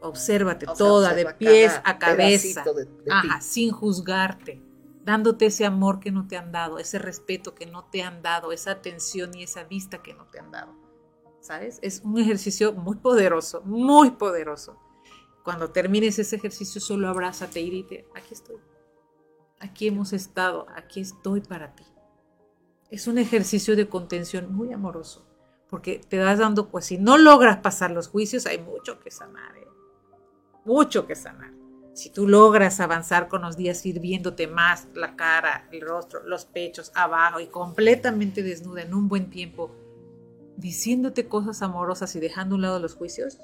Obsérvate. 0.08 0.66
Toda, 0.78 1.14
de 1.14 1.26
pies 1.34 1.80
a 1.84 1.97
cabeza. 1.97 2.64
Ajá, 3.10 3.41
sin 3.41 3.72
juzgarte, 3.72 4.62
dándote 5.03 5.47
ese 5.47 5.66
amor 5.66 5.99
que 5.99 6.12
no 6.12 6.28
te 6.28 6.38
han 6.38 6.51
dado, 6.51 6.80
ese 6.80 6.99
respeto 6.99 7.56
que 7.56 7.66
no 7.66 7.86
te 7.86 8.03
han 8.03 8.22
dado, 8.22 8.51
esa 8.51 8.72
atención 8.72 9.36
y 9.36 9.43
esa 9.43 9.64
vista 9.64 10.01
que 10.01 10.14
no 10.14 10.26
te 10.26 10.39
han 10.39 10.51
dado. 10.51 10.74
¿Sabes? 11.41 11.80
Es 11.82 12.01
un 12.03 12.18
ejercicio 12.18 12.74
muy 12.74 12.95
poderoso, 12.95 13.62
muy 13.64 14.12
poderoso 14.12 14.80
cuando 15.45 15.70
termines 15.70 16.18
ese 16.18 16.38
ejercicio, 16.38 16.82
solo 16.82 17.08
abrázate 17.08 17.62
y 17.62 17.70
dite, 17.70 18.08
aquí 18.16 18.34
estoy. 18.34 18.58
Aquí 19.60 19.88
hemos 19.88 20.12
estado, 20.12 20.66
aquí 20.76 21.01
estoy 21.01 21.41
para 21.41 21.76
ti. 21.76 21.86
Es 22.89 23.06
un 23.06 23.20
ejercicio 23.20 23.76
de 23.76 23.88
contención 23.88 24.51
muy 24.51 24.74
amoroso, 24.74 25.24
porque 25.70 25.99
te 25.99 26.18
das 26.18 26.39
dando, 26.39 26.70
pues 26.70 26.86
si 26.86 26.97
no 26.97 27.20
logras 27.20 27.58
pasar 27.58 27.91
los 27.91 28.08
juicios, 28.08 28.47
hay 28.47 28.58
mucho 28.58 28.99
que 28.99 29.12
sanar, 29.12 29.56
¿eh? 29.56 29.64
Mucho 30.66 31.07
que 31.07 31.16
sanar. 31.16 31.51
Si 31.93 32.09
tú 32.09 32.28
logras 32.28 32.82
avanzar 32.82 33.30
con 33.30 33.41
los 33.41 33.55
días, 33.55 33.86
ir 33.86 34.01
viéndote 34.01 34.47
más 34.47 34.88
la 34.93 35.16
cara, 35.16 35.70
el 35.72 35.80
rostro, 35.80 36.24
los 36.24 36.45
pechos, 36.45 36.91
abajo 36.93 37.39
y 37.39 37.47
completamente 37.47 38.43
desnuda 38.43 38.82
en 38.82 38.93
un 38.93 39.07
buen 39.07 39.30
tiempo, 39.30 39.72
diciéndote 40.57 41.28
cosas 41.28 41.61
amorosas 41.61 42.13
y 42.16 42.20
dejando 42.20 42.55
a 42.55 42.57
un 42.57 42.61
lado 42.63 42.80
los 42.80 42.95
juicios, 42.95 43.39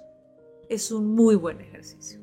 es 0.68 0.92
un 0.92 1.16
muy 1.16 1.36
buen 1.36 1.62
ejercicio. 1.62 2.20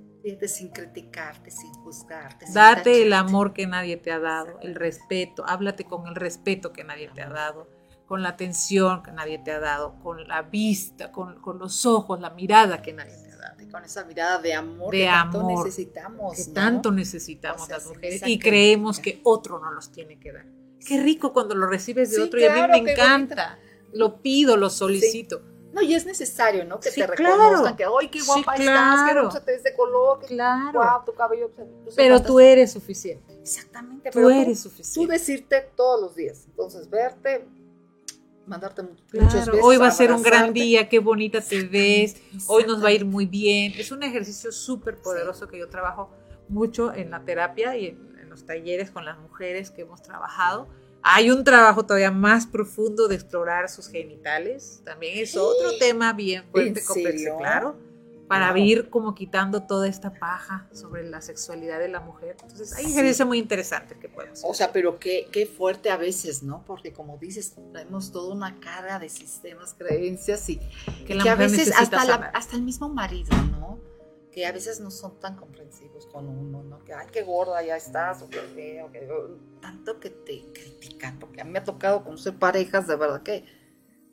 sin 0.47 0.69
criticarte, 0.69 1.51
sin 1.51 1.73
juzgarte. 1.73 2.45
Date 2.53 3.03
el 3.03 3.15
amor 3.15 3.55
que 3.55 3.67
nadie 3.67 3.97
te 3.97 4.11
ha 4.11 4.19
dado, 4.19 4.59
el 4.61 4.75
respeto, 4.75 5.45
háblate 5.47 5.85
con 5.85 6.07
el 6.07 6.15
respeto 6.15 6.73
que 6.73 6.85
nadie 6.85 7.09
te 7.15 7.23
ha 7.23 7.31
dado, 7.31 7.69
con 8.07 8.23
la 8.23 8.31
atención 8.31 9.03
que 9.03 9.13
nadie 9.13 9.39
te 9.39 9.53
ha 9.53 9.61
dado, 9.61 9.99
con 10.01 10.27
la 10.27 10.43
vista, 10.43 11.13
con, 11.13 11.41
los 11.59 11.87
ojos, 11.87 12.21
la 12.21 12.31
mirada 12.31 12.83
que 12.83 12.93
nadie 12.93 13.13
te 13.13 13.17
ha 13.17 13.23
dado. 13.23 13.28
Con 13.71 13.85
esa 13.85 14.05
mirada 14.05 14.39
de 14.39 14.55
amor 14.55 14.93
de 14.93 14.99
que 14.99 15.05
tanto 15.07 15.43
necesitamos. 15.49 16.37
Que 16.37 16.53
tanto 16.53 16.91
necesitamos 16.91 17.69
las 17.69 17.87
mujeres 17.87 18.23
y 18.27 18.39
creemos 18.39 18.99
que 18.99 19.21
otro 19.25 19.59
nos 19.59 19.75
los 19.75 19.93
tiene 19.93 20.19
que 20.19 20.33
dar. 20.33 20.47
Qué 20.85 21.03
rico 21.03 21.33
cuando 21.33 21.55
lo 21.55 21.67
recibes 21.67 22.11
de 22.11 22.23
otro 22.23 22.41
y 22.41 22.45
a 22.45 22.69
mí 22.69 22.83
me 22.83 22.93
encanta. 22.93 23.59
Lo 23.93 24.21
pido, 24.21 24.57
lo 24.57 24.71
solicito 24.71 25.43
no, 25.73 25.83
y 25.83 25.95
es 25.95 26.07
necesario, 26.07 26.65
¿no? 26.65 26.81
Que 26.81 26.91
te 26.91 27.07
reconozcan, 27.07 27.77
que, 27.77 27.85
¡ay, 27.85 28.09
qué 28.09 28.21
guapa 28.23 28.55
estás! 28.55 29.05
¡Qué 29.05 29.19
hermosa 29.19 29.45
te 29.45 29.53
ves 29.53 29.63
de 29.63 29.75
color! 29.75 30.21
claro. 30.27 30.73
¡Guau, 30.73 31.05
tu 31.05 31.15
cabello! 31.15 31.51
pero 31.95 32.23
tú 32.23 32.41
eres 32.41 32.73
suficiente. 32.73 33.39
Exactamente. 33.41 34.11
Tú 34.11 34.31
eres 34.31 34.61
suficiente. 34.61 34.95
Tú 34.95 35.07
decirte 35.07 35.71
todos 35.77 36.01
los 36.01 36.15
días. 36.15 36.45
Entonces, 36.47 36.89
verte, 36.89 37.47
mandarte 38.49 38.83
muchos 38.83 39.11
besos. 39.11 39.51
Hoy 39.63 39.77
va 39.77 39.89
a 39.89 39.91
ser 39.91 40.13
un 40.13 40.23
gran 40.23 40.53
día, 40.53 40.89
qué 40.89 40.99
bonita 40.99 41.41
te 41.41 41.63
ves. 41.65 42.17
Hoy 42.47 42.65
nos 42.67 42.83
va 42.83 42.89
a 42.89 42.93
ir 42.93 43.05
muy 43.05 43.27
bien. 43.27 43.73
Es 43.77 43.93
un 43.93 44.03
ejercicio 44.03 44.53
súper 44.53 44.97
poderoso 44.97 45.49
que 45.49 45.59
yo 45.59 45.69
trabajo 45.69 46.11
mucho 46.49 46.93
en 46.95 47.11
la 47.11 47.25
terapia 47.25 47.77
y 47.77 47.89
en 47.89 48.29
los 48.29 48.47
talleres 48.47 48.91
con 48.91 49.05
las 49.05 49.19
mujeres 49.19 49.71
que 49.71 49.83
hemos 49.83 50.03
trabajado 50.03 50.69
hay 51.03 51.31
un 51.31 51.45
trabajo 51.45 51.85
todavía 51.87 52.11
más 52.11 52.47
profundo 52.47 53.09
de 53.09 53.15
explorar 53.15 53.69
sus 53.69 53.89
genitales. 53.89 54.83
También 54.85 55.19
es 55.19 55.37
otro 55.37 55.79
tema 55.79 56.13
bien 56.13 56.45
fuerte, 56.51 56.85
complejo, 56.85 57.39
claro. 57.39 57.77
Para 58.29 58.59
ir 58.59 58.91
como 58.91 59.15
quitando 59.15 59.63
toda 59.63 59.89
esta 59.89 60.13
paja 60.13 60.69
sobre 60.73 61.09
la 61.09 61.21
sexualidad 61.23 61.79
de 61.79 61.89
la 61.89 62.01
mujer. 62.01 62.37
Entonces 62.43 62.75
hay 62.75 62.85
ejercicios 62.85 63.27
muy 63.27 63.39
interesantes 63.39 63.97
que 63.99 64.09
podemos 64.09 64.39
hacer. 64.39 64.51
O 64.51 64.55
sea, 64.55 64.71
pero 64.71 64.99
qué, 64.99 65.29
qué 65.33 65.47
fuerte 65.47 65.91
a 65.91 65.97
veces, 65.97 66.43
¿no? 66.43 66.63
Porque 66.67 66.93
como 66.93 67.17
dices, 67.17 67.55
traemos 67.73 68.13
toda 68.13 68.35
una 68.35 68.61
carga 68.61 68.99
de 68.99 69.09
sistemas, 69.09 69.75
creencias 69.75 70.49
y 70.51 70.61
que 71.07 71.15
la 71.15 71.23
que 71.23 71.31
a 71.31 71.35
veces 71.37 71.73
hasta, 71.77 72.05
la- 72.05 72.31
hasta 72.35 72.57
el 72.57 72.63
mismo 72.63 72.89
marido, 72.91 73.35
¿no? 73.53 73.79
Que 74.31 74.47
a 74.47 74.53
veces 74.53 74.79
no 74.79 74.91
son 74.91 75.19
tan 75.19 75.35
comprensivos 75.37 76.07
con 76.07 76.29
uno, 76.29 76.63
¿no? 76.63 76.85
Que, 76.85 76.93
ay, 76.93 77.07
qué 77.11 77.23
gorda 77.23 77.63
ya 77.63 77.77
estás, 77.77 78.23
o 78.23 78.29
qué 78.29 78.39
feo, 78.55 78.93
que 78.93 79.09
tanto 79.61 79.99
que 79.99 80.11
te 80.11 80.45
critican, 80.53 81.19
porque 81.19 81.41
a 81.41 81.45
mí 81.45 81.51
me 81.51 81.59
ha 81.61 81.65
tocado 81.65 82.05
conocer 82.05 82.35
parejas 82.39 82.87
de 82.87 82.95
verdad 82.95 83.23
que, 83.23 83.45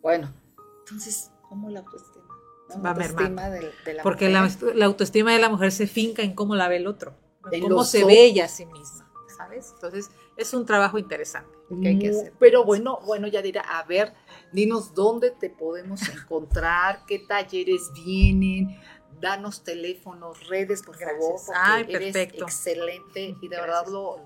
bueno, 0.01 0.33
entonces, 0.79 1.29
¿cómo 1.47 1.69
la 1.69 1.81
autoestima? 1.81 2.24
¿No? 2.69 2.81
Va 2.81 2.91
autoestima 2.91 3.49
de, 3.49 3.71
de 3.85 3.93
la 3.93 4.03
Porque 4.03 4.29
la, 4.29 4.49
autoestima 4.85 5.31
de 5.33 5.39
la 5.39 5.49
mujer 5.49 5.71
se 5.71 5.87
finca 5.87 6.23
en 6.23 6.33
cómo 6.33 6.55
la 6.55 6.67
ve 6.67 6.77
el 6.77 6.87
otro, 6.87 7.13
en 7.51 7.61
cómo 7.61 7.83
se 7.83 8.03
ve 8.05 8.23
ella 8.25 8.45
a 8.45 8.47
sí 8.47 8.65
misma, 8.65 9.09
¿sabes? 9.37 9.71
Entonces 9.75 10.09
es 10.35 10.53
un 10.53 10.65
trabajo 10.65 10.97
interesante 10.97 11.55
que 11.81 11.87
hay 11.87 11.99
que 11.99 12.09
Mm, 12.09 12.11
hacer. 12.11 12.33
Pero 12.39 12.63
bueno, 12.63 12.99
bueno, 13.05 13.27
ya 13.27 13.41
dirá, 13.41 13.61
a 13.61 13.83
ver, 13.83 14.13
dinos 14.51 14.93
dónde 14.93 15.31
te 15.31 15.49
podemos 15.49 16.01
encontrar, 16.09 17.05
qué 17.07 17.19
talleres 17.19 17.91
vienen, 18.05 18.79
danos 19.19 19.63
teléfonos, 19.63 20.47
redes, 20.47 20.81
por 20.83 20.97
Gracias. 20.97 21.19
favor, 21.19 21.39
porque 21.45 21.59
Ay, 21.63 21.85
eres 21.89 22.13
perfecto. 22.13 22.45
excelente 22.45 23.35
y 23.41 23.47
de 23.47 23.55
verdad 23.55 23.85
lo, 23.87 24.19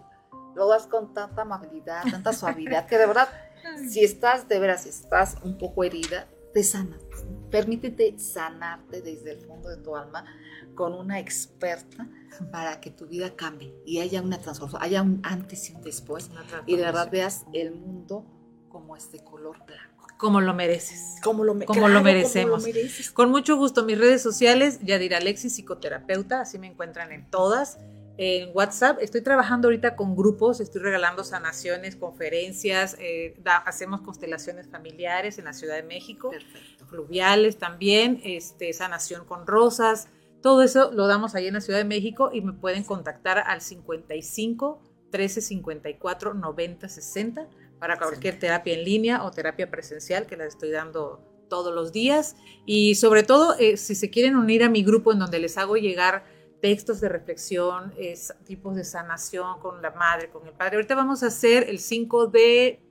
lo 0.56 0.68
das 0.68 0.88
con 0.88 1.14
tanta 1.14 1.44
amabilidad, 1.44 2.10
tanta 2.10 2.34
suavidad, 2.34 2.88
que 2.88 2.98
de 2.98 3.06
verdad, 3.06 3.30
si 3.90 4.04
estás, 4.04 4.48
de 4.48 4.60
veras, 4.60 4.84
si 4.84 4.90
estás 4.90 5.38
un 5.44 5.58
poco 5.58 5.84
herida, 5.84 6.28
te 6.54 6.64
sanas. 6.64 7.00
Permítete 7.52 8.18
sanarte 8.20 9.02
desde 9.02 9.32
el 9.32 9.42
fondo 9.42 9.70
de 9.70 9.78
tu 9.78 9.96
alma 9.96 10.24
con 10.76 10.94
una 10.94 11.20
experta 11.20 12.08
para 12.52 12.80
que 12.80 12.92
tu 12.92 13.08
vida 13.08 13.36
cambie 13.36 13.74
y 13.86 14.00
haya 14.00 14.22
una 14.22 14.40
transformación, 14.40 14.84
haya 14.84 15.02
un 15.02 15.20
antes 15.24 15.70
y 15.70 15.74
un 15.76 15.82
después 15.82 16.30
y 16.68 16.76
de 16.76 16.84
verdad 16.84 17.10
veas 17.12 17.46
el 17.54 17.72
mundo 17.74 18.26
como 18.70 18.96
este 18.96 19.24
color 19.24 19.58
blanco. 19.66 20.08
Como 20.18 20.42
lo 20.42 20.54
mereces. 20.54 21.16
Como 21.24 21.44
lo, 21.44 21.54
me- 21.56 21.66
Como 21.66 21.80
claro, 21.80 21.94
lo 21.94 22.02
merecemos. 22.04 22.64
como 22.64 22.74
lo. 22.76 23.14
Con 23.14 23.32
mucho 23.32 23.56
gusto, 23.58 23.84
mis 23.86 23.98
redes 23.98 24.22
sociales, 24.22 24.80
Yadira 24.84 25.18
Alexis, 25.18 25.54
psicoterapeuta, 25.56 26.42
así 26.42 26.60
me 26.60 26.68
encuentran 26.68 27.12
en 27.14 27.30
todas. 27.32 27.78
En 28.22 28.50
WhatsApp. 28.54 28.98
Estoy 29.02 29.22
trabajando 29.22 29.70
ahorita 29.70 29.96
con 29.96 30.14
grupos, 30.14 30.60
estoy 30.60 30.82
regalando 30.82 31.24
sanaciones, 31.24 31.96
conferencias, 31.96 32.98
eh, 33.00 33.34
da- 33.42 33.56
hacemos 33.60 34.02
constelaciones 34.02 34.68
familiares 34.68 35.40
en 35.40 35.46
la 35.46 35.54
Ciudad 35.54 35.76
de 35.78 35.84
México, 35.84 36.30
Perfecto. 36.32 36.86
fluviales 36.88 37.58
también, 37.58 38.20
este, 38.26 38.74
sanación 38.74 39.24
con 39.24 39.48
rosas, 39.48 40.10
todo 40.42 40.64
eso 40.64 40.92
lo 40.92 41.08
damos 41.08 41.34
ahí 41.34 41.48
en 41.48 41.54
la 41.54 41.62
Ciudad 41.62 41.80
de 41.80 41.86
México 41.86 42.30
y 42.34 42.42
me 42.42 42.52
pueden 42.52 42.84
contactar 42.84 43.38
al 43.40 43.62
55 43.62 44.82
13 45.12 45.40
54 45.42 46.34
90 46.34 46.90
60 46.90 47.48
para 47.80 47.98
cualquier 47.98 48.38
terapia 48.38 48.74
en 48.74 48.84
línea 48.84 49.24
o 49.24 49.32
terapia 49.32 49.72
presencial 49.72 50.26
que 50.28 50.36
las 50.36 50.50
estoy 50.50 50.72
dando 50.72 51.22
todos 51.50 51.74
los 51.74 51.94
días. 51.94 52.36
Y 52.66 52.96
sobre 52.96 53.24
todo 53.24 53.56
eh, 53.58 53.78
si 53.78 53.96
se 53.96 54.10
quieren 54.10 54.36
unir 54.36 54.62
a 54.64 54.70
mi 54.70 54.84
grupo 54.84 55.14
en 55.14 55.20
donde 55.20 55.40
les 55.40 55.58
hago 55.58 55.78
llegar 55.78 56.38
textos 56.62 57.00
de 57.02 57.10
reflexión, 57.10 57.94
es, 57.98 58.34
tipos 58.46 58.76
de 58.76 58.84
sanación 58.84 59.60
con 59.60 59.82
la 59.82 59.92
madre, 59.92 60.30
con 60.30 60.46
el 60.48 60.54
padre. 60.54 60.76
Ahorita 60.78 60.96
vamos 60.96 61.24
a 61.24 61.28
hacer 61.28 61.70
el 61.70 61.80
5 61.80 62.28
de 62.28 62.82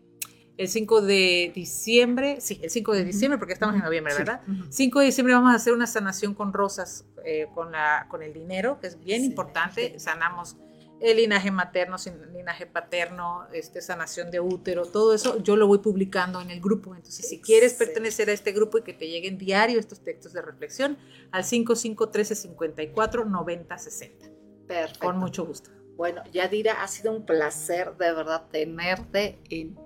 el 0.57 0.67
5 0.69 1.03
de 1.03 1.53
diciembre, 1.55 2.41
sí, 2.41 2.59
el 2.65 2.71
5 2.71 2.93
de 2.93 3.05
diciembre 3.05 3.39
porque 3.39 3.53
estamos 3.53 3.77
en 3.77 3.83
noviembre, 3.83 4.13
Sí. 4.13 4.19
¿verdad? 4.19 4.43
Ujú. 4.49 4.65
5 4.71 4.99
de 4.99 5.07
diciembre 5.07 5.35
vamos 5.35 5.53
a 5.53 5.55
hacer 5.55 5.73
una 5.73 5.87
sanación 5.87 6.35
con 6.35 6.53
rosas, 6.53 7.07
eh, 7.25 7.47
con, 7.55 7.71
la, 7.71 8.07
con 8.11 8.25
el 8.25 8.33
dinero, 8.33 8.81
que 8.81 8.89
es 8.89 8.99
bien 8.99 9.21
Sí. 9.21 9.29
importante. 9.29 10.01
Sanamos 10.01 10.57
el 11.01 11.17
linaje 11.19 11.51
materno, 11.51 11.97
sin- 11.99 12.33
linaje 12.33 12.67
paterno, 12.67 13.47
este, 13.53 13.81
sanación 13.81 14.31
de 14.31 14.41
útero, 14.41 14.85
todo 14.87 15.15
eso 15.15 15.43
yo 15.43 15.57
lo 15.57 15.67
voy 15.67 15.79
publicando 15.79 16.41
en 16.41 16.51
el 16.51 16.61
grupo. 16.61 16.95
Entonces, 16.95 17.29
si 17.29 17.41
quieres 17.41 17.75
pertenecer 17.75 18.31
a 18.31 18.33
este 18.33 18.53
grupo 18.53 18.79
y 18.79 18.83
que 18.83 18.93
te 18.93 19.09
lleguen 19.09 19.39
diario 19.39 19.79
estos 19.79 20.01
textos 20.01 20.33
de 20.33 20.43
reflexión, 20.43 20.99
al 21.31 21.45
55 21.45 22.09
13 22.09 22.35
54 22.35 23.25
90 23.25 23.79
60. 23.79 24.27
Perfecto. 24.67 25.07
Con 25.07 25.19
mucho 25.19 25.45
gusto. 25.47 25.71
Bueno, 25.97 26.23
Yadira, 26.33 26.83
ha 26.83 26.89
sido 26.89 27.13
un 27.13 27.25
placer 27.27 27.97
de 27.97 28.13
verdad 28.13 28.47
tenerte 28.51 29.39
en 29.51 29.77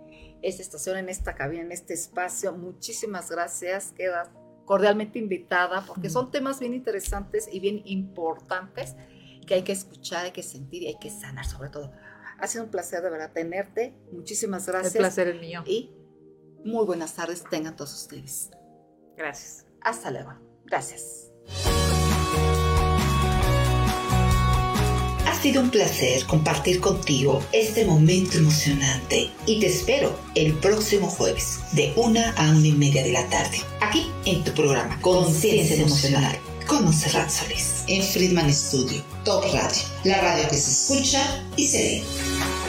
esta 0.43 0.61
estación, 0.63 0.97
en 0.99 1.09
esta 1.09 1.35
cabina, 1.35 1.63
en 1.63 1.73
este 1.73 1.95
espacio. 1.95 2.53
Muchísimas 2.53 3.31
gracias. 3.31 3.93
Quedas 3.93 4.29
cordialmente 4.65 5.19
invitada 5.19 5.85
porque 5.87 6.11
son 6.11 6.31
temas 6.31 6.61
bien 6.61 6.75
interesantes 6.75 7.49
y 7.53 7.61
bien 7.61 7.83
importantes 7.85 8.95
que 9.47 9.55
hay 9.55 9.63
que 9.63 9.73
escuchar, 9.73 10.25
hay 10.25 10.33
que 10.33 10.43
sentir 10.43 10.83
y 10.83 10.89
hay 10.89 10.99
que 10.99 11.11
sanar 11.11 11.45
sobre 11.45 11.71
todo. 11.71 11.93
Ha 12.39 12.47
sido 12.47 12.65
un 12.65 12.71
placer 12.71 13.03
de 13.03 13.11
verdad 13.11 13.33
tenerte. 13.33 13.95
Muchísimas 14.13 14.67
gracias. 14.67 14.95
El 14.95 15.01
placer 15.01 15.29
es 15.29 15.41
mío. 15.41 15.63
Y 15.67 15.91
muy 16.65 16.85
buenas 16.85 17.15
tardes 17.15 17.45
tengan 17.49 17.77
todos 17.77 17.95
ustedes. 17.95 18.51
Gracias. 19.17 19.67
Hasta 19.81 20.11
luego. 20.11 20.33
Gracias. 20.65 21.31
Ha 25.27 25.35
sido 25.35 25.61
un 25.61 25.71
placer 25.71 26.25
compartir 26.27 26.81
contigo 26.81 27.43
este 27.53 27.85
momento 27.85 28.39
emocionante 28.39 29.31
y 29.45 29.59
te 29.59 29.67
espero 29.67 30.17
el 30.37 30.55
próximo 30.55 31.09
jueves 31.09 31.61
de 31.73 31.93
una 31.97 32.31
a 32.33 32.51
una 32.51 32.67
y 32.67 32.73
media 32.73 33.03
de 33.03 33.13
la 33.13 33.29
tarde 33.29 33.59
aquí 33.81 34.09
en 34.25 34.45
tu 34.45 34.53
programa 34.53 35.01
Conciencia 35.01 35.77
Emocional 35.77 36.39
con 36.67 36.85
Monserrat 36.85 37.31
Solís. 37.31 37.85
En 37.89 38.03
Friedman 38.03 38.53
Studio, 38.53 39.03
Top 39.25 39.45
Radio, 39.53 39.83
la 40.05 40.21
radio 40.21 40.49
que 40.49 40.57
se 40.57 40.71
escucha 40.71 41.45
y 41.57 41.67
se 41.67 41.79
ve. 41.79 42.62